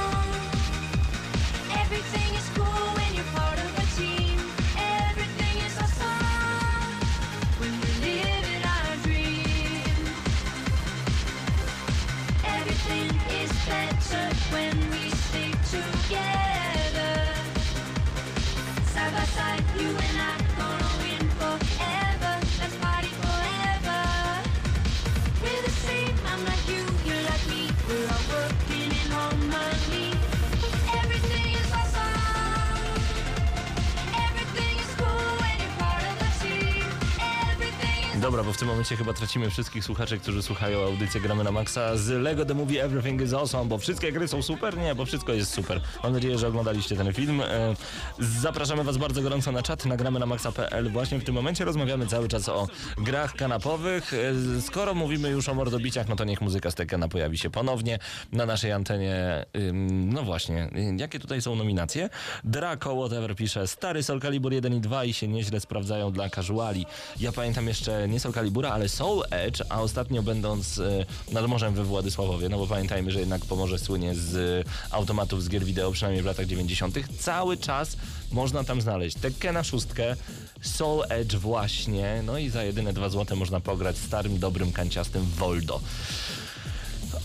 Dobra, 38.41 38.51
bo 38.51 38.53
w 38.53 38.59
tym 38.59 38.67
momencie 38.67 38.95
chyba 38.95 39.13
tracimy 39.13 39.49
wszystkich 39.49 39.83
słuchaczy, 39.83 40.17
którzy 40.19 40.43
słuchają 40.43 40.79
audycję 40.83 41.21
Gramy 41.21 41.43
na 41.43 41.51
Maxa 41.51 41.97
z 41.97 42.09
Lego 42.09 42.45
The 42.45 42.53
Movie 42.53 42.83
Everything 42.83 43.21
is 43.21 43.33
Awesome, 43.33 43.65
bo 43.65 43.77
wszystkie 43.77 44.11
gry 44.11 44.27
są 44.27 44.41
super? 44.41 44.77
Nie, 44.77 44.95
bo 44.95 45.05
wszystko 45.05 45.33
jest 45.33 45.53
super. 45.53 45.81
Mam 46.03 46.13
nadzieję, 46.13 46.37
że 46.37 46.47
oglądaliście 46.47 46.95
ten 46.95 47.13
film. 47.13 47.41
E, 47.41 47.75
Zapraszamy 48.19 48.83
was 48.83 48.97
bardzo 48.97 49.21
gorąco 49.21 49.51
na 49.51 49.63
czat 49.63 49.85
na 49.85 49.97
gramy 49.97 50.19
na 50.19 50.25
maxa.pl. 50.25 50.89
Właśnie 50.89 51.19
w 51.19 51.23
tym 51.23 51.35
momencie 51.35 51.65
rozmawiamy 51.65 52.07
cały 52.07 52.27
czas 52.27 52.49
o 52.49 52.67
grach 52.97 53.33
kanapowych. 53.33 54.13
E, 54.57 54.61
Skoro 54.61 54.93
mówimy 54.93 55.29
już 55.29 55.49
o 55.49 55.53
mordobiciach, 55.53 56.07
no 56.07 56.15
to 56.15 56.23
niech 56.23 56.41
muzyka 56.41 56.71
z 56.71 56.75
Tekena 56.75 57.07
pojawi 57.07 57.37
się 57.37 57.49
ponownie 57.49 57.99
na 58.31 58.45
naszej 58.45 58.71
antenie. 58.71 59.45
No 59.89 60.23
właśnie, 60.23 60.69
jakie 60.97 61.19
tutaj 61.19 61.41
są 61.41 61.55
nominacje? 61.55 62.09
Draco, 62.43 62.95
whatever 62.95 63.35
pisze, 63.35 63.67
stary 63.67 64.03
Soul 64.03 64.21
Calibur 64.21 64.53
1 64.53 64.73
i 64.73 64.79
2 64.81 65.05
i 65.05 65.13
się 65.13 65.27
nieźle 65.27 65.59
sprawdzają 65.59 66.11
dla 66.11 66.29
casuali. 66.29 66.85
Ja 67.19 67.31
pamiętam 67.31 67.67
jeszcze 67.67 68.07
nie 68.07 68.19
Soul 68.19 68.30
Calibura, 68.31 68.71
ale 68.71 68.89
Soul 68.89 69.23
Edge, 69.29 69.61
a 69.69 69.81
ostatnio 69.81 70.23
będąc 70.23 70.77
y, 70.77 71.05
nad 71.31 71.47
morzem 71.47 71.73
we 71.73 71.83
Władysławowie, 71.83 72.49
no 72.49 72.57
bo 72.57 72.67
pamiętajmy, 72.67 73.11
że 73.11 73.19
jednak 73.19 73.45
Pomorze 73.45 73.79
słynie 73.79 74.15
z 74.15 74.35
y, 74.35 74.63
automatów 74.91 75.43
z 75.43 75.49
gier 75.49 75.65
wideo, 75.65 75.91
przynajmniej 75.91 76.23
w 76.23 76.25
latach 76.25 76.45
90. 76.45 76.95
Cały 77.19 77.57
czas 77.57 77.97
można 78.31 78.63
tam 78.63 78.81
znaleźć 78.81 79.17
Tekkena 79.17 79.63
szóstkę, 79.63 80.15
Soul 80.61 81.03
Edge 81.09 81.35
właśnie, 81.35 82.23
no 82.25 82.37
i 82.37 82.49
za 82.49 82.63
jedyne 82.63 82.93
2 82.93 83.09
złote 83.09 83.35
można 83.35 83.59
pograć 83.59 83.97
starym, 83.97 84.39
dobrym, 84.39 84.71
kanciastym 84.71 85.25
Voldo. 85.25 85.81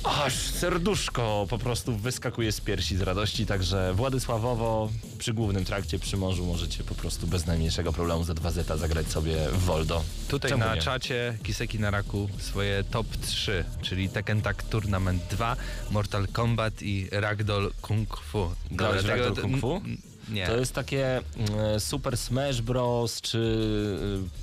Aż 0.07 0.35
serduszko 0.35 1.47
po 1.51 1.59
prostu 1.59 1.97
wyskakuje 1.97 2.53
z 2.53 2.61
piersi 2.61 2.97
z 2.97 3.01
radości, 3.01 3.47
także 3.47 3.95
Władysławowo 3.95 4.91
przy 5.19 5.35
głównym 5.35 5.65
trakcie 5.65 5.99
przy 5.99 6.17
morzu 6.17 6.45
możecie 6.45 6.85
po 6.85 6.95
prostu 6.95 7.27
bez 7.27 7.47
najmniejszego 7.47 7.93
problemu 7.93 8.25
za 8.25 8.35
2 8.35 8.51
zeta 8.51 8.77
zagrać 8.77 9.07
sobie 9.07 9.37
w 9.53 9.65
Voldo. 9.65 10.03
Tutaj 10.29 10.51
Czemu 10.51 10.65
na 10.65 10.75
nie? 10.75 10.83
czacie 10.83 11.39
Kiseki 11.43 11.79
na 11.81 11.91
raku 11.91 12.29
swoje 12.39 12.85
top 12.85 13.07
3, 13.17 13.65
czyli 13.83 14.09
Tekken 14.09 14.43
Tag 14.43 14.63
Tournament 14.63 15.23
2, 15.31 15.57
Mortal 15.91 16.29
Kombat 16.29 16.83
i 16.83 17.09
Ragdoll 17.13 17.73
Kung 17.81 18.17
Fu. 18.21 18.51
Grałeś 18.71 19.03
w 19.03 19.09
Ragdoll 19.09 19.37
Kung 19.43 19.61
Fu? 19.61 19.83
Nie. 20.29 20.47
To 20.47 20.57
jest 20.57 20.73
takie 20.75 21.17
mm, 21.17 21.81
Super 21.81 22.17
Smash 22.17 22.61
Bros. 22.63 23.21
czy 23.21 23.39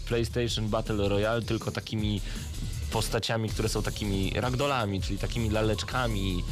y, 0.05 0.07
PlayStation 0.07 0.69
Battle 0.69 1.09
Royale, 1.09 1.41
tylko 1.41 1.71
takimi 1.71 2.21
postaciami, 2.93 3.49
które 3.49 3.69
są 3.69 3.83
takimi 3.83 4.33
ragdolami, 4.35 5.01
czyli 5.01 5.19
takimi 5.19 5.49
laleczkami 5.49 6.43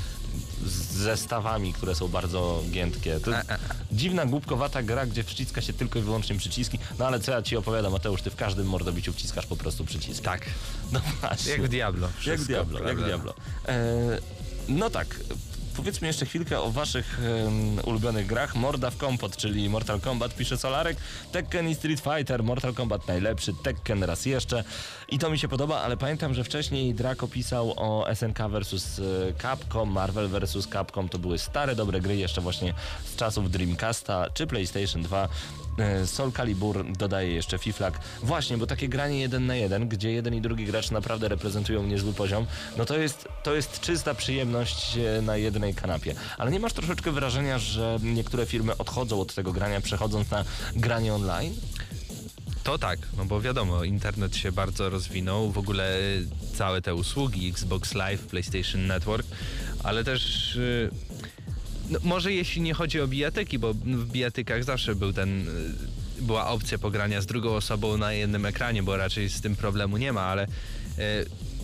z 0.66 0.94
zestawami, 0.94 1.74
które 1.74 1.96
są 1.96 2.08
bardzo 2.08 2.64
giętkie. 2.72 3.20
To 3.20 3.32
E, 3.32 3.38
e, 3.38 3.54
e. 3.54 3.60
dziwna, 3.92 4.26
głupkowata 4.26 4.84
gra, 4.84 5.06
gdzie 5.06 5.24
wciska 5.24 5.62
się 5.62 5.74
tylko 5.74 6.00
i 6.00 6.02
wyłącznie 6.02 6.38
przyciski. 6.38 6.80
No 7.00 7.08
ale 7.08 7.20
co 7.20 7.32
ja 7.32 7.42
ci 7.42 7.58
opowiadam, 7.58 7.92
Mateusz, 7.92 8.22
ty 8.22 8.30
w 8.30 8.36
każdym 8.36 8.68
mordobiciu 8.68 9.14
wciskasz 9.14 9.46
po 9.46 9.56
prostu 9.56 9.86
przyciski. 9.86 10.24
Tak. 10.24 10.46
No 10.92 11.02
właśnie. 11.22 11.52
Jak 11.52 11.64
w 11.64 11.68
Diablo. 11.68 12.08
Jak 12.08 12.16
Wszystko, 12.16 12.48
Diablo, 12.48 12.80
jak 12.80 12.88
prawda? 12.88 13.06
Diablo. 13.06 13.34
E, 13.68 14.20
no 14.70 14.90
tak, 14.90 15.20
powiedzmy 15.76 16.08
jeszcze 16.08 16.26
chwilkę 16.26 16.60
o 16.60 16.72
waszych 16.72 17.20
em, 17.20 17.80
ulubionych 17.86 18.26
grach. 18.26 18.56
Morda 18.56 18.90
w 18.90 18.98
kompot, 18.98 19.38
czyli 19.38 19.70
Mortal 19.70 20.00
Kombat, 20.00 20.36
pisze 20.36 20.58
Solarek. 20.58 20.98
Tekken 21.32 21.70
i 21.70 21.76
Street 21.76 22.00
Fighter, 22.00 22.44
Mortal 22.44 22.74
Kombat 22.74 23.08
najlepszy, 23.08 23.54
Tekken 23.64 24.04
raz 24.04 24.26
jeszcze. 24.26 24.64
I 25.10 25.20
to 25.20 25.30
mi 25.30 25.40
się 25.40 25.48
podoba, 25.48 25.82
ale 25.82 25.98
pamiętam, 25.98 26.34
że 26.34 26.44
wcześniej 26.44 26.94
Draco 26.94 27.28
pisał 27.28 27.74
o 27.78 28.06
SNK 28.16 28.40
versus 28.50 29.00
e, 29.00 29.04
Capcom, 29.42 29.92
Marvel 29.92 30.28
versus 30.28 30.68
Capcom. 30.68 31.10
To 31.10 31.20
były 31.20 31.38
stare, 31.38 31.76
dobre 31.76 32.02
gry 32.02 32.18
jeszcze 32.18 32.42
właśnie 32.42 32.74
z 33.06 33.16
czasów 33.16 33.52
Dreamcasta 33.52 34.30
czy 34.34 34.48
PlayStation 34.48 35.02
2. 35.02 35.30
E, 35.78 36.08
Soul 36.08 36.32
Calibur 36.32 36.92
dodaje 36.92 37.34
jeszcze 37.34 37.58
Fiflak. 37.58 38.00
Właśnie, 38.24 38.58
bo 38.58 38.68
takie 38.68 38.90
granie 38.90 39.20
jeden 39.20 39.46
na 39.46 39.56
jeden, 39.56 39.90
gdzie 39.90 40.12
jeden 40.12 40.36
i 40.36 40.42
drugi 40.42 40.66
gracz 40.66 40.92
naprawdę 40.92 41.28
reprezentują 41.28 41.84
niezły 41.84 42.14
poziom, 42.14 42.46
no 42.78 42.86
to 42.86 42.98
jest, 42.98 43.28
to 43.44 43.56
jest 43.56 43.80
czysta 43.80 44.14
przyjemność 44.14 44.98
e, 44.98 45.22
na 45.22 45.38
jednej 45.38 45.76
kanapie. 45.76 46.16
Ale 46.38 46.52
nie 46.52 46.60
masz 46.60 46.74
troszeczkę 46.74 47.12
wrażenia, 47.12 47.60
że 47.60 47.98
niektóre 48.04 48.46
firmy 48.46 48.78
odchodzą 48.78 49.22
od 49.22 49.36
tego 49.36 49.52
grania, 49.54 49.82
przechodząc 49.82 50.32
na 50.32 50.46
granie 50.76 51.14
online? 51.14 51.56
To 52.64 52.78
tak, 52.78 53.00
no 53.18 53.26
bo 53.26 53.42
wiadomo, 53.42 53.84
internet 53.84 54.36
się 54.36 54.52
bardzo 54.52 54.90
rozwinął, 54.90 55.52
w 55.52 55.58
ogóle 55.58 56.00
całe 56.56 56.82
te 56.82 56.96
usługi 56.96 57.50
Xbox 57.50 57.94
Live, 57.94 58.22
PlayStation 58.22 58.88
Network, 58.88 59.28
ale 59.84 60.04
też 60.04 60.58
no, 61.92 62.00
może 62.04 62.34
jeśli 62.34 62.62
nie 62.62 62.74
chodzi 62.74 63.02
o 63.02 63.08
bijatyki, 63.08 63.60
bo 63.60 63.74
w 63.74 64.06
bijatykach 64.12 64.64
zawsze 64.64 64.96
był 64.96 65.14
ten 65.14 65.48
y, 65.48 66.22
była 66.22 66.48
opcja 66.48 66.78
pogrania 66.78 67.22
z 67.22 67.26
drugą 67.26 67.56
osobą 67.56 67.98
na 67.98 68.14
jednym 68.14 68.46
ekranie, 68.46 68.84
bo 68.84 68.98
raczej 68.98 69.30
z 69.30 69.42
tym 69.42 69.56
problemu 69.56 69.98
nie 69.98 70.14
ma, 70.14 70.22
ale 70.22 70.46
y, 70.46 70.50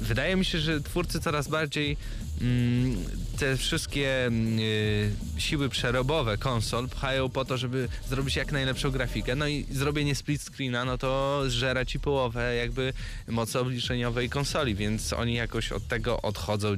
wydaje 0.02 0.36
mi 0.36 0.46
się, 0.46 0.60
że 0.60 0.82
twórcy 0.82 1.20
coraz 1.20 1.48
bardziej 1.48 1.98
mm, 2.42 2.98
te 3.40 3.58
wszystkie 3.58 4.28
y, 4.28 5.42
siły 5.42 5.70
przerobowe 5.70 6.38
konsol 6.38 6.90
pchają 6.90 7.30
po 7.30 7.46
to, 7.46 7.58
żeby 7.58 7.90
zrobić 8.10 8.36
jak 8.36 8.52
najlepszą 8.52 8.92
grafikę. 8.92 9.36
No 9.36 9.48
i 9.48 9.66
zrobienie 9.72 10.16
split 10.16 10.42
screena, 10.42 10.86
no 10.86 10.98
to 10.98 11.42
zżera 11.48 11.86
ci 11.86 12.00
połowę 12.00 12.56
jakby 12.56 12.94
mocy 13.28 13.60
obliczeniowej 13.60 14.30
konsoli, 14.30 14.76
więc 14.76 15.14
oni 15.14 15.34
jakoś 15.34 15.72
od 15.72 15.88
tego 15.88 16.22
odchodzą. 16.22 16.76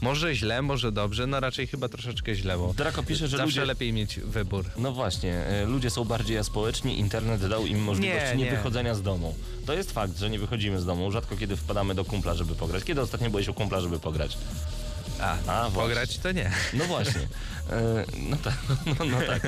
Może 0.00 0.34
źle, 0.34 0.62
może 0.62 0.92
dobrze, 0.92 1.26
no 1.26 1.40
raczej 1.40 1.66
chyba 1.66 1.88
troszeczkę 1.88 2.34
źle, 2.34 2.58
bo 2.58 2.74
Draco 2.74 3.02
pisze, 3.02 3.28
że 3.28 3.36
zawsze 3.36 3.44
ludzie... 3.44 3.64
lepiej 3.64 3.92
mieć 3.92 4.20
wybór. 4.20 4.64
No 4.76 4.92
właśnie, 4.92 5.34
e, 5.34 5.64
ludzie 5.66 5.90
są 5.90 6.04
bardziej 6.04 6.38
aspołeczni, 6.38 6.98
internet 6.98 7.46
dał 7.48 7.66
im 7.66 7.82
możliwość 7.82 8.24
nie, 8.30 8.36
Nie, 8.36 8.44
nie. 8.44 8.50
wychodzenia 8.50 8.94
z 8.94 9.02
domu. 9.02 9.34
To 9.66 9.72
jest 9.72 9.92
fakt, 9.92 10.18
że 10.18 10.30
nie 10.30 10.38
wychodzimy 10.38 10.80
z 10.80 10.84
domu, 10.84 11.10
rzadko 11.12 11.36
kiedy 11.36 11.56
wpadamy 11.56 11.94
do 11.94 12.04
kumpla, 12.04 12.34
żeby 12.34 12.54
pograć. 12.54 12.84
Kiedy 12.84 13.00
ostatnio 13.00 13.30
byłeś 13.30 13.48
u 13.48 13.54
kumpla, 13.54 13.80
żeby 13.80 13.98
pograć? 13.98 14.38
A, 15.20 15.36
A, 15.46 15.70
pograć 15.70 16.18
to 16.18 16.32
nie. 16.32 16.52
No 16.72 16.84
właśnie. 16.84 17.20
E, 17.70 18.04
no 18.30 18.36
tak, 18.36 18.58
no, 18.98 19.04
no 19.04 19.18
tak. 19.26 19.44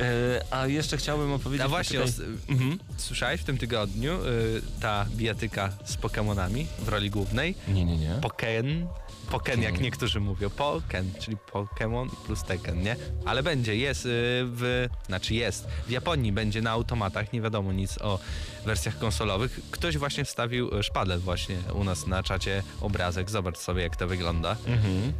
E, 0.00 0.44
a 0.50 0.66
jeszcze 0.66 0.96
chciałbym 0.96 1.32
opowiedzieć... 1.32 1.64
A 1.66 1.68
właśnie, 1.68 2.00
tutaj- 2.00 2.26
Mhm. 2.48 2.78
słyszałeś 2.96 3.40
w 3.40 3.44
tym 3.44 3.58
tygodniu 3.58 4.12
y, 4.26 4.62
ta 4.80 5.06
bijatyka 5.16 5.72
z 5.84 5.96
Pokemonami 5.96 6.66
w 6.78 6.88
roli 6.88 7.10
głównej? 7.10 7.54
Nie, 7.68 7.84
nie, 7.84 7.96
nie. 7.96 8.10
Poken. 8.22 8.86
Poken, 9.32 9.62
jak 9.62 9.80
niektórzy 9.80 10.20
mówią. 10.20 10.50
Poken, 10.50 11.12
czyli 11.20 11.36
Pokémon 11.52 12.08
plus 12.26 12.42
Tekken, 12.42 12.82
nie? 12.82 12.96
Ale 13.24 13.42
będzie, 13.42 13.76
jest 13.76 14.06
y, 14.06 14.08
w... 14.44 14.88
Znaczy 15.06 15.34
jest. 15.34 15.66
W 15.86 15.90
Japonii 15.90 16.32
będzie 16.32 16.62
na 16.62 16.70
automatach, 16.70 17.32
nie 17.32 17.40
wiadomo 17.40 17.72
nic 17.72 17.98
o 17.98 18.18
wersjach 18.64 18.98
konsolowych. 18.98 19.60
Ktoś 19.70 19.98
właśnie 19.98 20.24
wstawił 20.24 20.82
szpadel 20.82 21.20
właśnie 21.20 21.56
u 21.74 21.84
nas 21.84 22.06
na 22.06 22.22
czacie 22.22 22.62
obrazek. 22.80 23.30
Zobacz 23.30 23.58
sobie, 23.58 23.82
jak 23.82 23.96
to 23.96 24.06
wygląda. 24.06 24.56
Mhm. 24.66 25.12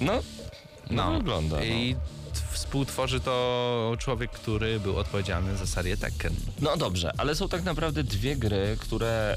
No, 0.00 0.22
no, 0.90 1.12
wygląda. 1.12 1.56
No. 1.56 1.64
I 1.64 1.96
współtworzy 2.52 3.20
to 3.20 3.96
człowiek, 3.98 4.30
który 4.30 4.80
był 4.80 4.98
odpowiedzialny 4.98 5.56
za 5.56 5.66
serię 5.66 5.96
Tekken. 5.96 6.34
No 6.60 6.76
dobrze, 6.76 7.12
ale 7.18 7.34
są 7.34 7.48
tak 7.48 7.64
naprawdę 7.64 8.04
dwie 8.04 8.36
gry, 8.36 8.76
które 8.80 9.36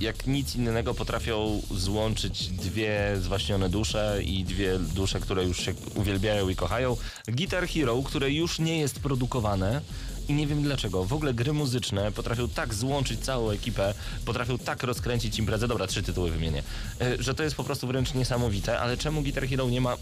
jak 0.00 0.26
nic 0.26 0.56
innego 0.56 0.94
potrafią 0.94 1.62
złączyć 1.70 2.48
dwie 2.48 3.16
zwaśnione 3.22 3.68
dusze 3.68 4.18
i 4.24 4.44
dwie 4.44 4.78
dusze, 4.78 5.20
które 5.20 5.44
już 5.44 5.60
się 5.64 5.74
uwielbiają 5.94 6.48
i 6.48 6.56
kochają. 6.56 6.96
Guitar 7.28 7.68
Hero, 7.68 8.02
które 8.02 8.30
już 8.30 8.58
nie 8.58 8.78
jest 8.78 9.00
produkowane 9.00 9.80
i 10.28 10.34
nie 10.34 10.46
wiem 10.46 10.62
dlaczego. 10.62 11.04
W 11.04 11.12
ogóle 11.12 11.34
gry 11.34 11.52
muzyczne 11.52 12.12
potrafią 12.12 12.48
tak 12.48 12.74
złączyć 12.74 13.20
całą 13.20 13.50
ekipę, 13.50 13.94
potrafią 14.24 14.58
tak 14.58 14.82
rozkręcić 14.82 15.38
imprezę. 15.38 15.68
Dobra, 15.68 15.86
trzy 15.86 16.02
tytuły 16.02 16.30
wymienię. 16.30 16.62
e, 17.00 17.22
Że 17.22 17.34
to 17.34 17.42
jest 17.42 17.56
po 17.56 17.64
prostu 17.64 17.86
wręcz 17.86 18.14
niesamowite, 18.14 18.80
ale 18.80 18.96
czemu 18.96 19.22
Guitar 19.22 19.48
Hero 19.48 19.68
nie 19.70 19.80
ma 19.80 19.96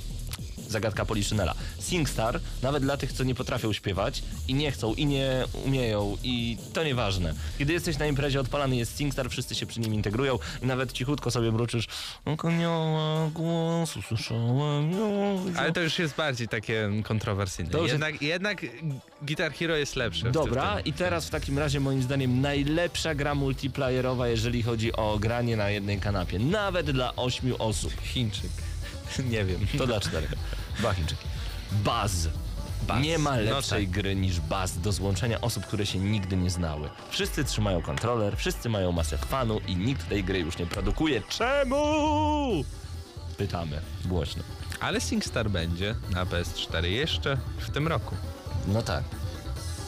zagadka 0.69 1.05
Poliszynela. 1.05 1.55
SingStar, 1.81 2.41
nawet 2.63 2.83
dla 2.83 2.97
tych, 2.97 3.13
co 3.13 3.25
nie 3.25 3.35
potrafią 3.35 3.73
śpiewać 3.73 4.23
i 4.49 4.55
nie 4.55 4.71
chcą, 4.71 4.95
i 4.95 5.07
nie 5.07 5.45
umieją, 5.65 6.17
i 6.23 6.59
to 6.73 6.85
nieważne. 6.85 7.35
Kiedy 7.59 7.73
jesteś 7.73 7.99
na 7.99 8.07
imprezie, 8.07 8.41
odpalany 8.41 8.77
jest 8.77 8.97
SingStar, 8.97 9.31
wszyscy 9.31 9.55
się 9.55 9.67
przy 9.67 9.81
nim 9.81 9.95
integrują 9.95 10.39
i 10.63 10.67
nawet 10.67 10.93
cichutko 10.93 11.31
sobie 11.31 11.53
mruczysz 11.53 11.87
Konioła 12.37 13.31
głosu 13.35 14.03
słyszałem 14.03 14.93
ją. 14.93 15.45
Ale 15.57 15.73
to 15.73 15.81
już 15.81 15.99
jest 15.99 16.17
bardziej 16.17 16.49
takie 16.49 16.91
kontrowersyjne. 17.05 17.71
To 17.71 17.87
jednak, 17.87 18.23
jednak 18.23 18.67
Guitar 19.23 19.53
Hero 19.53 19.77
jest 19.77 19.97
lepsze. 19.97 20.29
w 20.29 20.33
Dobra, 20.33 20.81
i 20.81 20.93
teraz 20.93 21.27
w 21.27 21.31
takim 21.31 21.59
razie 21.59 21.81
moim 21.81 22.03
zdaniem 22.03 22.41
najlepsza 22.41 23.15
gra 23.15 23.35
multiplayerowa, 23.35 24.29
jeżeli 24.29 24.63
chodzi 24.63 24.93
o 24.93 25.19
granie 25.19 25.57
na 25.57 25.71
jednej 25.71 26.01
kanapie. 26.01 26.39
Nawet 26.39 26.91
dla 26.91 27.17
ośmiu 27.17 27.57
osób. 27.59 27.93
Chińczyk. 28.03 28.51
Nie 29.31 29.45
wiem. 29.45 29.67
To 29.79 29.87
dla 29.87 30.01
czterech. 30.01 30.33
Dwa 30.79 30.93
Chińczyki. 30.95 31.25
Buzz. 31.73 32.13
Buzz. 32.89 33.01
Nie 33.03 33.19
ma 33.19 33.37
No 33.37 33.43
lepszej 33.43 33.85
tak. 33.87 33.95
gry 33.95 34.17
niż 34.17 34.41
Buzz 34.41 34.73
do 34.83 34.93
złączenia 34.93 35.41
osób, 35.41 35.67
które 35.67 35.87
się 35.87 35.99
nigdy 35.99 36.37
nie 36.37 36.51
znały. 36.51 36.89
Wszyscy 37.11 37.45
trzymają 37.45 37.83
kontroler, 37.83 38.37
wszyscy 38.37 38.69
mają 38.69 38.93
masę 38.93 39.19
fanu 39.19 39.61
i 39.67 39.77
nikt 39.77 40.09
tej 40.09 40.25
gry 40.25 40.39
już 40.39 40.59
nie 40.59 40.67
produkuje. 40.67 41.23
Czemu? 41.29 41.85
Pytamy 43.37 43.81
głośno. 44.05 44.43
Ale 44.81 45.01
SingStar 45.01 45.51
będzie 45.51 45.95
na 46.11 46.25
PS4 46.27 46.85
jeszcze 46.85 47.39
w 47.59 47.71
tym 47.71 47.89
roku. 47.89 48.15
No 48.69 48.83
tak. 48.83 49.05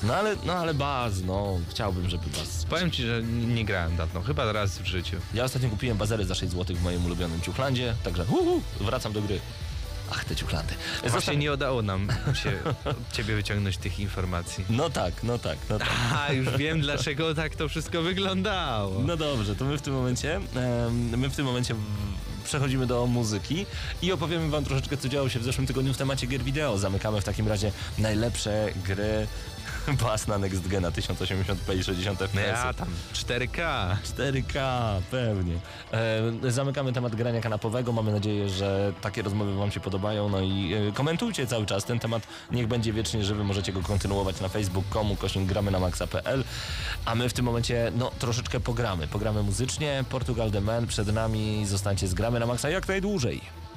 No 0.03 0.15
ale, 0.17 0.37
no 0.45 0.53
ale 0.53 0.75
Buzz, 0.75 1.23
no 1.27 1.59
chciałbym, 1.71 2.11
żeby 2.11 2.25
Buzz. 2.27 2.65
Powiem 2.71 2.91
ci, 2.91 3.03
że 3.03 3.23
nie 3.23 3.65
grałem 3.65 3.97
dawno, 3.97 4.23
chyba 4.23 4.53
raz 4.53 4.79
w 4.79 4.87
życiu. 4.87 5.17
Ja 5.35 5.45
ostatnio 5.45 5.69
kupiłem 5.71 5.99
bazery 5.99 6.25
za 6.25 6.35
6 6.35 6.53
zł 6.53 6.77
w 6.77 6.83
moim 6.83 7.07
ulubionym 7.07 7.41
ciuchlandzie, 7.41 7.95
także 8.05 8.23
uhu, 8.25 8.63
wracam 8.81 9.13
do 9.13 9.23
gry. 9.23 9.41
Ach, 10.11 10.25
te 10.25 10.37
ciuchlandy. 10.37 10.75
Właśnie 11.01 11.11
Zostaw- 11.11 11.37
nie 11.39 11.53
udało 11.53 11.83
nam 11.83 12.09
się 12.43 12.53
od 12.85 13.13
ciebie 13.13 13.35
wyciągnąć 13.35 13.77
tych 13.77 14.01
informacji. 14.01 14.65
No 14.71 14.91
tak, 14.91 15.23
no 15.23 15.39
tak, 15.39 15.59
no 15.71 15.79
tak. 15.79 15.89
A, 16.15 16.33
już 16.33 16.57
wiem 16.57 16.81
dlaczego 16.81 17.35
tak 17.35 17.57
to 17.57 17.69
wszystko 17.69 18.03
wyglądało. 18.03 19.01
No 19.03 19.17
dobrze, 19.17 19.57
to 19.57 19.65
my 19.65 19.79
w 19.79 19.83
tym 19.83 19.95
momencie, 19.95 20.41
my 21.17 21.29
w 21.29 21.37
tym 21.37 21.47
momencie 21.47 21.75
przechodzimy 22.45 22.87
do 22.87 23.07
muzyki 23.07 23.67
i 24.03 24.13
opowiemy 24.13 24.51
wam 24.51 24.65
troszeczkę, 24.65 24.97
co 24.97 25.09
działo 25.09 25.29
się 25.29 25.39
w 25.39 25.45
zeszłym 25.45 25.67
tygodniu 25.67 25.95
w 25.95 25.97
temacie 25.97 26.27
gier 26.27 26.43
wideo. 26.43 26.79
Zamykamy 26.79 27.21
w 27.21 27.25
takim 27.25 27.49
razie 27.49 27.73
najlepsze 27.99 28.69
gry 28.85 29.27
pas 30.07 30.27
na 30.27 30.39
Next 30.39 30.69
Gena 30.69 30.91
1080p 30.91 31.79
i 31.79 31.85
60 31.85 32.21
No 32.21 32.27
fps. 32.27 32.37
ja 32.47 32.75
tam 32.75 32.89
4K. 33.15 33.97
4K, 34.17 34.61
pewnie. 35.11 35.55
E, 35.93 36.53
zamykamy 36.53 36.93
temat 36.93 37.17
grania 37.17 37.41
kanapowego. 37.41 37.93
Mamy 37.93 38.13
nadzieję, 38.13 38.49
że 38.49 38.93
takie 39.01 39.23
rozmowy 39.23 39.55
Wam 39.55 39.71
się 39.71 39.81
podobają. 39.81 40.29
No 40.29 40.41
i 40.41 40.75
e, 40.75 40.93
komentujcie 40.93 41.47
cały 41.47 41.67
czas. 41.67 41.85
Ten 41.85 41.99
temat 41.99 42.23
niech 42.51 42.67
będzie 42.67 42.93
wiecznie 42.93 43.25
żywy. 43.25 43.45
Możecie 43.45 43.73
go 43.73 43.83
kontynuować 43.83 44.41
na 44.41 44.49
facebook.com, 44.49 45.17
kośnik 45.17 45.47
gramy 45.47 45.71
na 45.71 45.81
maxa.pl. 45.81 46.45
A 47.05 47.15
my 47.15 47.29
w 47.29 47.33
tym 47.33 47.45
momencie, 47.45 47.93
no, 47.97 48.11
troszeczkę 48.19 48.61
pogramy. 48.61 49.07
Pogramy 49.09 49.43
muzycznie. 49.43 50.05
Portugal 50.11 50.51
The 50.51 50.61
Man 50.61 50.87
przed 50.87 51.13
nami. 51.15 51.67
Zostańcie 51.67 52.09
z 52.09 52.15
gramy 52.15 52.41
na 52.41 52.47
maxa 52.47 52.71
jak 52.71 52.89
najdłużej. 52.89 53.68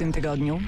Tym 0.00 0.12
tygodniu? 0.12 0.60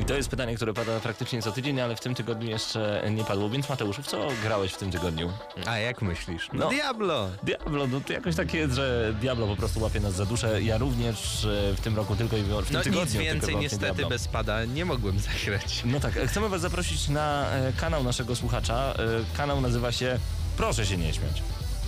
I 0.00 0.04
to 0.04 0.14
jest 0.14 0.28
pytanie, 0.28 0.56
które 0.56 0.74
pada 0.74 1.00
praktycznie 1.00 1.42
co 1.42 1.52
tydzień, 1.52 1.80
ale 1.80 1.96
w 1.96 2.00
tym 2.00 2.14
tygodniu 2.14 2.50
jeszcze 2.50 3.02
nie 3.10 3.24
padło. 3.24 3.50
Więc 3.50 3.68
Mateuszu, 3.68 4.02
w 4.02 4.06
co 4.06 4.28
grałeś 4.42 4.72
w 4.72 4.76
tym 4.76 4.90
tygodniu? 4.90 5.32
A 5.66 5.78
jak 5.78 6.02
myślisz? 6.02 6.48
No. 6.52 6.58
No 6.64 6.68
Diablo! 6.70 7.28
Diablo, 7.42 7.86
no 7.86 8.00
to 8.00 8.12
jakoś 8.12 8.36
tak 8.36 8.54
jest, 8.54 8.74
że 8.74 9.14
Diablo 9.20 9.46
po 9.46 9.56
prostu 9.56 9.80
łapie 9.80 10.00
nas 10.00 10.14
za 10.14 10.26
duszę. 10.26 10.62
Ja 10.62 10.78
również 10.78 11.44
e, 11.44 11.74
w 11.76 11.80
tym 11.80 11.96
roku 11.96 12.16
tylko 12.16 12.36
i 12.36 12.42
wyłącznie 12.42 12.70
w 12.70 12.74
No 12.78 12.82
tym 12.82 12.92
tygodniu. 12.92 13.04
nic 13.04 13.12
tylko 13.12 13.24
i 13.30 13.34
więcej 13.34 13.56
niestety 13.56 13.84
Diablo. 13.84 14.08
bez 14.08 14.28
pada 14.28 14.64
nie 14.64 14.84
mogłem 14.84 15.18
zagrać. 15.30 15.82
No 15.84 16.00
tak, 16.00 16.16
e, 16.16 16.26
chcemy 16.26 16.48
was 16.48 16.60
zaprosić 16.60 17.08
na 17.08 17.50
e, 17.50 17.72
kanał 17.72 18.04
naszego 18.04 18.36
słuchacza. 18.36 18.94
Kanał 19.36 19.60
nazywa 19.60 19.92
się, 19.92 20.18
proszę 20.56 20.86
się 20.86 20.96
nie 20.96 21.12
śmiać, 21.14 21.42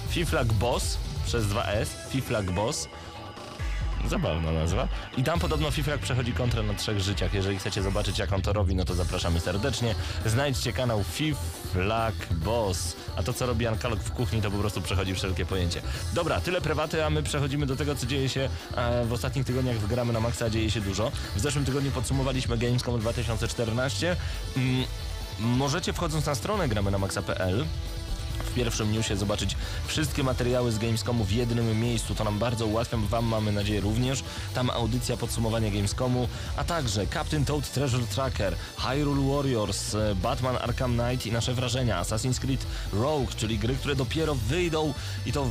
Fiflag 0.09 0.47
Boss 0.53 0.99
przez 1.27 1.45
2S, 1.45 1.87
Fiflag 2.11 2.51
Boss. 2.51 2.89
Zabawna 4.09 4.53
nazwa. 4.53 4.89
I 5.17 5.23
tam 5.23 5.41
podobno 5.41 5.71
Fiflag 5.71 6.01
przechodzi 6.01 6.33
kontrę 6.33 6.63
na 6.63 6.75
trzech 6.75 7.01
życiach. 7.01 7.35
Jeżeli 7.35 7.59
chcecie 7.59 7.83
zobaczyć, 7.83 8.19
jak 8.19 8.33
on 8.33 8.43
to 8.43 8.53
robi, 8.53 8.75
no 8.75 8.85
to 8.85 8.95
zapraszamy 8.95 9.41
serdecznie. 9.41 9.95
Znajdźcie 10.27 10.73
kanał 10.73 11.05
Fiflag 11.05 12.15
Boss. 12.31 12.97
A 13.17 13.23
to, 13.23 13.33
co 13.33 13.47
robi 13.47 13.67
Ankalog 13.67 14.01
w 14.01 14.13
kuchni, 14.13 14.43
to 14.43 14.51
po 14.51 14.59
prostu 14.59 14.81
przechodzi 14.81 15.15
wszelkie 15.15 15.47
pojęcie. 15.47 15.83
Dobra, 16.13 16.41
tyle 16.41 16.61
prywaty, 16.61 17.05
a 17.05 17.11
my 17.11 17.23
przechodzimy 17.23 17.67
do 17.67 17.77
tego, 17.77 17.95
co 17.95 18.07
dzieje 18.07 18.29
się 18.29 18.49
e, 18.77 19.05
w 19.05 19.13
ostatnich 19.13 19.47
tygodniach 19.47 19.77
w 19.77 19.87
Gramy 19.87 20.13
na 20.13 20.21
Maxa, 20.21 20.51
dzieje 20.51 20.71
się 20.71 20.81
dużo. 20.81 21.13
W 21.37 21.41
zeszłym 21.41 21.65
tygodniu 21.65 21.91
podsumowaliśmy 21.91 22.59
Gamescom 22.59 23.01
2014. 23.01 24.17
Mm, 24.57 24.85
możecie 25.41 25.93
wchodząc 25.93 26.27
na 26.27 26.35
stronę 26.35 26.69
gramy 26.69 26.91
na 26.91 26.99
maxa.pl 26.99 27.65
w 28.39 28.55
pierwszym 28.55 28.93
newsie 28.93 29.17
zobaczyć 29.17 29.57
wszystkie 29.87 30.23
materiały 30.23 30.73
z 30.73 30.79
Gamescomu 30.79 31.25
w 31.25 31.33
jednym 31.33 31.81
miejscu. 31.81 32.15
To 32.15 32.25
nam 32.25 32.39
bardzo 32.39 32.67
ułatwia, 32.67 32.97
Wam 32.97 33.25
mamy 33.25 33.53
nadzieję 33.53 33.81
również. 33.81 34.25
Tam 34.55 34.71
audycja 34.71 35.17
podsumowania 35.17 35.71
Gamescomu, 35.71 36.29
a 36.57 36.65
także 36.65 37.07
Captain 37.07 37.45
Toad 37.45 37.73
Treasure 37.73 38.07
Tracker, 38.07 38.57
Hyrule 38.77 39.35
Warriors, 39.35 39.95
e, 39.95 40.15
Batman 40.15 40.57
Arkham 40.57 40.99
Knight 40.99 41.27
i 41.27 41.33
nasze 41.33 41.55
wrażenia, 41.55 42.03
Assassin's 42.03 42.41
Creed 42.41 42.67
Rogue, 42.93 43.29
czyli 43.37 43.59
gry, 43.59 43.75
które 43.75 43.97
dopiero 43.97 44.35
wyjdą 44.35 44.95
i 45.27 45.33
to 45.33 45.47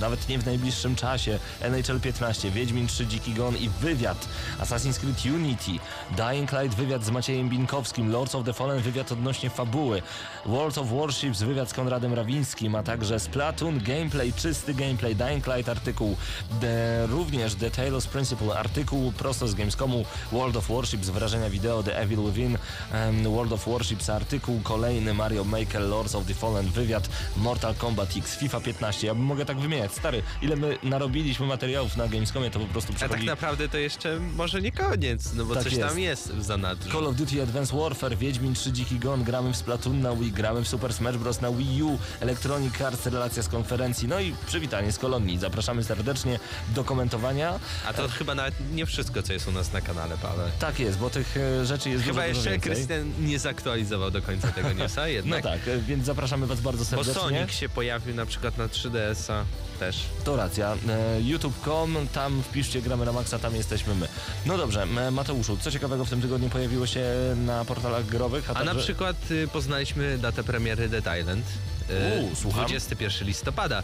nawet 0.00 0.28
nie 0.28 0.38
w 0.38 0.46
najbliższym 0.46 0.96
czasie. 0.96 1.38
NHL 1.60 2.00
15, 2.00 2.50
Wiedźmin 2.50 2.86
3 2.86 3.06
Dziki 3.06 3.34
Gon 3.34 3.56
i 3.56 3.68
wywiad, 3.68 4.28
Assassin's 4.60 4.98
Creed 5.00 5.34
Unity, 5.34 5.72
Dying 6.16 6.52
Light 6.52 6.74
wywiad 6.76 7.04
z 7.04 7.10
Maciejem 7.10 7.48
Binkowskim, 7.48 8.10
Lords 8.12 8.34
of 8.34 8.44
the 8.44 8.52
Fallen 8.52 8.82
wywiad 8.82 9.12
odnośnie 9.12 9.50
fabuły, 9.50 10.02
World 10.46 10.78
of 10.78 10.90
Warships 10.90 11.42
wywiad 11.42 11.70
z 11.70 11.72
Konradem 11.72 12.14
Rawińskim, 12.14 12.74
a 12.74 12.82
także 12.82 13.20
Splatoon 13.20 13.78
gameplay, 13.78 14.32
czysty 14.32 14.74
gameplay, 14.74 15.16
Dying 15.16 15.46
Light 15.46 15.68
artykuł, 15.68 16.16
de, 16.60 17.06
również 17.06 17.54
The 17.54 17.70
Talos 17.70 18.06
Principle 18.06 18.58
artykuł 18.58 19.12
prosto 19.12 19.48
z 19.48 19.54
Gamescomu, 19.54 20.04
World 20.32 20.56
of 20.56 20.68
Warships 20.68 21.08
wrażenia 21.08 21.50
wideo, 21.50 21.82
The 21.82 21.98
Evil 21.98 22.18
Within, 22.18 22.58
em, 22.92 23.32
World 23.32 23.52
of 23.52 23.68
Warships 23.68 24.10
artykuł, 24.10 24.60
kolejny 24.62 25.14
Mario 25.14 25.44
Maker, 25.44 25.82
Lords 25.82 26.14
of 26.14 26.26
the 26.26 26.34
Fallen 26.34 26.70
wywiad, 26.70 27.08
Mortal 27.36 27.74
Kombat 27.74 28.16
X, 28.16 28.36
FIFA 28.36 28.60
15, 28.60 29.06
ja 29.06 29.14
bym 29.14 29.24
mogę 29.24 29.44
tak 29.44 29.58
wymieniać, 29.58 29.81
stary, 29.90 30.22
ile 30.42 30.56
my 30.56 30.78
narobiliśmy 30.82 31.46
materiałów 31.46 31.96
na 31.96 32.08
Gamescomie, 32.08 32.50
to 32.50 32.60
po 32.60 32.66
prostu 32.66 32.92
A 32.92 32.98
tak 32.98 33.08
przechodzi... 33.08 33.26
naprawdę 33.26 33.68
to 33.68 33.78
jeszcze 33.78 34.20
może 34.20 34.62
nie 34.62 34.72
koniec, 34.72 35.34
no 35.34 35.44
bo 35.44 35.54
Tak 35.54 35.62
coś 35.64 35.72
jest. 35.72 35.88
tam 35.88 35.98
jest 35.98 36.32
w 36.32 36.42
zanadrzu. 36.42 36.90
Call 36.92 37.06
of 37.06 37.16
Duty 37.16 37.42
Advanced 37.42 37.76
Warfare, 37.78 38.16
Wiedźmin 38.16 38.54
3 38.54 38.72
Dziki 38.72 38.98
Gon, 38.98 39.24
gramy 39.24 39.52
w 39.52 39.56
Splatoon 39.56 40.00
na 40.00 40.14
Wii, 40.16 40.32
gramy 40.32 40.62
w 40.64 40.68
Super 40.68 40.92
Smash 40.94 41.16
Bros. 41.16 41.40
na 41.40 41.50
Wii 41.50 41.82
U, 41.82 41.98
Electronic 42.20 42.80
Arts, 42.80 43.06
relacja 43.06 43.42
z 43.42 43.48
konferencji, 43.48 44.08
no 44.08 44.20
i 44.20 44.34
przywitanie 44.46 44.92
z 44.92 44.98
kolonii. 44.98 45.38
Zapraszamy 45.38 45.84
serdecznie 45.84 46.38
do 46.74 46.84
komentowania. 46.84 47.60
A 47.88 47.92
to 47.92 48.08
chyba 48.08 48.34
nawet 48.34 48.54
nie 48.74 48.86
wszystko, 48.86 49.22
co 49.22 49.32
jest 49.32 49.48
u 49.48 49.52
nas 49.52 49.72
na 49.72 49.80
kanale, 49.80 50.16
Paweł. 50.22 50.48
Tak 50.58 50.80
jest, 50.80 50.98
bo 50.98 51.10
tych 51.10 51.36
e, 51.36 51.66
rzeczy 51.66 51.90
jest 51.90 52.04
Chyba 52.04 52.22
dużo, 52.22 52.34
dużo 52.34 52.50
jeszcze. 52.50 52.68
Krystian 52.70 53.12
nie 53.20 53.38
zaktualizował 53.38 54.10
do 54.10 54.22
końca 54.22 54.48
tego 54.48 54.72
newsa 54.82 55.00
No 55.00 55.06
jednak. 55.06 55.42
tak, 55.42 55.68
e, 55.68 55.78
więc 55.78 56.04
zapraszamy 56.04 56.46
Was 56.46 56.60
bardzo 56.60 56.78
Bo 56.96 57.04
serdecznie. 57.04 57.22
Sonic 57.38 57.52
się 57.52 57.68
pojawił 57.68 58.14
na 58.14 58.26
przykład 58.26 58.58
na 58.58 58.66
3DS-a 58.68 59.44
też. 59.78 59.96
To 60.24 60.36
racja. 60.36 60.76
E, 60.88 61.20
YouTube.com, 61.22 61.96
tam 62.12 62.42
wpiszcie 62.42 62.82
gramy 62.82 63.04
na 63.04 63.12
maksa, 63.12 63.38
tam 63.38 63.54
jesteśmy 63.56 63.94
my. 63.94 64.08
No 64.46 64.58
dobrze, 64.58 64.86
Mateuszu, 65.12 65.56
co 65.56 65.70
ciekawego 65.70 66.04
w 66.04 66.10
tym 66.10 66.22
tygodniu 66.22 66.48
pojawiło 66.48 66.86
się 66.86 67.04
na 67.46 67.64
portalach 67.64 68.06
growych? 68.06 68.50
A 68.50 68.54
także... 68.54 68.74
na 68.74 68.80
przykład 68.80 69.16
y, 69.30 69.48
poznaliśmy 69.48 70.18
datę 70.18 70.44
premiery 70.44 70.88
Dead 70.88 71.20
Island. 71.20 71.44
y, 71.90 72.20
Uuu, 72.20 72.34
słucham. 72.34 72.66
21 72.66 73.26
listopada. 73.28 73.82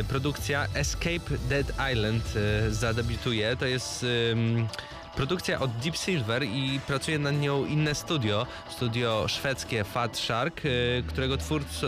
Y, 0.00 0.04
Produkcja 0.04 0.66
Escape 0.74 1.38
Dead 1.48 1.66
Island 1.92 2.24
y, 2.68 2.74
zadebiutuje. 2.74 3.56
To 3.56 3.66
jest 3.66 4.04
produkcja 5.16 5.60
od 5.60 5.70
Deep 5.76 5.96
Silver 5.96 6.42
i 6.42 6.80
pracuje 6.86 7.18
nad 7.18 7.40
nią 7.40 7.66
inne 7.66 7.94
studio. 7.94 8.46
Studio 8.70 9.28
szwedzkie 9.28 9.84
Fat 9.84 10.18
Shark, 10.18 10.64
y, 10.64 11.04
którego 11.08 11.36
twórcy, 11.36 11.86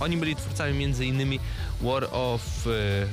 oni 0.00 0.16
byli 0.16 0.36
twórcami 0.36 0.84
innymi 1.00 1.40
War 1.80 2.08
of 2.12 2.66
y, 2.66 3.06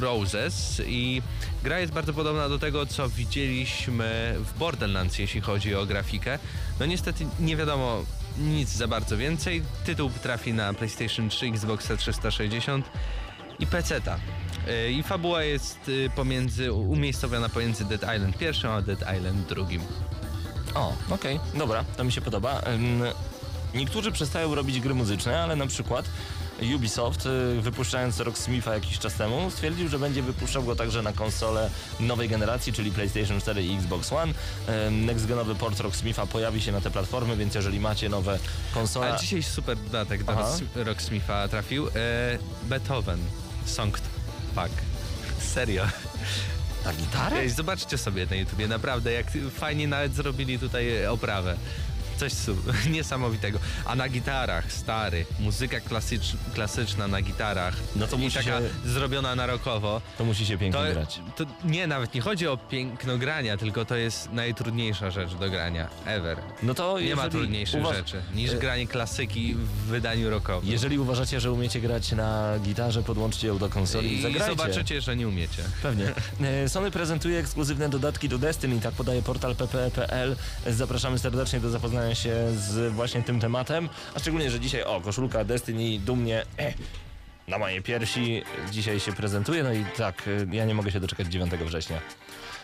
Roses 0.00 0.82
i 0.86 1.22
gra 1.62 1.78
jest 1.78 1.92
bardzo 1.92 2.12
podobna 2.12 2.48
do 2.48 2.58
tego, 2.58 2.86
co 2.86 3.08
widzieliśmy 3.08 4.34
w 4.38 4.58
Borderlands, 4.58 5.18
jeśli 5.18 5.40
chodzi 5.40 5.74
o 5.74 5.86
grafikę. 5.86 6.38
No 6.80 6.86
niestety 6.86 7.26
nie 7.40 7.56
wiadomo 7.56 8.02
nic 8.38 8.68
za 8.68 8.88
bardzo 8.88 9.16
więcej. 9.16 9.62
Tytuł 9.84 10.10
trafi 10.22 10.52
na 10.52 10.74
PlayStation 10.74 11.28
3, 11.28 11.46
Xbox 11.46 11.88
360 11.98 12.86
i. 13.58 13.62
Yy, 13.64 14.51
I 14.90 15.02
fabuła 15.02 15.42
jest 15.42 15.88
y, 15.88 16.10
pomiędzy, 16.16 16.72
umiejscowiona 16.72 17.48
pomiędzy 17.48 17.84
Dead 17.84 18.16
Island 18.16 18.38
pierwszym 18.38 18.70
a 18.70 18.82
Dead 18.82 19.00
Island 19.16 19.48
drugim. 19.48 19.82
O, 20.74 20.94
okej, 21.10 21.40
dobra, 21.54 21.84
to 21.96 22.04
mi 22.04 22.12
się 22.12 22.20
podoba. 22.20 22.62
Niektórzy 23.74 24.12
przestają 24.12 24.54
robić 24.54 24.80
gry 24.80 24.94
muzyczne, 24.94 25.42
ale 25.42 25.56
na 25.56 25.66
przykład 25.66 26.04
Ubisoft, 26.74 27.26
y, 27.26 27.60
wypuszczając 27.60 28.20
Rocksmitha 28.20 28.74
jakiś 28.74 28.98
czas 28.98 29.14
temu, 29.14 29.50
stwierdził, 29.50 29.88
że 29.88 29.98
będzie 29.98 30.22
wypuszczał 30.22 30.62
go 30.62 30.76
także 30.76 31.02
na 31.02 31.12
konsole 31.12 31.70
nowej 32.00 32.28
generacji, 32.28 32.72
czyli 32.72 32.92
PlayStation 32.92 33.40
4 33.40 33.64
i 33.64 33.76
Xbox 33.76 34.12
One. 34.12 34.32
Next-genowy 34.90 35.54
port 35.54 35.80
Rocksmitha 35.80 36.26
pojawi 36.26 36.60
się 36.60 36.72
na 36.72 36.80
te 36.80 36.90
platformy, 36.90 37.36
więc 37.36 37.54
jeżeli 37.54 37.80
macie 37.80 38.08
nowe 38.08 38.38
konsole... 38.74 39.14
A 39.14 39.18
dzisiaj 39.18 39.42
super 39.42 39.76
dodatek 39.78 40.24
do 40.24 40.34
Rocksmitha 40.74 41.48
trafił. 41.48 41.88
E, 41.88 41.90
Beethoven, 42.62 43.18
Song 43.64 43.98
Pack. 44.54 44.72
Serio. 45.38 45.84
Ta 46.84 46.92
gitara? 46.92 47.36
Ej, 47.36 47.50
Zobaczcie 47.50 47.98
sobie 47.98 48.26
na 48.30 48.36
YouTubie, 48.36 48.68
naprawdę, 48.68 49.12
jak 49.12 49.26
fajnie 49.54 49.88
nawet 49.88 50.14
zrobili 50.14 50.58
tutaj 50.58 51.06
oprawę. 51.06 51.56
Coś 52.22 52.32
niesamowitego. 52.90 53.58
A 53.84 53.96
na 53.96 54.08
gitarach, 54.08 54.72
stary, 54.72 55.26
muzyka 55.40 55.80
klasycz, 55.80 56.32
klasyczna 56.54 57.08
na 57.08 57.22
gitarach. 57.22 57.74
No 57.96 58.06
to 58.06 58.16
I 58.16 58.18
musi 58.18 58.36
taka 58.36 58.58
się- 58.58 58.68
zrobiona 58.84 59.34
na 59.34 59.46
rockowo. 59.46 60.00
To 60.18 60.24
musi 60.24 60.46
się 60.46 60.58
pięknie 60.58 60.80
To, 60.86 60.92
grać. 60.92 61.20
to 61.36 61.44
nie, 61.64 61.86
nawet 61.86 62.14
nie 62.14 62.20
chodzi 62.20 62.48
o 62.48 62.56
piękno 62.56 63.18
grania, 63.18 63.56
tylko 63.56 63.84
to 63.84 63.96
jest 63.96 64.32
najtrudniejsza 64.32 65.10
rzecz 65.10 65.34
do 65.34 65.50
grania 65.50 65.88
ever. 66.06 66.38
No 66.62 66.74
to 66.74 67.00
Nie 67.00 67.16
ma 67.16 67.28
trudniejszych 67.28 67.80
uważ- 67.82 67.96
rzeczy 67.96 68.22
niż 68.34 68.50
e, 68.52 68.54
granie 68.58 68.86
klasyki 68.86 69.54
w 69.54 69.68
wydaniu 69.68 70.30
rockowym. 70.30 70.70
Jeżeli 70.70 70.98
uważacie, 70.98 71.40
że 71.40 71.52
umiecie 71.52 71.80
grać 71.80 72.12
na 72.12 72.58
gitarze, 72.58 73.02
podłączcie 73.02 73.46
ją 73.46 73.58
do 73.58 73.68
konsoli 73.68 74.12
i 74.12 74.18
I 74.18 74.22
zagrajcie. 74.22 74.46
zobaczycie, 74.56 75.00
że 75.00 75.16
nie 75.16 75.28
umiecie. 75.28 75.62
Pewnie. 75.82 76.12
E, 76.42 76.68
Sony 76.68 76.90
prezentuje 76.90 77.38
ekskluzywne 77.38 77.88
dodatki 77.88 78.28
do 78.28 78.38
Destiny, 78.38 78.80
tak 78.80 78.94
podaje 78.94 79.22
portal 79.22 79.56
pp.pl. 79.56 80.36
Zapraszamy 80.66 81.18
serdecznie 81.18 81.60
do 81.60 81.70
zapoznania 81.70 82.11
się 82.14 82.34
z 82.54 82.92
właśnie 82.92 83.22
tym 83.22 83.40
tematem, 83.40 83.88
a 84.14 84.18
szczególnie, 84.18 84.50
że 84.50 84.60
dzisiaj, 84.60 84.82
o, 84.82 85.00
koszulka 85.00 85.44
Destiny 85.44 85.98
dumnie 85.98 86.42
e, 86.58 86.72
na 87.48 87.58
mojej 87.58 87.82
piersi 87.82 88.42
dzisiaj 88.70 89.00
się 89.00 89.12
prezentuje, 89.12 89.62
no 89.62 89.72
i 89.72 89.84
tak, 89.96 90.28
e, 90.28 90.56
ja 90.56 90.64
nie 90.64 90.74
mogę 90.74 90.90
się 90.90 91.00
doczekać 91.00 91.26
9 91.26 91.52
września. 91.52 92.00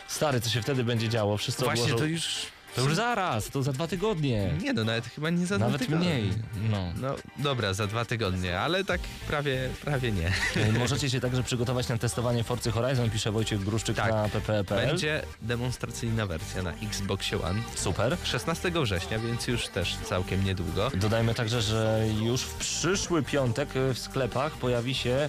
Stary, 0.09 0.40
co 0.40 0.51
się 0.51 0.62
wtedy 0.62 0.84
będzie 0.84 1.09
działo? 1.09 1.36
Wszyscy 1.36 1.64
Właśnie 1.64 1.84
odłożą... 1.84 1.99
to 1.99 2.05
już... 2.05 2.46
To 2.78 2.84
już 2.84 2.94
zaraz, 2.94 3.48
to 3.50 3.62
za 3.62 3.72
dwa 3.72 3.86
tygodnie. 3.86 4.52
Nie 4.62 4.72
no, 4.72 4.84
nawet 4.84 5.06
chyba 5.06 5.30
nie 5.30 5.46
za 5.46 5.56
dwa 5.56 5.66
Nawet 5.66 5.80
tygodnie. 5.80 6.08
mniej. 6.14 6.30
No. 6.70 6.92
No 7.00 7.14
dobra, 7.36 7.74
za 7.74 7.86
dwa 7.86 8.04
tygodnie, 8.04 8.60
ale 8.60 8.84
tak 8.84 9.00
prawie, 9.28 9.68
prawie 9.84 10.12
nie. 10.12 10.32
Możecie 10.78 11.10
się 11.10 11.20
także 11.20 11.42
przygotować 11.42 11.88
na 11.88 11.98
testowanie 11.98 12.44
Forcy 12.44 12.70
Horizon, 12.70 13.10
pisze 13.10 13.32
Wojciech 13.32 13.64
Gruszczyk 13.64 13.96
Tak. 13.96 14.10
na 14.12 14.28
pp.pl. 14.28 14.86
Będzie 14.88 15.22
demonstracyjna 15.42 16.26
wersja 16.26 16.62
na 16.62 16.72
Xboxie 16.72 17.42
One 17.42 17.62
Super. 17.74 18.16
16 18.24 18.70
września, 18.70 19.18
więc 19.18 19.46
już 19.48 19.68
też 19.68 19.96
całkiem 19.96 20.44
niedługo. 20.44 20.90
Dodajmy 20.94 21.34
także, 21.34 21.62
że 21.62 22.04
już 22.22 22.42
w 22.42 22.54
przyszły 22.54 23.22
piątek 23.22 23.68
w 23.94 23.98
sklepach 23.98 24.52
pojawi 24.52 24.94
się 24.94 25.28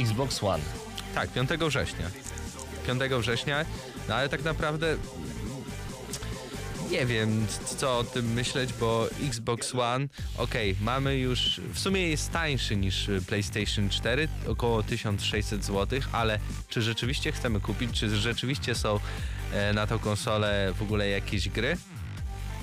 Xbox 0.00 0.42
One. 0.44 0.62
Tak, 1.14 1.28
5 1.30 1.50
września. 1.50 2.10
5 2.86 3.00
września, 3.20 3.64
no 4.08 4.14
ale 4.14 4.28
tak 4.28 4.44
naprawdę 4.44 4.96
Nie 6.90 7.06
wiem, 7.06 7.46
co 7.78 7.98
o 7.98 8.04
tym 8.04 8.32
myśleć, 8.32 8.72
bo 8.72 9.08
Xbox 9.28 9.74
One, 9.74 10.06
okej, 10.38 10.76
mamy 10.80 11.16
już, 11.18 11.60
w 11.74 11.78
sumie 11.78 12.08
jest 12.08 12.32
tańszy 12.32 12.76
niż 12.76 13.10
PlayStation 13.26 13.88
4, 13.88 14.28
około 14.48 14.82
1600 14.82 15.64
zł, 15.64 16.00
ale 16.12 16.38
czy 16.68 16.82
rzeczywiście 16.82 17.32
chcemy 17.32 17.60
kupić, 17.60 18.00
czy 18.00 18.16
rzeczywiście 18.16 18.74
są 18.74 19.00
e, 19.52 19.72
na 19.72 19.86
tą 19.86 19.98
konsolę 19.98 20.72
w 20.78 20.82
ogóle 20.82 21.08
jakieś 21.08 21.48
gry? 21.48 21.76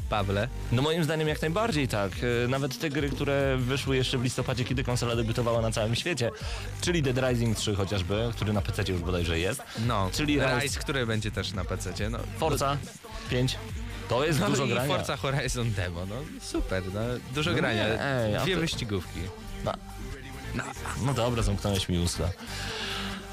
Pawle? 0.09 0.47
No 0.71 0.81
moim 0.81 1.03
zdaniem 1.03 1.27
jak 1.27 1.41
najbardziej 1.41 1.87
tak. 1.87 2.11
E, 2.45 2.47
Nawet 2.47 2.79
te 2.79 2.89
gry, 2.89 3.09
które 3.09 3.57
wyszły 3.57 3.95
jeszcze 3.95 4.17
w 4.17 4.23
listopadzie, 4.23 4.63
kiedy 4.65 4.83
konsola 4.83 5.15
debiutowała 5.15 5.61
na 5.61 5.71
całym 5.71 5.95
świecie, 5.95 6.31
czyli 6.81 7.01
Dead 7.03 7.29
Rising 7.29 7.57
3 7.57 7.75
chociażby, 7.75 8.31
który 8.35 8.53
na 8.53 8.61
PC 8.61 8.83
już 8.91 9.01
bodajże 9.01 9.39
jest, 9.39 9.61
No, 9.87 10.09
Czyli 10.13 10.33
Rise, 10.39 10.59
Rise- 10.59 10.79
który 10.79 11.05
będzie 11.05 11.31
też 11.31 11.51
na 11.53 11.65
PC. 11.65 12.09
No, 12.09 12.19
Forza 12.37 12.77
5. 13.29 13.57
To 14.11 14.25
jest 14.25 14.39
no 14.39 14.49
dużo 14.49 14.65
i 14.65 14.69
grania. 14.69 14.97
Forza 14.97 15.17
Horizon 15.17 15.71
Demo, 15.73 16.05
no 16.05 16.15
super, 16.41 16.83
no, 16.93 16.99
dużo 17.35 17.51
No 17.51 17.57
grania, 17.57 17.87
nie, 17.87 18.01
ej, 18.03 18.43
dwie 18.43 18.55
to- 18.55 18.61
wyścigówki. 18.61 19.19
No, 19.65 19.73
no, 20.55 20.63
no 21.05 21.13
dobra, 21.13 21.43
zamknąłeś 21.43 21.89
mi 21.89 21.99
usta. 21.99 22.29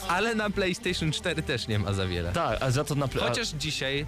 Ale 0.08 0.34
na 0.34 0.50
PlayStation 0.50 1.12
4 1.12 1.42
też 1.42 1.68
nie 1.68 1.78
ma 1.78 1.92
za 1.92 2.06
wiele. 2.06 2.32
Tak, 2.32 2.62
a 2.62 2.70
za 2.70 2.84
to 2.84 2.94
na 2.94 3.06
ple- 3.06 3.20
Chociaż 3.20 3.48
dzisiaj 3.48 4.06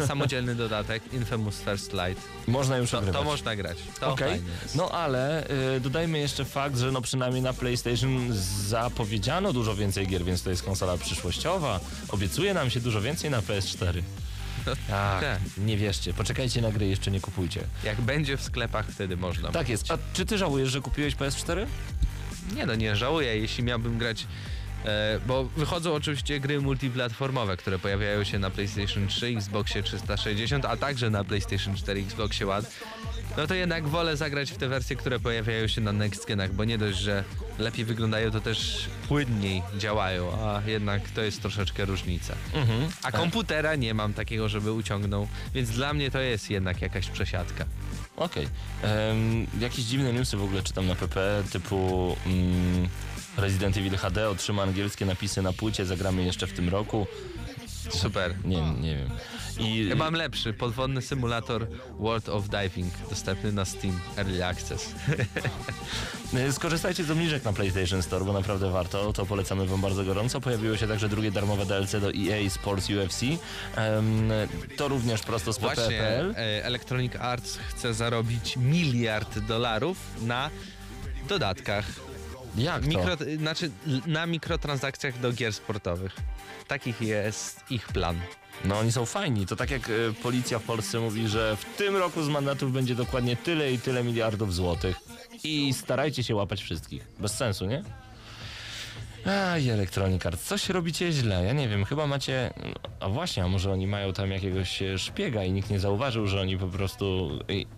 y, 0.00 0.06
samodzielny 0.08 0.54
dodatek 0.54 1.12
Infamous 1.12 1.60
First 1.60 1.92
Light, 1.92 2.22
można 2.46 2.76
już 2.78 2.90
to, 2.90 2.98
ogrywać. 2.98 3.20
to 3.20 3.24
można 3.24 3.56
grać. 3.56 3.78
To 4.00 4.16
jest. 4.26 4.74
no 4.74 4.90
ale 4.90 5.50
y, 5.76 5.80
dodajmy 5.80 6.18
jeszcze 6.18 6.44
fakt, 6.44 6.78
że 6.78 6.92
no 6.92 7.00
przynajmniej 7.00 7.42
na 7.42 7.52
PlayStation 7.52 8.28
zapowiedziano 8.66 9.52
dużo 9.52 9.76
więcej 9.76 10.06
gier, 10.06 10.24
więc 10.24 10.42
to 10.42 10.50
jest 10.50 10.62
konsola 10.62 10.98
przyszłościowa. 10.98 11.80
Obiecuje 12.08 12.54
nam 12.54 12.70
się 12.70 12.80
dużo 12.80 13.00
więcej 13.00 13.30
na 13.30 13.40
PS4. 13.40 14.02
Tak, 14.88 15.20
tak. 15.20 15.38
nie 15.58 15.76
wierzcie, 15.76 16.14
poczekajcie 16.14 16.62
na 16.62 16.72
gry, 16.72 16.86
jeszcze 16.86 17.10
nie 17.10 17.20
kupujcie. 17.20 17.60
Jak 17.84 18.00
będzie 18.00 18.36
w 18.36 18.42
sklepach, 18.42 18.86
wtedy 18.86 19.16
można. 19.16 19.52
Tak 19.52 19.68
jest. 19.68 19.90
A 19.90 19.98
czy 20.12 20.26
ty 20.26 20.38
żałujesz, 20.38 20.70
że 20.70 20.80
kupiłeś 20.80 21.16
PS4? 21.16 21.66
Nie 22.54 22.66
no, 22.66 22.74
nie 22.74 22.96
żałuję, 22.96 23.36
jeśli 23.36 23.64
miałbym 23.64 23.98
grać. 23.98 24.26
E, 24.84 25.20
bo 25.26 25.44
wychodzą 25.44 25.94
oczywiście 25.94 26.40
gry 26.40 26.60
multiplatformowe, 26.60 27.56
które 27.56 27.78
pojawiają 27.78 28.24
się 28.24 28.38
na 28.38 28.50
PlayStation 28.50 29.08
3, 29.08 29.26
Xboxie 29.26 29.82
360, 29.82 30.64
a 30.64 30.76
także 30.76 31.10
na 31.10 31.24
PlayStation 31.24 31.76
4, 31.76 32.00
Xboxie 32.00 32.48
One. 32.50 32.66
No 33.36 33.46
to 33.46 33.54
jednak 33.54 33.88
wolę 33.88 34.16
zagrać 34.16 34.52
w 34.52 34.56
te 34.56 34.68
wersje, 34.68 34.96
które 34.96 35.20
pojawiają 35.20 35.68
się 35.68 35.80
na 35.80 35.92
next 35.92 36.26
genach, 36.26 36.52
bo 36.52 36.64
nie 36.64 36.78
dość, 36.78 36.98
że 36.98 37.24
lepiej 37.58 37.84
wyglądają, 37.84 38.30
to 38.30 38.40
też 38.40 38.86
płynniej 39.08 39.62
działają, 39.78 40.32
a 40.32 40.62
jednak 40.66 41.10
to 41.10 41.22
jest 41.22 41.42
troszeczkę 41.42 41.84
różnica. 41.84 42.34
Mhm. 42.54 42.88
A 43.02 43.12
komputera 43.12 43.74
nie 43.76 43.94
mam 43.94 44.14
takiego, 44.14 44.48
żeby 44.48 44.72
uciągnął, 44.72 45.28
więc 45.54 45.70
dla 45.70 45.92
mnie 45.94 46.10
to 46.10 46.20
jest 46.20 46.50
jednak 46.50 46.82
jakaś 46.82 47.06
przesiadka. 47.10 47.64
Okej. 48.16 48.48
Em, 48.82 49.46
Jakieś 49.60 49.84
dziwne 49.84 50.12
newsy 50.12 50.36
w 50.36 50.42
ogóle 50.42 50.62
czytam 50.62 50.86
na 50.86 50.94
PP, 50.94 51.42
typu 51.52 52.16
mm, 52.26 52.88
Resident 53.36 53.76
Evil 53.76 53.96
HD 53.96 54.28
otrzyma 54.28 54.62
angielskie 54.62 55.06
napisy 55.06 55.42
na 55.42 55.52
płycie, 55.52 55.86
zagramy 55.86 56.24
jeszcze 56.24 56.46
w 56.46 56.52
tym 56.52 56.68
roku. 56.68 57.06
Super. 57.90 58.34
Nie, 58.44 58.60
nie 58.80 58.96
wiem. 58.96 59.10
I 59.58 59.88
Ja 59.88 59.94
mam 59.94 60.14
lepszy, 60.14 60.52
podwodny 60.52 61.02
symulator 61.02 61.66
World 61.98 62.28
of 62.28 62.48
Diving, 62.48 62.94
dostępny 63.10 63.52
na 63.52 63.64
Steam 63.64 64.00
Early 64.16 64.46
Access. 64.46 64.94
skorzystajcie 66.52 67.04
z 67.04 67.10
obniżek 67.10 67.44
na 67.44 67.52
PlayStation 67.52 68.02
Store, 68.02 68.24
bo 68.24 68.32
naprawdę 68.32 68.70
warto, 68.70 69.12
to 69.12 69.26
polecamy 69.26 69.66
wam 69.66 69.80
bardzo 69.80 70.04
gorąco. 70.04 70.40
Pojawiło 70.40 70.76
się 70.76 70.88
także 70.88 71.08
drugie 71.08 71.30
darmowe 71.30 71.66
DLC 71.66 71.92
do 71.92 72.08
EA 72.12 72.50
Sports 72.50 72.88
UFC. 72.90 73.20
To 74.76 74.88
również 74.88 75.20
prosto 75.22 75.52
z 75.52 75.58
PP.pl. 75.58 76.34
e, 76.36 76.64
Electronic 76.64 77.16
Arts 77.16 77.58
chce 77.68 77.94
zarobić 77.94 78.56
miliard 78.56 79.38
dolarów 79.38 79.98
na 80.22 80.50
dodatkach, 81.28 81.84
Jak 82.56 82.82
to? 82.82 82.88
mikro, 82.88 83.16
znaczy 83.38 83.70
na 84.06 84.26
mikrotransakcjach 84.26 85.20
do 85.20 85.32
gier 85.32 85.52
sportowych. 85.52 86.16
Takich 86.68 87.00
jest 87.00 87.60
ich 87.70 87.86
plan. 87.86 88.20
No 88.64 88.78
oni 88.78 88.92
są 88.92 89.06
fajni. 89.06 89.46
To 89.46 89.56
tak 89.56 89.70
jak 89.70 89.88
y, 89.88 90.14
policja 90.22 90.58
w 90.58 90.62
Polsce 90.62 91.00
mówi, 91.00 91.28
że 91.28 91.56
w 91.56 91.76
tym 91.76 91.96
roku 91.96 92.22
z 92.22 92.28
mandatów 92.28 92.72
będzie 92.72 92.94
dokładnie 92.94 93.36
tyle 93.36 93.72
i 93.72 93.78
tyle 93.78 94.04
miliardów 94.04 94.54
złotych. 94.54 94.96
I 95.44 95.74
starajcie 95.74 96.22
się 96.22 96.34
łapać 96.34 96.62
wszystkich. 96.62 97.06
Bez 97.18 97.32
sensu, 97.36 97.66
nie? 97.66 97.82
Aj, 99.28 99.70
Electronic 99.70 100.26
Arts, 100.26 100.44
coś 100.44 100.68
robicie 100.68 101.12
źle. 101.12 101.44
Ja 101.44 101.52
nie 101.52 101.68
wiem, 101.68 101.84
chyba 101.84 102.06
macie... 102.06 102.50
A 103.00 103.08
właśnie, 103.08 103.44
a 103.44 103.48
może 103.48 103.72
oni 103.72 103.86
mają 103.86 104.12
tam 104.12 104.30
jakiegoś 104.30 104.82
e, 104.82 104.98
szpiega 104.98 105.44
i 105.44 105.52
nikt 105.52 105.70
nie 105.70 105.80
zauważył, 105.80 106.26
że 106.26 106.40
oni 106.40 106.58
po 106.58 106.66
prostu 106.66 107.30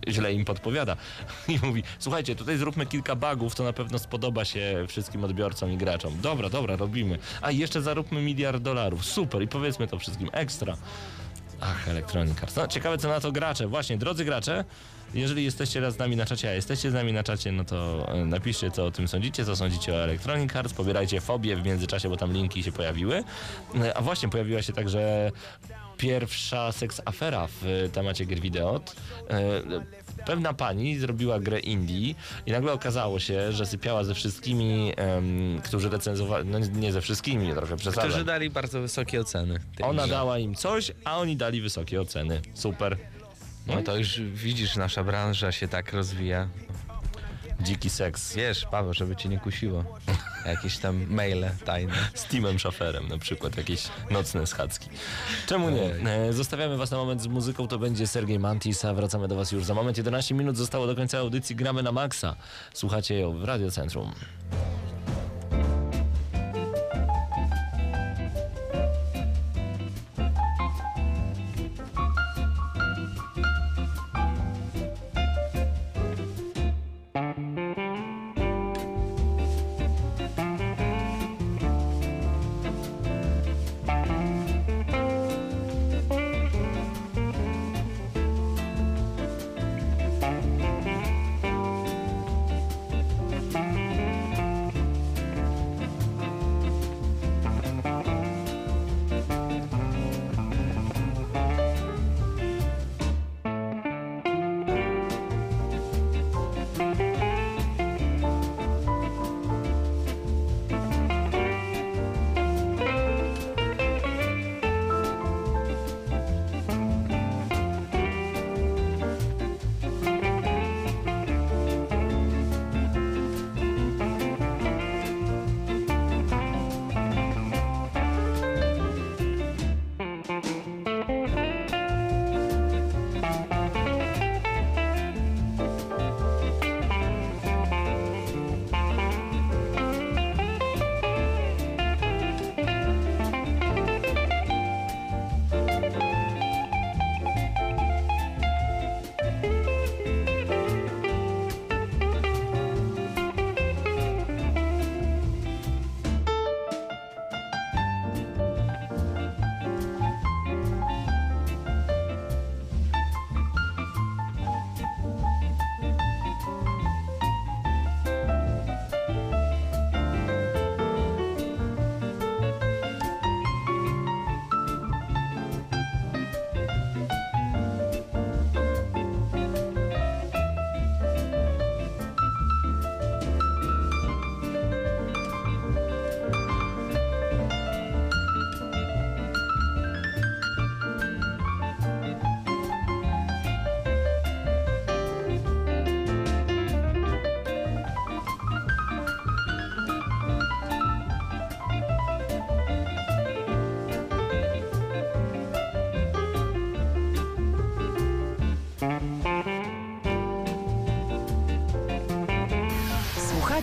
źle 0.07 0.33
im 0.33 0.45
podpowiada. 0.45 0.97
I 1.47 1.59
mówi, 1.63 1.83
słuchajcie, 1.99 2.35
tutaj 2.35 2.57
zróbmy 2.57 2.85
kilka 2.85 3.15
bugów, 3.15 3.55
to 3.55 3.63
na 3.63 3.73
pewno 3.73 3.99
spodoba 3.99 4.45
się 4.45 4.85
wszystkim 4.87 5.23
odbiorcom 5.23 5.71
i 5.71 5.77
graczom. 5.77 6.21
Dobra, 6.21 6.49
dobra, 6.49 6.75
robimy. 6.75 7.19
A 7.41 7.51
jeszcze 7.51 7.81
zaróbmy 7.81 8.21
miliard 8.21 8.63
dolarów. 8.63 9.05
Super, 9.05 9.41
i 9.41 9.47
powiedzmy 9.47 9.87
to 9.87 9.99
wszystkim 9.99 10.29
ekstra. 10.31 10.77
Ach, 11.61 11.89
Electronic 11.89 12.43
Arts. 12.43 12.55
No, 12.55 12.67
ciekawe 12.67 12.97
co 12.97 13.07
na 13.07 13.19
to 13.19 13.31
gracze. 13.31 13.67
Właśnie, 13.67 13.97
drodzy 13.97 14.25
gracze, 14.25 14.65
jeżeli 15.13 15.43
jesteście 15.43 15.79
raz 15.79 15.93
z 15.93 15.97
nami 15.97 16.15
na 16.15 16.25
czacie, 16.25 16.49
a 16.49 16.53
jesteście 16.53 16.91
z 16.91 16.93
nami 16.93 17.13
na 17.13 17.23
czacie, 17.23 17.51
no 17.51 17.63
to 17.63 18.07
e, 18.13 18.25
napiszcie 18.25 18.71
co 18.71 18.85
o 18.85 18.91
tym 18.91 19.07
sądzicie, 19.07 19.45
co 19.45 19.55
sądzicie 19.55 19.93
o 19.93 20.03
Electronic 20.03 20.55
Arts, 20.55 20.73
pobierajcie 20.73 21.21
fobię 21.21 21.55
w 21.55 21.65
międzyczasie, 21.65 22.09
bo 22.09 22.17
tam 22.17 22.33
linki 22.33 22.63
się 22.63 22.71
pojawiły. 22.71 23.23
E, 23.75 23.97
A 23.97 24.01
właśnie, 24.01 24.29
pojawiła 24.29 24.61
się 24.61 24.73
także 24.73 25.31
pierwsza 25.97 26.71
seks 26.71 27.01
afera 27.05 27.47
w 27.47 27.65
e, 27.65 27.89
temacie 27.89 28.25
gier 28.25 28.39
wideo. 28.39 28.81
Pewna 30.25 30.53
pani 30.53 30.99
zrobiła 30.99 31.39
grę 31.39 31.59
indie 31.59 32.15
i 32.45 32.51
nagle 32.51 32.73
okazało 32.73 33.19
się, 33.19 33.51
że 33.51 33.65
sypiała 33.65 34.03
ze 34.03 34.13
wszystkimi, 34.13 34.93
em, 34.97 35.61
którzy 35.63 35.89
recenzowali, 35.89 36.49
no 36.49 36.59
nie 36.59 36.91
ze 36.91 37.01
wszystkimi, 37.01 37.53
trochę 37.53 37.77
przesadzam. 37.77 38.09
Którzy 38.09 38.25
dali 38.25 38.49
bardzo 38.49 38.81
wysokie 38.81 39.21
oceny. 39.21 39.59
Ona 39.81 40.07
dała 40.07 40.39
im 40.39 40.55
coś, 40.55 40.91
a 41.03 41.17
oni 41.17 41.37
dali 41.37 41.61
wysokie 41.61 42.01
oceny. 42.01 42.41
Super. 42.53 42.97
No 43.67 43.81
to 43.81 43.97
już 43.97 44.21
widzisz, 44.21 44.75
nasza 44.75 45.03
branża 45.03 45.51
się 45.51 45.67
tak 45.67 45.93
rozwija. 45.93 46.47
Dziki 47.61 47.89
seks. 47.89 48.35
Wiesz, 48.35 48.65
Paweł, 48.71 48.93
żeby 48.93 49.15
cię 49.15 49.29
nie 49.29 49.39
kusiło. 49.39 49.83
Jakieś 50.45 50.77
tam 50.77 51.05
maile 51.09 51.45
tajne. 51.65 51.93
Z 52.13 52.25
Timem 52.25 52.59
Szaferem 52.59 53.07
na 53.07 53.17
przykład, 53.17 53.57
jakieś 53.57 53.83
nocne 54.11 54.47
schadzki. 54.47 54.89
Czemu 55.47 55.69
nie? 55.69 55.95
E, 56.11 56.33
Zostawiamy 56.33 56.77
was 56.77 56.91
na 56.91 56.97
moment 56.97 57.21
z 57.21 57.27
muzyką, 57.27 57.67
to 57.67 57.79
będzie 57.79 58.07
Sergiej 58.07 58.39
Mantis, 58.39 58.85
a 58.85 58.93
wracamy 58.93 59.27
do 59.27 59.35
was 59.35 59.51
już 59.51 59.63
za 59.65 59.73
moment. 59.73 59.97
11 59.97 60.35
minut 60.35 60.57
zostało 60.57 60.87
do 60.87 60.95
końca 60.95 61.17
audycji, 61.17 61.55
gramy 61.55 61.83
na 61.83 61.91
maksa. 61.91 62.35
Słuchacie 62.73 63.19
ją 63.19 63.37
w 63.37 63.43
Radio 63.43 63.71
Centrum. 63.71 64.11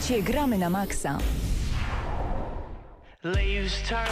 Słuchacie 0.09 0.33
Gramy 0.33 0.59
na 0.59 0.71
Maxa. 0.71 1.19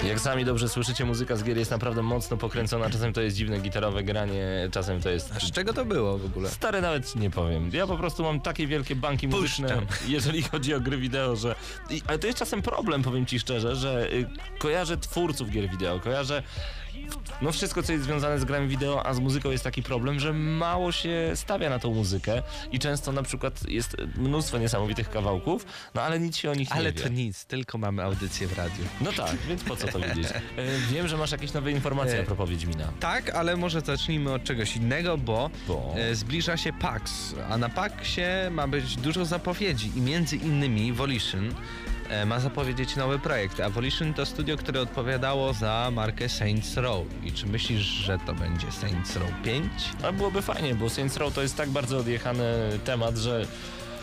Jak 0.04 0.20
sami 0.20 0.44
dobrze 0.44 0.68
słyszycie, 0.68 1.04
muzyka 1.04 1.36
z 1.36 1.44
gier 1.44 1.56
jest 1.56 1.70
naprawdę 1.70 2.02
mocno 2.02 2.36
pokręcona. 2.36 2.90
Czasem 2.90 3.12
to 3.12 3.20
jest 3.20 3.36
dziwne 3.36 3.58
gitarowe 3.58 4.02
granie, 4.02 4.68
czasem 4.72 5.00
to 5.00 5.10
jest... 5.10 5.32
A 5.36 5.40
z 5.40 5.52
czego 5.52 5.72
to 5.72 5.84
było 5.84 6.18
w 6.18 6.24
ogóle? 6.24 6.50
Stary 6.50 6.80
nawet 6.80 7.16
nie 7.16 7.30
powiem. 7.30 7.70
Ja 7.72 7.86
po 7.86 7.96
prostu 7.96 8.22
mam 8.22 8.40
takie 8.40 8.66
wielkie 8.66 8.96
banki 8.96 9.28
muzyczne, 9.28 9.68
Puszczam. 9.68 9.86
jeżeli 10.08 10.42
chodzi 10.42 10.74
o 10.74 10.80
gry 10.80 10.98
wideo, 10.98 11.36
że. 11.36 11.54
I, 11.90 12.02
ale 12.06 12.18
to 12.18 12.26
jest 12.26 12.38
czasem 12.38 12.62
problem, 12.62 13.02
powiem 13.02 13.26
ci 13.26 13.38
szczerze, 13.38 13.76
że 13.76 14.12
y, 14.12 14.26
kojarzę 14.58 14.96
twórców 14.96 15.50
gier 15.50 15.70
wideo, 15.70 16.00
kojarzę. 16.00 16.42
No 17.42 17.52
wszystko, 17.52 17.82
co 17.82 17.92
jest 17.92 18.04
związane 18.04 18.38
z 18.38 18.44
grami 18.44 18.68
wideo, 18.68 19.06
a 19.06 19.14
z 19.14 19.18
muzyką 19.20 19.50
jest 19.50 19.64
taki 19.64 19.82
problem, 19.82 20.20
że 20.20 20.32
mało 20.32 20.92
się 20.92 21.32
stawia 21.34 21.70
na 21.70 21.78
tą 21.78 21.94
muzykę 21.94 22.42
i 22.72 22.78
często 22.78 23.12
na 23.12 23.22
przykład 23.22 23.68
jest 23.68 23.96
mnóstwo 24.16 24.58
niesamowitych 24.58 25.10
kawałków, 25.10 25.66
no 25.94 26.02
ale 26.02 26.20
nic 26.20 26.36
się 26.36 26.50
o 26.50 26.54
nich 26.54 26.68
Ale 26.72 26.84
nie 26.84 26.92
wie. 26.92 27.02
to 27.02 27.08
nic, 27.08 27.44
tylko 27.44 27.78
mamy 27.78 28.02
audycję 28.02 28.46
w 28.46 28.58
radiu. 28.58 28.84
No 29.00 29.12
tak, 29.12 29.36
więc 29.48 29.64
po 29.64 29.76
co 29.76 29.88
to 29.88 29.98
wiedzieć? 30.00 30.26
E, 30.56 30.78
Wiem, 30.92 31.08
że 31.08 31.16
masz 31.16 31.32
jakieś 31.32 31.52
nowe 31.52 31.70
informacje 31.72 32.18
E, 32.18 32.22
a 32.22 32.24
propos 32.24 32.50
Wiedźmina. 32.50 32.92
Tak, 33.00 33.30
ale 33.30 33.56
może 33.56 33.80
zacznijmy 33.80 34.32
od 34.32 34.44
czegoś 34.44 34.76
innego, 34.76 35.18
bo, 35.18 35.50
Bo? 35.68 35.94
E, 35.96 36.14
zbliża 36.14 36.56
się 36.56 36.72
PAX, 36.72 37.34
a 37.50 37.58
na 37.58 37.68
PAXie 37.68 38.48
ma 38.50 38.68
być 38.68 38.96
dużo 38.96 39.24
zapowiedzi 39.24 39.90
i 39.96 40.00
między 40.00 40.36
innymi 40.36 40.92
Volition 40.92 41.54
ma 42.26 42.40
zapowiedzieć 42.40 42.96
nowy 42.96 43.18
projekt, 43.18 43.60
a 43.60 43.70
Volition 43.70 44.14
to 44.14 44.26
studio, 44.26 44.56
które 44.56 44.80
odpowiadało 44.80 45.52
za 45.52 45.90
markę 45.92 46.28
Saints 46.28 46.76
Row. 46.76 47.06
I 47.24 47.32
czy 47.32 47.46
myślisz, 47.46 47.82
że 47.82 48.18
to 48.26 48.34
będzie 48.34 48.72
Saints 48.72 49.16
Row 49.16 49.30
5? 49.44 49.72
Ale 50.02 50.12
byłoby 50.12 50.42
fajnie, 50.42 50.74
bo 50.74 50.90
Saints 50.90 51.16
Row 51.16 51.34
to 51.34 51.42
jest 51.42 51.56
tak 51.56 51.70
bardzo 51.70 51.98
odjechany 51.98 52.44
temat, 52.84 53.16
że, 53.16 53.46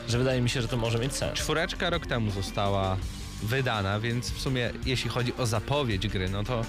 że 0.07 0.17
wydaje 0.17 0.41
mi 0.41 0.49
się, 0.49 0.61
że 0.61 0.67
to 0.67 0.77
może 0.77 0.99
mieć 0.99 1.13
sens. 1.13 1.33
Czwóreczka 1.33 1.89
rok 1.89 2.07
temu 2.07 2.31
została 2.31 2.97
wydana, 3.43 3.99
więc 3.99 4.31
w 4.31 4.41
sumie 4.41 4.71
jeśli 4.85 5.09
chodzi 5.09 5.33
o 5.37 5.45
zapowiedź 5.45 6.07
gry, 6.07 6.29
no 6.29 6.43
to 6.43 6.65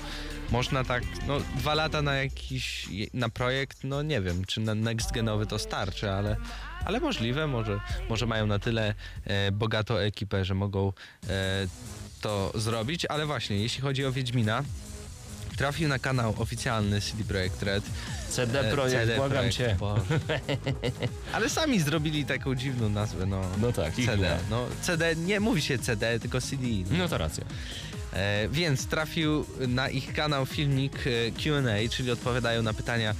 można 0.50 0.84
tak, 0.84 1.02
no 1.26 1.40
dwa 1.56 1.74
lata 1.74 2.02
na 2.02 2.14
jakiś, 2.14 2.88
na 3.14 3.28
projekt, 3.28 3.78
no 3.84 4.02
nie 4.02 4.20
wiem, 4.20 4.44
czy 4.44 4.60
na 4.60 4.74
next 4.74 5.12
genowy 5.12 5.46
to 5.46 5.58
starczy, 5.58 6.10
ale, 6.10 6.36
ale 6.84 7.00
możliwe, 7.00 7.46
może, 7.46 7.80
może 8.08 8.26
mają 8.26 8.46
na 8.46 8.58
tyle 8.58 8.94
e, 9.24 9.52
bogatą 9.52 9.96
ekipę, 9.96 10.44
że 10.44 10.54
mogą 10.54 10.92
e, 11.28 11.66
to 12.20 12.52
zrobić, 12.54 13.06
ale 13.06 13.26
właśnie, 13.26 13.56
jeśli 13.56 13.82
chodzi 13.82 14.06
o 14.06 14.12
Wiedźmina, 14.12 14.62
trafił 15.56 15.88
na 15.88 15.98
kanał 15.98 16.34
oficjalny 16.38 17.00
CD 17.00 17.24
Projekt 17.24 17.62
Red. 17.62 17.84
CD 18.28 18.60
e, 18.60 18.72
Projekt, 18.72 19.00
CD 19.00 19.16
błagam 19.16 19.36
Projekt, 19.36 19.56
cię. 19.56 19.76
Boże. 19.80 20.20
Ale 21.34 21.48
sami 21.48 21.80
zrobili 21.80 22.24
taką 22.24 22.54
dziwną 22.54 22.88
nazwę, 22.88 23.26
no. 23.26 23.40
No 23.60 23.72
tak, 23.72 23.94
CD. 23.94 24.38
No, 24.50 24.66
CD, 24.82 25.16
nie 25.16 25.40
mówi 25.40 25.62
się 25.62 25.78
CD, 25.78 26.20
tylko 26.20 26.40
CD. 26.40 26.66
No 26.90 27.08
to 27.08 27.18
racja. 27.18 27.44
E, 28.12 28.48
więc 28.48 28.86
trafił 28.86 29.46
na 29.68 29.88
ich 29.88 30.12
kanał 30.12 30.46
filmik 30.46 30.94
e, 31.06 31.30
Q&A, 31.30 31.88
czyli 31.90 32.10
odpowiadają 32.10 32.62
na 32.62 32.74
pytania 32.74 33.14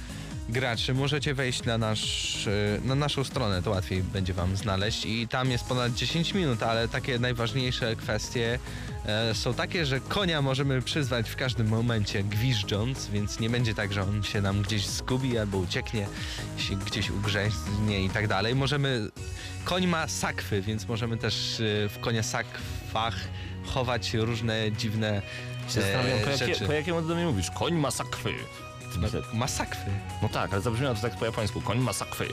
graczy. 0.49 0.93
Możecie 0.93 1.33
wejść 1.33 1.63
na, 1.63 1.77
nasz, 1.77 2.47
e, 2.47 2.87
na 2.87 2.95
naszą 2.95 3.23
stronę, 3.23 3.61
to 3.61 3.71
łatwiej 3.71 4.03
będzie 4.03 4.33
wam 4.33 4.55
znaleźć 4.57 5.05
i 5.05 5.27
tam 5.27 5.51
jest 5.51 5.65
ponad 5.65 5.93
10 5.93 6.33
minut, 6.33 6.63
ale 6.63 6.87
takie 6.87 7.19
najważniejsze 7.19 7.95
kwestie 7.95 8.59
e, 9.05 9.35
są 9.35 9.53
takie, 9.53 9.85
że 9.85 9.99
konia 9.99 10.41
możemy 10.41 10.81
przyzwać 10.81 11.29
w 11.29 11.35
każdym 11.35 11.67
momencie 11.67 12.23
gwiżdżąc, 12.23 13.07
więc 13.07 13.39
nie 13.39 13.49
będzie 13.49 13.75
tak, 13.75 13.93
że 13.93 14.01
on 14.01 14.23
się 14.23 14.41
nam 14.41 14.61
gdzieś 14.61 14.87
zgubi 14.87 15.37
albo 15.37 15.57
ucieknie, 15.57 16.07
się 16.57 16.75
gdzieś 16.75 17.09
ugrzęźnie 17.09 18.03
i 18.03 18.09
tak 18.09 18.27
dalej. 18.27 18.55
Możemy... 18.55 19.09
Koń 19.63 19.87
ma 19.87 20.07
sakwy, 20.07 20.61
więc 20.61 20.87
możemy 20.87 21.17
też 21.17 21.59
e, 21.59 21.89
w 21.89 21.99
konia 21.99 22.23
sakwach 22.23 23.15
chować 23.65 24.13
różne 24.13 24.71
dziwne 24.71 25.21
Się 25.67 25.81
zastanawiam, 25.81 26.19
po, 26.19 26.29
jakie, 26.29 26.65
po 26.65 26.73
jakiemu 26.73 27.01
do 27.01 27.15
mnie 27.15 27.25
mówisz? 27.25 27.51
Koń. 27.51 27.73
Ma 27.73 27.91
sakwy. 27.91 28.33
No 30.21 30.29
tak, 30.29 30.53
ale 30.53 30.61
zabrzmiało 30.61 30.95
to 30.95 31.01
tak 31.01 31.15
po 31.15 31.25
japońsku. 31.25 31.61
Koń 31.61 31.79
masakwy. 31.79 32.27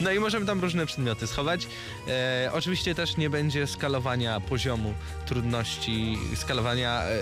No 0.00 0.12
i 0.12 0.18
możemy 0.18 0.46
tam 0.46 0.60
różne 0.60 0.86
przedmioty 0.86 1.26
schować. 1.26 1.66
E, 2.08 2.50
oczywiście 2.52 2.94
też 2.94 3.16
nie 3.16 3.30
będzie 3.30 3.66
skalowania 3.66 4.40
poziomu 4.40 4.94
trudności, 5.26 6.18
skalowania 6.34 7.02
e, 7.02 7.18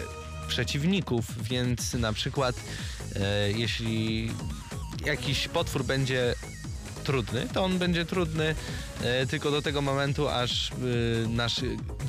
przeciwników, 0.49 1.25
więc 1.43 1.95
na 1.95 2.13
przykład 2.13 2.57
e, 3.17 3.51
jeśli 3.51 4.31
jakiś 5.07 5.49
potwór 5.49 5.85
będzie 5.85 6.35
trudny, 7.05 7.49
to 7.53 7.65
on 7.65 7.79
będzie 7.79 8.05
trudny 8.05 8.55
e, 9.03 9.27
tylko 9.27 9.51
do 9.51 9.63
tego 9.63 9.83
momentu, 9.83 10.29
aż 10.29 10.71
e, 10.71 10.75
nasz 11.29 11.61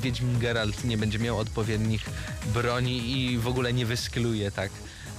Wiedźmin 0.02 0.38
Geralt 0.38 0.84
nie 0.84 0.98
będzie 0.98 1.18
miał 1.18 1.38
odpowiednich 1.38 2.10
broni 2.54 3.12
i 3.12 3.38
w 3.38 3.48
ogóle 3.48 3.72
nie 3.72 3.86
wyskyluje 3.86 4.50
tak, 4.50 4.70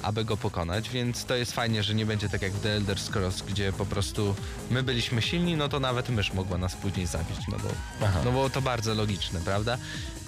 aby 0.04 0.26
go 0.26 0.38
pokonać, 0.38 0.89
więc 0.89 1.26
to 1.26 1.36
jest 1.36 1.52
fajnie, 1.54 1.84
że 1.84 1.95
nie 1.95 2.06
będzie 2.06 2.30
tak 2.30 2.41
jak 2.41 2.52
w 2.54 2.60
The 2.62 2.72
Elder 2.76 3.00
Scrolls, 3.00 3.41
gdzie 3.41 3.74
po 3.74 3.86
prostu 3.86 4.36
my 4.72 4.84
byliśmy 4.84 5.22
silni, 5.22 5.56
no 5.56 5.70
to 5.70 5.80
nawet 5.80 6.10
mysz 6.10 6.34
mogła 6.34 6.58
nas 6.58 6.76
później 6.76 7.06
zabić, 7.08 7.38
no 7.52 7.58
bo, 7.64 7.70
Aha. 8.06 8.20
no 8.26 8.32
bo 8.32 8.50
to 8.50 8.62
bardzo 8.62 8.93
logiczne, 8.93 9.39
prawda? 9.45 9.74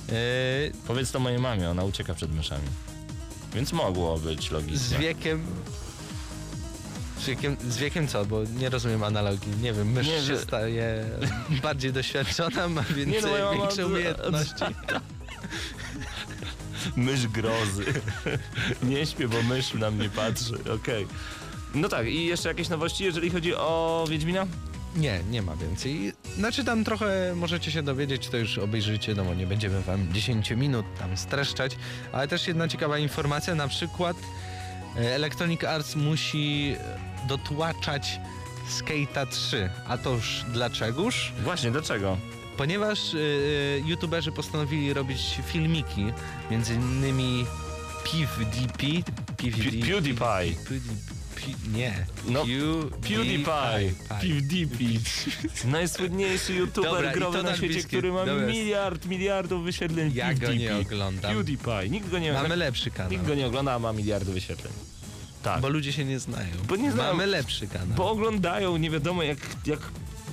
E, 0.09 0.11
Powiedz 0.87 1.11
to 1.11 1.19
mojej 1.19 1.39
mamie, 1.39 1.69
ona 1.69 1.83
ucieka 1.83 2.13
przed 2.13 2.33
myszami. 2.35 2.67
Więc 3.53 3.73
mogło 3.73 4.17
być 4.19 4.51
logicznie. 4.51 4.77
z 4.79 4.93
wiekiem... 4.93 5.45
Z 7.19 7.25
wiekiem, 7.25 7.57
z 7.69 7.77
wiekiem 7.77 8.07
co? 8.07 8.25
Bo 8.25 8.43
nie 8.43 8.69
rozumiem 8.69 9.03
analogii. 9.03 9.51
Nie 9.61 9.73
wiem, 9.73 9.91
mysz 9.91 10.07
Nie, 10.07 10.13
się 10.13 10.21
że- 10.21 10.39
staje 10.39 11.05
bardziej 11.63 11.93
doświadczona, 11.93 12.67
ma 12.67 12.81
więcej, 12.81 13.07
Nie, 13.07 13.21
no 13.21 13.27
mama- 13.27 13.53
większe 13.57 13.87
umiejętności. 13.87 14.63
Mysz 16.95 17.27
grozy. 17.27 17.85
nie 18.83 19.05
śpię, 19.05 19.27
bo 19.27 19.43
mysz 19.43 19.73
na 19.73 19.91
mnie 19.91 20.09
patrzy. 20.09 20.53
Okej. 20.75 21.07
No 21.75 21.89
tak, 21.89 22.07
i 22.07 22.25
jeszcze 22.25 22.49
jakieś 22.49 22.69
nowości, 22.69 23.03
jeżeli 23.03 23.29
chodzi 23.29 23.55
o 23.55 24.05
Wiedźmina? 24.09 24.47
Nie, 24.95 25.19
nie 25.29 25.41
ma 25.41 25.55
więcej. 25.55 26.13
Znaczy 26.37 26.63
tam 26.63 26.83
trochę 26.83 27.33
możecie 27.35 27.71
się 27.71 27.83
dowiedzieć, 27.83 28.27
to 28.27 28.37
już 28.37 28.57
obejrzycie, 28.57 29.15
no 29.15 29.25
bo 29.25 29.33
nie 29.33 29.47
będziemy 29.47 29.81
wam 29.81 30.13
10 30.13 30.51
minut 30.51 30.85
tam 30.99 31.17
streszczać, 31.17 31.77
ale 32.11 32.27
też 32.27 32.47
jedna 32.47 32.67
ciekawa 32.67 32.97
informacja, 32.97 33.55
na 33.55 33.67
przykład 33.67 34.17
e, 34.97 35.15
Electronic 35.15 35.63
Arts 35.63 35.95
musi 35.95 36.75
dotłaczać 37.27 38.19
Skate'a 38.79 39.27
3. 39.27 39.69
A 39.87 39.97
to 39.97 40.09
już 40.13 40.43
dlaczegoż? 40.53 41.33
Właśnie, 41.43 41.71
dlaczego? 41.71 42.17
Ponieważ 42.59 43.13
y, 43.13 43.83
youtuberzy 43.85 44.31
postanowili 44.31 44.93
robić 44.93 45.39
filmiki, 45.47 46.05
między 46.51 46.73
innymi 46.73 47.45
PewDiePie, 48.03 49.03
PewDiePie, 49.37 49.93
PewDiePie. 49.93 50.55
PewDiePie, 50.69 51.69
nie, 51.73 52.05
No, 52.27 52.43
Pew- 52.45 52.89
PewDiePie. 52.89 53.93
PewDiePie. 54.21 54.99
Najsłynniejszy 55.71 56.53
youtuber 56.53 56.91
Dobra, 56.91 57.11
growy 57.13 57.43
na 57.43 57.57
świecie, 57.57 57.83
który 57.83 58.11
ma 58.11 58.25
Dobra. 58.25 58.47
miliard, 58.47 59.05
miliardów 59.05 59.63
wyświetleń. 59.63 60.11
Ja 60.15 60.33
go 60.33 60.39
nie 60.39 60.47
PewDiePie. 60.47 60.77
oglądam. 60.79 61.35
PewDiePie. 61.35 61.89
Nikt 61.89 62.09
go 62.09 62.19
nie 62.19 62.27
Mamy 62.33 62.39
ogląda. 62.45 62.65
lepszy 62.65 62.91
kanał. 62.91 63.11
Nikt 63.11 63.25
go 63.25 63.35
nie 63.35 63.47
ogląda, 63.47 63.73
a 63.73 63.79
ma 63.79 63.93
miliardy 63.93 64.33
wyświetleń. 64.33 64.73
Tak. 65.43 65.61
Bo 65.61 65.69
ludzie 65.69 65.93
się 65.93 66.05
nie 66.05 66.19
znają. 66.19 66.55
Bo 66.67 66.75
nie 66.75 66.91
znają. 66.91 67.11
Mamy 67.13 67.25
lepszy 67.27 67.67
kanał. 67.67 67.97
Bo 67.97 68.09
oglądają 68.11 68.77
nie 68.77 68.89
wiadomo 68.89 69.23
jak, 69.23 69.37
jak, 69.65 69.79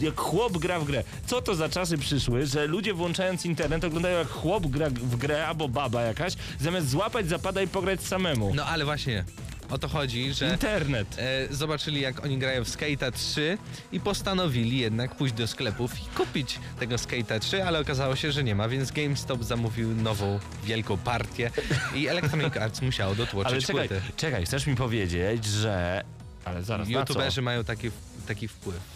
jak 0.01 0.21
chłop 0.21 0.59
gra 0.59 0.81
w 0.81 0.85
grę. 0.85 1.05
Co 1.27 1.43
to 1.43 1.55
za 1.55 1.69
czasy 1.69 1.99
przyszły, 1.99 2.47
że 2.47 2.67
ludzie 2.67 2.95
włączając 2.95 3.47
internet 3.47 3.85
oglądają 3.85 4.19
jak 4.19 4.29
chłop 4.29 4.67
gra 4.67 4.91
w 4.91 5.17
grę 5.17 5.47
albo 5.47 5.69
baba 5.69 6.03
jakaś, 6.03 6.33
zamiast 6.61 6.89
złapać 6.91 7.29
zapada 7.29 7.63
i 7.63 7.69
pograć 7.69 8.03
samemu. 8.03 8.55
No 8.55 8.65
ale 8.65 8.85
właśnie 8.85 9.25
o 9.71 9.79
to 9.79 9.89
chodzi, 9.89 10.35
że 10.35 10.51
Internet. 10.51 11.17
e, 11.19 11.55
zobaczyli 11.55 12.01
jak 12.01 12.25
oni 12.25 12.39
grają 12.39 12.65
w 12.65 12.69
Skate'a 12.69 13.13
3 13.13 13.59
i 13.93 14.01
postanowili 14.01 14.79
jednak 14.79 15.15
pójść 15.15 15.35
do 15.35 15.47
sklepów 15.47 16.01
i 16.01 16.17
kupić 16.17 16.59
tego 16.81 16.97
Skate'a 16.97 17.41
3, 17.41 17.65
ale 17.65 17.81
okazało 17.81 18.17
się, 18.17 18.33
że 18.33 18.45
nie 18.45 18.55
ma, 18.55 18.69
więc 18.69 18.93
GameStop 18.93 19.45
zamówił 19.45 19.95
nową 19.95 20.39
wielką 20.65 20.97
partię 20.97 21.51
i 21.95 22.07
Electronic 22.09 22.57
Arts 22.57 22.83
musiało 22.83 23.11
Ale 23.11 23.17
dotłoczyć 23.17 23.67
czekaj, 23.67 23.89
płyty. 23.89 24.03
czekaj, 24.17 24.45
chcesz 24.47 24.67
mi 24.67 24.77
powiedzieć, 24.77 25.45
że... 25.45 26.05
Ale 26.45 26.63
zaraz? 26.63 26.89
YouTuberzy 26.89 27.43
mają 27.43 27.65
taki, 27.65 27.91
taki 28.29 28.49
wpływ. 28.49 28.96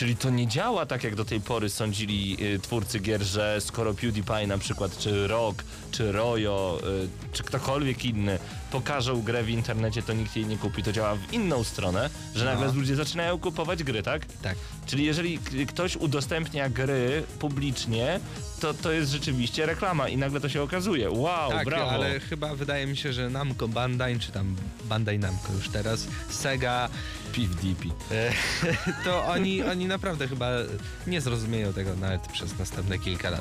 Czyli 0.00 0.16
to 0.16 0.30
nie 0.30 0.46
działa 0.46 0.86
tak, 0.86 1.04
jak 1.04 1.14
do 1.14 1.24
tej 1.24 1.40
pory 1.40 1.70
sądzili 1.70 2.36
y, 2.54 2.58
twórcy 2.58 2.98
gier, 2.98 3.22
że 3.22 3.60
skoro 3.60 3.94
PewDiePie 3.94 4.46
na 4.46 4.58
przykład, 4.58 4.98
czy 4.98 5.28
Rock, 5.28 5.64
czy 5.90 6.12
Royo, 6.12 6.78
y, 7.04 7.08
czy 7.32 7.42
ktokolwiek 7.42 8.04
inny 8.04 8.38
pokażą 8.70 9.22
grę 9.22 9.42
w 9.42 9.48
internecie, 9.50 10.02
to 10.02 10.12
nikt 10.12 10.36
jej 10.36 10.46
nie 10.46 10.56
kupi. 10.56 10.82
To 10.82 10.92
działa 10.92 11.14
w 11.14 11.32
inną 11.32 11.64
stronę, 11.64 12.10
że 12.34 12.44
nagle 12.44 12.66
No. 12.66 12.72
ludzie 12.72 12.96
zaczynają 12.96 13.38
kupować 13.38 13.84
gry, 13.84 14.02
tak? 14.02 14.26
Tak. 14.42 14.56
Czyli 14.86 15.04
jeżeli 15.04 15.38
ktoś 15.68 15.96
udostępnia 15.96 16.68
gry 16.68 17.22
publicznie, 17.38 18.20
to 18.60 18.74
to 18.74 18.92
jest 18.92 19.10
rzeczywiście 19.10 19.66
reklama 19.66 20.08
i 20.08 20.16
nagle 20.16 20.40
to 20.40 20.48
się 20.48 20.62
okazuje. 20.62 21.10
Wow, 21.10 21.50
Tak, 21.50 21.64
brawo. 21.64 21.90
ale 21.90 22.20
chyba 22.20 22.54
wydaje 22.54 22.86
mi 22.86 22.96
się, 22.96 23.12
że 23.12 23.30
Namco 23.30 23.68
Bandai, 23.68 24.18
czy 24.18 24.32
tam 24.32 24.56
Bandai 24.84 25.18
Namco 25.18 25.52
już 25.52 25.68
teraz, 25.68 26.06
Sega, 26.30 26.88
dipi. 27.62 27.90
e, 28.10 28.32
to 29.04 29.24
oni, 29.26 29.62
oni 29.62 29.86
naprawdę 29.86 30.28
chyba 30.28 30.50
nie 31.06 31.20
zrozumieją 31.20 31.72
tego 31.72 31.96
nawet 31.96 32.20
przez 32.28 32.58
następne 32.58 32.98
kilka 32.98 33.30
lat. 33.30 33.40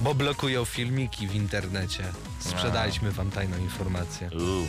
Bo 0.00 0.14
blokują 0.14 0.64
filmiki 0.64 1.26
w 1.28 1.34
internecie. 1.34 2.04
Sprzedaliśmy 2.38 3.10
wam 3.12 3.30
tajną 3.30 3.58
informację. 3.58 4.30
Uuu. 4.34 4.66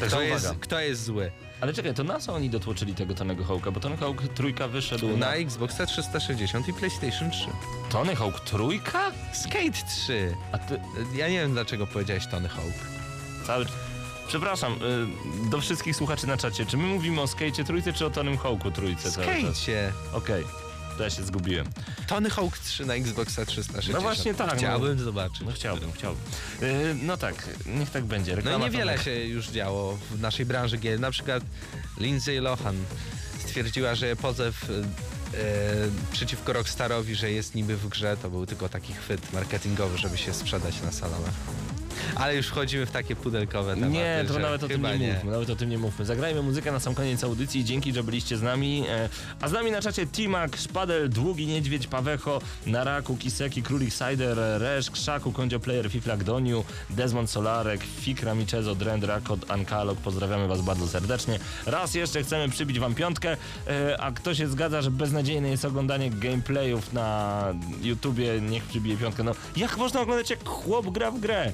Także 0.00 0.16
Kto 0.16 0.26
uwaga. 0.26 0.48
jest, 0.48 0.60
kto 0.60 0.80
jest 0.80 1.04
zły? 1.04 1.30
Ale 1.60 1.72
czekaj, 1.74 1.94
to 1.94 2.04
na 2.04 2.18
co 2.20 2.34
oni 2.34 2.50
dotłoczyli 2.50 2.94
tego 2.94 3.14
Tony 3.14 3.36
Hawk'a? 3.36 3.72
Bo 3.72 3.80
Tony 3.80 3.96
Hawk 3.96 4.22
trójka 4.34 4.68
wyszedł 4.68 5.08
na... 5.08 5.16
Na 5.26 5.34
Xboxa 5.34 5.86
360 5.86 6.68
i 6.68 6.72
PlayStation 6.72 7.30
3. 7.30 7.46
Tony 7.90 8.16
Hawk 8.16 8.40
trójka? 8.40 9.10
Skate 9.32 9.86
3. 10.04 10.34
A 10.52 10.58
ty 10.58 10.80
Ja 11.14 11.28
nie 11.28 11.40
wiem 11.40 11.52
dlaczego 11.52 11.86
powiedziałeś 11.86 12.26
Tony 12.26 12.48
Hawk. 12.48 12.74
cały... 13.46 13.66
Przepraszam, 14.28 14.72
y, 15.46 15.50
do 15.50 15.60
wszystkich 15.60 15.96
słuchaczy 15.96 16.26
na 16.26 16.36
czacie, 16.36 16.66
czy 16.66 16.76
my 16.76 16.84
mówimy 16.84 17.20
o 17.20 17.26
Skate 17.26 17.64
trójce, 17.64 17.92
czy 17.92 18.06
o 18.06 18.10
Tonym 18.10 18.38
Hawku 18.38 18.70
trójce 18.70 19.10
cały 19.10 19.26
czas? 19.26 19.56
Skate. 19.56 19.92
Okej, 20.12 20.44
to 21.00 21.04
ja 21.04 21.10
się 21.10 21.24
zgubiłem. 21.24 21.66
Tony 22.06 22.30
Hawk 22.30 22.58
3 22.58 22.86
na 22.86 22.94
Xboxa 22.94 23.46
360. 23.46 23.94
No 23.94 24.00
właśnie 24.00 24.34
tak, 24.34 24.50
no. 24.50 24.56
Chciałbym 24.56 24.98
zobaczyć. 24.98 25.40
No 25.46 25.52
chciałbym, 25.52 25.92
chciałbym. 25.92 26.22
Y, 26.62 26.96
no 27.02 27.16
tak, 27.16 27.48
niech 27.66 27.90
tak 27.90 28.04
będzie. 28.04 28.32
No 28.32 28.36
Reklama 28.36 28.64
niewiele 28.64 28.92
Tomek. 28.92 29.04
się 29.04 29.24
już 29.24 29.48
działo 29.48 29.98
w 30.10 30.20
naszej 30.20 30.46
branży 30.46 30.78
gier. 30.78 31.00
Na 31.00 31.10
przykład 31.10 31.42
Lindsay 31.98 32.40
Lohan 32.40 32.76
stwierdziła, 33.38 33.94
że 33.94 34.16
pozew 34.16 34.70
e, 34.70 34.72
przeciwko 36.12 36.52
Rockstarowi, 36.52 37.14
że 37.14 37.30
jest 37.30 37.54
niby 37.54 37.76
w 37.76 37.88
grze, 37.88 38.16
to 38.22 38.30
był 38.30 38.46
tylko 38.46 38.68
taki 38.68 38.92
chwyt 38.92 39.32
marketingowy, 39.32 39.98
żeby 39.98 40.18
się 40.18 40.34
sprzedać 40.34 40.82
na 40.82 40.92
salonach. 40.92 41.34
Ale 42.14 42.36
już 42.36 42.46
wchodzimy 42.46 42.86
w 42.86 42.90
takie 42.90 43.16
pudelkowe 43.16 43.74
tematy, 43.74 43.92
Nie, 43.92 44.24
to 44.28 44.38
nawet 44.38 44.62
o 44.62 44.68
tym 44.68 44.76
chyba 44.76 44.94
nie, 44.96 45.14
mówmy, 45.14 45.30
nawet 45.30 45.50
o 45.50 45.56
tym 45.56 45.70
nie 45.70 45.78
mówmy. 45.78 46.04
Zagrajmy 46.04 46.42
muzykę 46.42 46.72
na 46.72 46.80
sam 46.80 46.94
koniec 46.94 47.24
audycji. 47.24 47.64
Dzięki, 47.64 47.92
że 47.92 48.02
byliście 48.02 48.36
z 48.36 48.42
nami. 48.42 48.84
E, 48.88 49.08
A 49.40 49.48
z 49.48 49.52
nami 49.52 49.70
na 49.70 49.82
czacie 49.82 50.06
Timak, 50.06 50.56
Szpadel, 50.56 51.10
Długi 51.10 51.46
Niedźwiedź, 51.46 51.86
Pawecho, 51.86 52.40
Naraku, 52.66 53.16
Kiseki, 53.16 53.62
Królik 53.62 53.94
Cider, 53.94 54.38
Resz, 54.58 54.90
Krzaku, 54.90 55.32
Kondzio 55.32 55.60
Player, 55.60 55.90
Fiflak 55.90 56.24
Doniu, 56.24 56.64
Desmond 56.90 57.30
Solarek, 57.30 57.80
Fikra 58.00 58.34
Michezo, 58.34 58.74
Drend, 58.74 59.04
Rakot, 59.04 59.50
Ankalog. 59.50 59.98
Pozdrawiamy 59.98 60.48
was 60.48 60.60
bardzo 60.60 60.88
serdecznie. 60.88 61.38
Raz 61.66 61.94
jeszcze 61.94 62.22
chcemy 62.22 62.48
przybić 62.48 62.78
wam 62.80 62.94
piątkę, 62.94 63.36
e, 63.68 64.00
a 64.00 64.12
kto 64.12 64.34
się 64.34 64.48
zgadza, 64.48 64.82
że 64.82 64.90
beznadziejne 64.90 65.48
jest 65.50 65.64
oglądanie 65.64 66.10
gameplayów 66.10 66.92
na 66.92 67.44
YouTubie, 67.82 68.40
niech 68.40 68.64
przybije 68.64 68.96
piątkę. 68.96 69.22
No, 69.22 69.32
jak 69.56 69.76
można 69.76 70.00
oglądać 70.00 70.30
jak 70.30 70.48
chłop 70.48 70.90
gra 70.90 71.10
w 71.10 71.20
grę? 71.20 71.52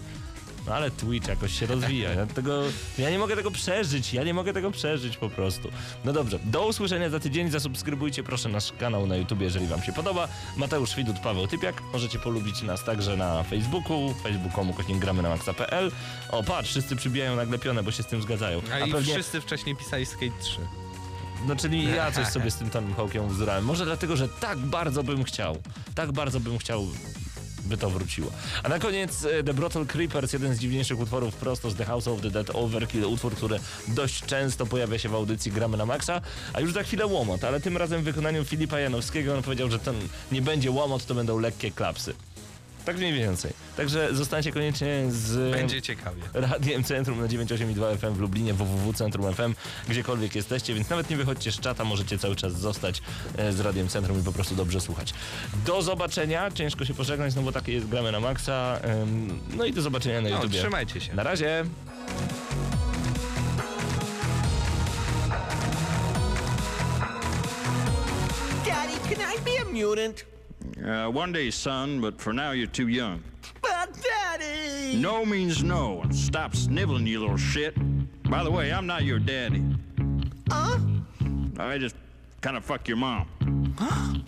No 0.67 0.75
ale 0.75 0.91
Twitch 0.91 1.29
jakoś 1.29 1.59
się 1.59 1.67
rozwija. 1.67 2.13
Ja, 2.13 2.27
tego, 2.27 2.63
ja 2.99 3.11
nie 3.11 3.19
mogę 3.19 3.37
tego 3.37 3.51
przeżyć. 3.51 4.15
Ja 4.15 4.25
nie 4.25 4.35
mogę 4.35 4.53
tego 4.53 4.71
przeżyć 4.71 5.17
po 5.17 5.31
prostu. 5.31 5.71
No 6.05 6.13
dobrze, 6.13 6.39
do 6.45 6.67
usłyszenia 6.67 7.11
za 7.11 7.21
tydzień. 7.21 7.51
Zasubskrybujcie 7.51 8.23
proszę 8.23 8.49
nasz 8.49 8.73
kanał 8.73 9.07
na 9.07 9.17
YouTube, 9.17 9.41
jeżeli 9.41 9.67
wam 9.67 9.83
się 9.83 9.93
podoba. 9.93 10.29
Mateusz 10.57 10.97
Widut, 10.97 11.19
Paweł 11.19 11.47
Typiak. 11.47 11.83
Możecie 11.93 12.19
polubić 12.19 12.63
nas 12.63 12.85
także 12.85 13.17
na 13.17 13.43
Facebooku, 13.43 14.15
facebook.com 14.23 14.71
ukośnik 14.71 14.99
gramy 14.99 15.23
na 15.23 15.29
maxa.pl. 15.29 15.91
O 16.31 16.43
patrz, 16.43 16.71
wszyscy 16.71 16.97
przybijają 16.97 17.37
nagle 17.37 17.59
pionę, 17.59 17.83
bo 17.83 17.91
się 17.91 18.03
z 18.03 18.07
tym 18.07 18.23
zgadzają. 18.23 18.63
A, 18.73 18.79
i 18.79 19.03
wszyscy 19.05 19.41
wcześniej 19.41 19.77
pisali 19.77 20.07
Skate 20.07 20.41
3. 20.41 20.59
No 21.47 21.57
czyli 21.57 21.85
ja 21.85 22.13
coś 22.13 22.27
sobie 22.27 22.51
z 22.51 22.57
tym 22.57 22.71
Tonym 22.71 22.95
Hawkiem 22.95 23.29
wzorałem. 23.29 23.65
Może 23.65 23.85
dlatego, 23.85 24.17
że 24.17 24.29
tak 24.29 24.59
bardzo 24.59 25.03
bym 25.03 25.25
chciał. 25.25 25.57
Tak 25.95 26.13
bardzo 26.13 26.41
bym 26.41 26.59
chciał 26.59 26.87
by 27.67 27.77
to 27.77 27.91
wróciło. 27.91 28.31
A 28.63 28.69
na 28.69 28.79
koniec 28.79 29.25
e, 29.25 29.43
The 29.43 29.55
Bottle 29.55 29.87
Creepers, 29.87 30.33
jeden 30.33 30.55
z 30.55 30.59
dziwniejszych 30.59 31.01
utworów 31.01 31.35
prosto 31.35 31.71
z 31.71 31.75
The 31.75 31.85
House 31.85 32.09
of 32.09 32.21
the 32.21 32.31
Dead 32.31 32.51
Overkill, 32.55 33.05
utwór, 33.05 33.35
który 33.35 33.61
dość 33.89 34.25
często 34.25 34.67
pojawia 34.67 34.99
się 34.99 35.09
w 35.09 35.15
audycji 35.15 35.53
Gramy 35.53 35.77
na 35.77 35.87
Maxa, 35.87 36.21
a 36.53 36.61
już 36.61 36.73
za 36.73 36.83
chwilę 36.83 37.07
łomot, 37.07 37.45
ale 37.45 37.61
tym 37.61 37.77
razem 37.77 38.01
w 38.01 38.05
wykonaniu 38.05 38.45
Filipa 38.45 38.81
Janowskiego 38.81 39.37
on 39.37 39.43
powiedział, 39.43 39.71
że 39.71 39.79
to 39.79 39.93
nie 40.33 40.43
będzie 40.43 40.71
łomot, 40.71 41.07
to 41.07 41.15
będą 41.15 41.39
lekkie 41.39 41.71
klapsy. 41.71 42.15
Tak 42.87 42.97
mniej 42.97 43.13
więcej. 43.13 43.53
Także 43.77 44.15
zostańcie 44.15 44.53
koniecznie 44.53 45.05
z... 45.09 45.53
Będzie 45.53 45.83
ciekawie. 45.83 46.23
Radiem 46.35 46.85
Centrum 46.85 47.21
na 47.21 47.29
982 47.29 47.97
FM 47.97 48.15
w 48.15 48.21
Lublinie, 48.21 48.55
www.centrum 48.55 49.35
FM, 49.35 49.55
gdziekolwiek 49.89 50.35
jesteście, 50.35 50.75
więc 50.75 50.91
nawet 50.91 51.11
nie 51.11 51.17
wychodźcie 51.17 51.53
z 51.53 51.61
czata, 51.61 51.85
możecie 51.85 52.19
cały 52.19 52.37
czas 52.37 52.53
zostać 52.53 53.03
e, 53.39 53.53
z 53.53 53.61
Radiem 53.61 53.89
Centrum 53.89 54.21
i 54.21 54.23
po 54.23 54.33
prostu 54.33 54.55
dobrze 54.55 54.81
słuchać. 54.81 55.15
Do 55.67 55.83
zobaczenia, 55.83 56.51
ciężko 56.51 56.85
się 56.85 56.95
pożegnać, 56.95 57.35
no 57.35 57.43
bo 57.43 57.53
takie 57.53 57.73
jest 57.73 57.87
gramy 57.89 58.13
na 58.13 58.21
maksa, 58.21 58.79
em, 58.83 59.41
no 59.57 59.65
i 59.65 59.73
do 59.73 59.83
zobaczenia 59.83 60.21
na 60.21 60.29
No, 60.29 60.37
YouTubie. 60.37 60.59
trzymajcie 60.59 61.01
się. 61.01 61.15
Na 61.15 61.23
razie! 61.23 61.65
Daddy, 68.65 68.99
can 69.09 69.21
I 69.21 69.39
be 69.45 69.59
a 69.61 69.65
mutant? 69.65 70.25
Uh, 70.85 71.11
one 71.11 71.33
day, 71.33 71.51
son, 71.51 72.01
but 72.01 72.21
for 72.21 72.33
now 72.33 72.53
you're 72.53 72.67
too 72.67 72.89
young. 72.89 73.23
But 73.63 73.97
Daddy! 74.03 74.97
No 74.97 75.25
means 75.25 75.63
no, 75.63 76.03
and 76.03 76.15
stop 76.15 76.55
sniveling, 76.55 77.07
you 77.07 77.21
little 77.21 77.37
shit. 77.37 77.75
By 78.25 78.43
the 78.45 78.51
way, 78.51 78.73
I'm 78.73 78.87
not 78.87 79.05
your 79.05 79.19
daddy. 79.19 79.65
Huh? 80.51 80.79
I 81.59 81.79
just 81.79 81.97
kind 82.41 82.57
of 82.57 82.65
fuck 82.65 82.87
your 82.89 82.97
mom. 82.97 83.75
Huh? 83.79 84.19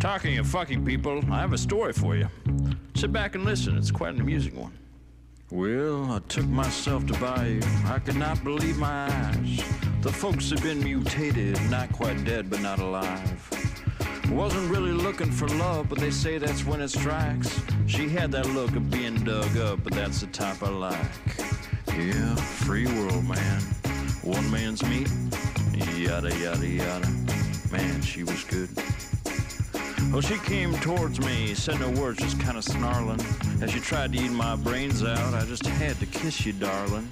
Talking 0.00 0.38
of 0.38 0.46
fucking 0.46 0.84
people, 0.84 1.22
I 1.30 1.40
have 1.40 1.52
a 1.52 1.58
story 1.58 1.92
for 1.92 2.16
you. 2.16 2.28
Sit 2.94 3.12
back 3.12 3.34
and 3.34 3.44
listen, 3.44 3.76
it's 3.76 3.90
quite 3.90 4.14
an 4.14 4.20
amusing 4.20 4.56
one. 4.56 4.72
Well, 5.50 6.10
I 6.10 6.18
took 6.28 6.46
myself 6.46 7.06
to 7.06 7.12
Bayou. 7.20 7.60
I 7.84 8.00
could 8.00 8.16
not 8.16 8.42
believe 8.42 8.78
my 8.78 9.06
eyes. 9.08 9.62
The 10.00 10.12
folks 10.12 10.50
had 10.50 10.62
been 10.62 10.82
mutated, 10.82 11.60
not 11.70 11.92
quite 11.92 12.24
dead, 12.24 12.50
but 12.50 12.60
not 12.60 12.80
alive. 12.80 13.55
Wasn't 14.30 14.70
really 14.70 14.92
looking 14.92 15.30
for 15.30 15.48
love, 15.48 15.88
but 15.88 15.98
they 15.98 16.10
say 16.10 16.38
that's 16.38 16.64
when 16.64 16.80
it 16.80 16.88
strikes. 16.88 17.60
She 17.86 18.08
had 18.08 18.32
that 18.32 18.46
look 18.50 18.74
of 18.76 18.90
being 18.90 19.22
dug 19.24 19.56
up, 19.56 19.82
but 19.84 19.92
that's 19.92 20.20
the 20.20 20.26
type 20.26 20.62
I 20.62 20.68
like. 20.68 21.10
Yeah, 21.88 22.34
free 22.34 22.86
world, 22.86 23.24
man. 23.24 23.60
One 24.22 24.50
man's 24.50 24.82
meat. 24.82 25.08
Yada, 25.96 26.36
yada, 26.38 26.66
yada. 26.66 27.08
Man, 27.72 28.02
she 28.02 28.24
was 28.24 28.44
good. 28.44 28.68
Well, 30.12 30.20
she 30.20 30.38
came 30.38 30.74
towards 30.80 31.20
me, 31.20 31.54
said 31.54 31.80
no 31.80 31.90
words, 32.00 32.18
just 32.18 32.40
kind 32.40 32.56
of 32.56 32.64
snarling. 32.64 33.20
As 33.62 33.70
she 33.70 33.80
tried 33.80 34.12
to 34.12 34.18
eat 34.18 34.30
my 34.30 34.56
brains 34.56 35.02
out, 35.02 35.34
I 35.34 35.44
just 35.46 35.66
had 35.66 35.98
to 36.00 36.06
kiss 36.06 36.44
you, 36.44 36.52
darling. 36.52 37.08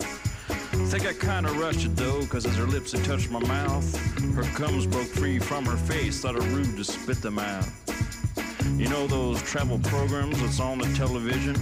Think 0.74 1.06
I 1.06 1.12
kinda 1.12 1.50
rushed 1.52 1.86
it 1.86 1.96
though, 1.96 2.26
cause 2.26 2.46
as 2.46 2.56
her 2.56 2.66
lips 2.66 2.92
had 2.92 3.04
touched 3.04 3.30
my 3.30 3.40
mouth, 3.40 3.96
her 4.34 4.44
gums 4.58 4.86
broke 4.86 5.06
free 5.06 5.38
from 5.38 5.64
her 5.66 5.76
face, 5.76 6.20
thought 6.20 6.36
it 6.36 6.42
rude 6.44 6.76
to 6.76 6.84
spit 6.84 7.22
them 7.22 7.38
out. 7.38 7.66
You 8.76 8.88
know 8.88 9.06
those 9.06 9.40
travel 9.42 9.78
programs 9.78 10.40
that's 10.40 10.60
on 10.60 10.78
the 10.78 10.92
television, 10.94 11.54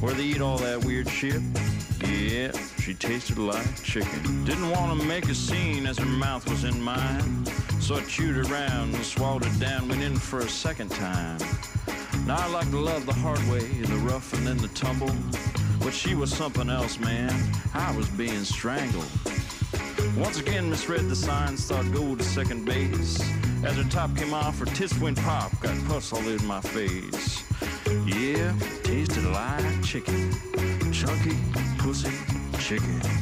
where 0.00 0.14
they 0.14 0.24
eat 0.24 0.40
all 0.40 0.58
that 0.58 0.84
weird 0.84 1.08
shit? 1.08 1.40
Yeah, 2.06 2.52
she 2.78 2.94
tasted 2.94 3.38
like 3.38 3.82
chicken. 3.82 4.44
Didn't 4.44 4.70
want 4.70 5.00
to 5.00 5.06
make 5.06 5.28
a 5.28 5.34
scene 5.34 5.86
as 5.86 5.98
her 5.98 6.04
mouth 6.04 6.48
was 6.48 6.64
in 6.64 6.80
mine, 6.80 7.46
so 7.80 7.96
I 7.96 8.02
chewed 8.02 8.36
around 8.36 8.94
and 8.94 9.04
swallowed 9.04 9.46
it 9.46 9.58
down, 9.60 9.88
went 9.88 10.02
in 10.02 10.16
for 10.16 10.40
a 10.40 10.48
second 10.48 10.90
time. 10.90 11.38
Now 12.26 12.36
I 12.38 12.46
like 12.48 12.70
to 12.70 12.78
love 12.78 13.06
the 13.06 13.12
hard 13.12 13.40
way, 13.48 13.66
the 13.82 13.96
rough 13.96 14.32
and 14.34 14.46
then 14.46 14.58
the 14.58 14.68
tumble. 14.68 15.10
But 15.82 15.92
she 15.92 16.14
was 16.14 16.34
something 16.34 16.70
else, 16.70 16.98
man. 16.98 17.32
I 17.74 17.94
was 17.96 18.08
being 18.10 18.44
strangled. 18.44 19.08
Once 20.16 20.38
again 20.38 20.70
misread 20.70 21.08
the 21.08 21.16
signs, 21.16 21.66
thought 21.66 21.90
go 21.92 22.14
to 22.14 22.22
second 22.22 22.64
base. 22.64 23.20
As 23.64 23.76
her 23.76 23.84
top 23.90 24.16
came 24.16 24.34
off, 24.34 24.58
her 24.58 24.66
tits 24.66 24.96
went 24.98 25.18
pop, 25.18 25.50
got 25.60 25.76
pus 25.86 26.12
all 26.12 26.26
in 26.26 26.44
my 26.46 26.60
face. 26.60 27.42
Yeah, 28.06 28.54
tasted 28.82 29.24
like 29.24 29.82
chicken. 29.82 30.32
Chunky 30.92 31.36
pussy 31.78 32.12
chicken. 32.58 33.21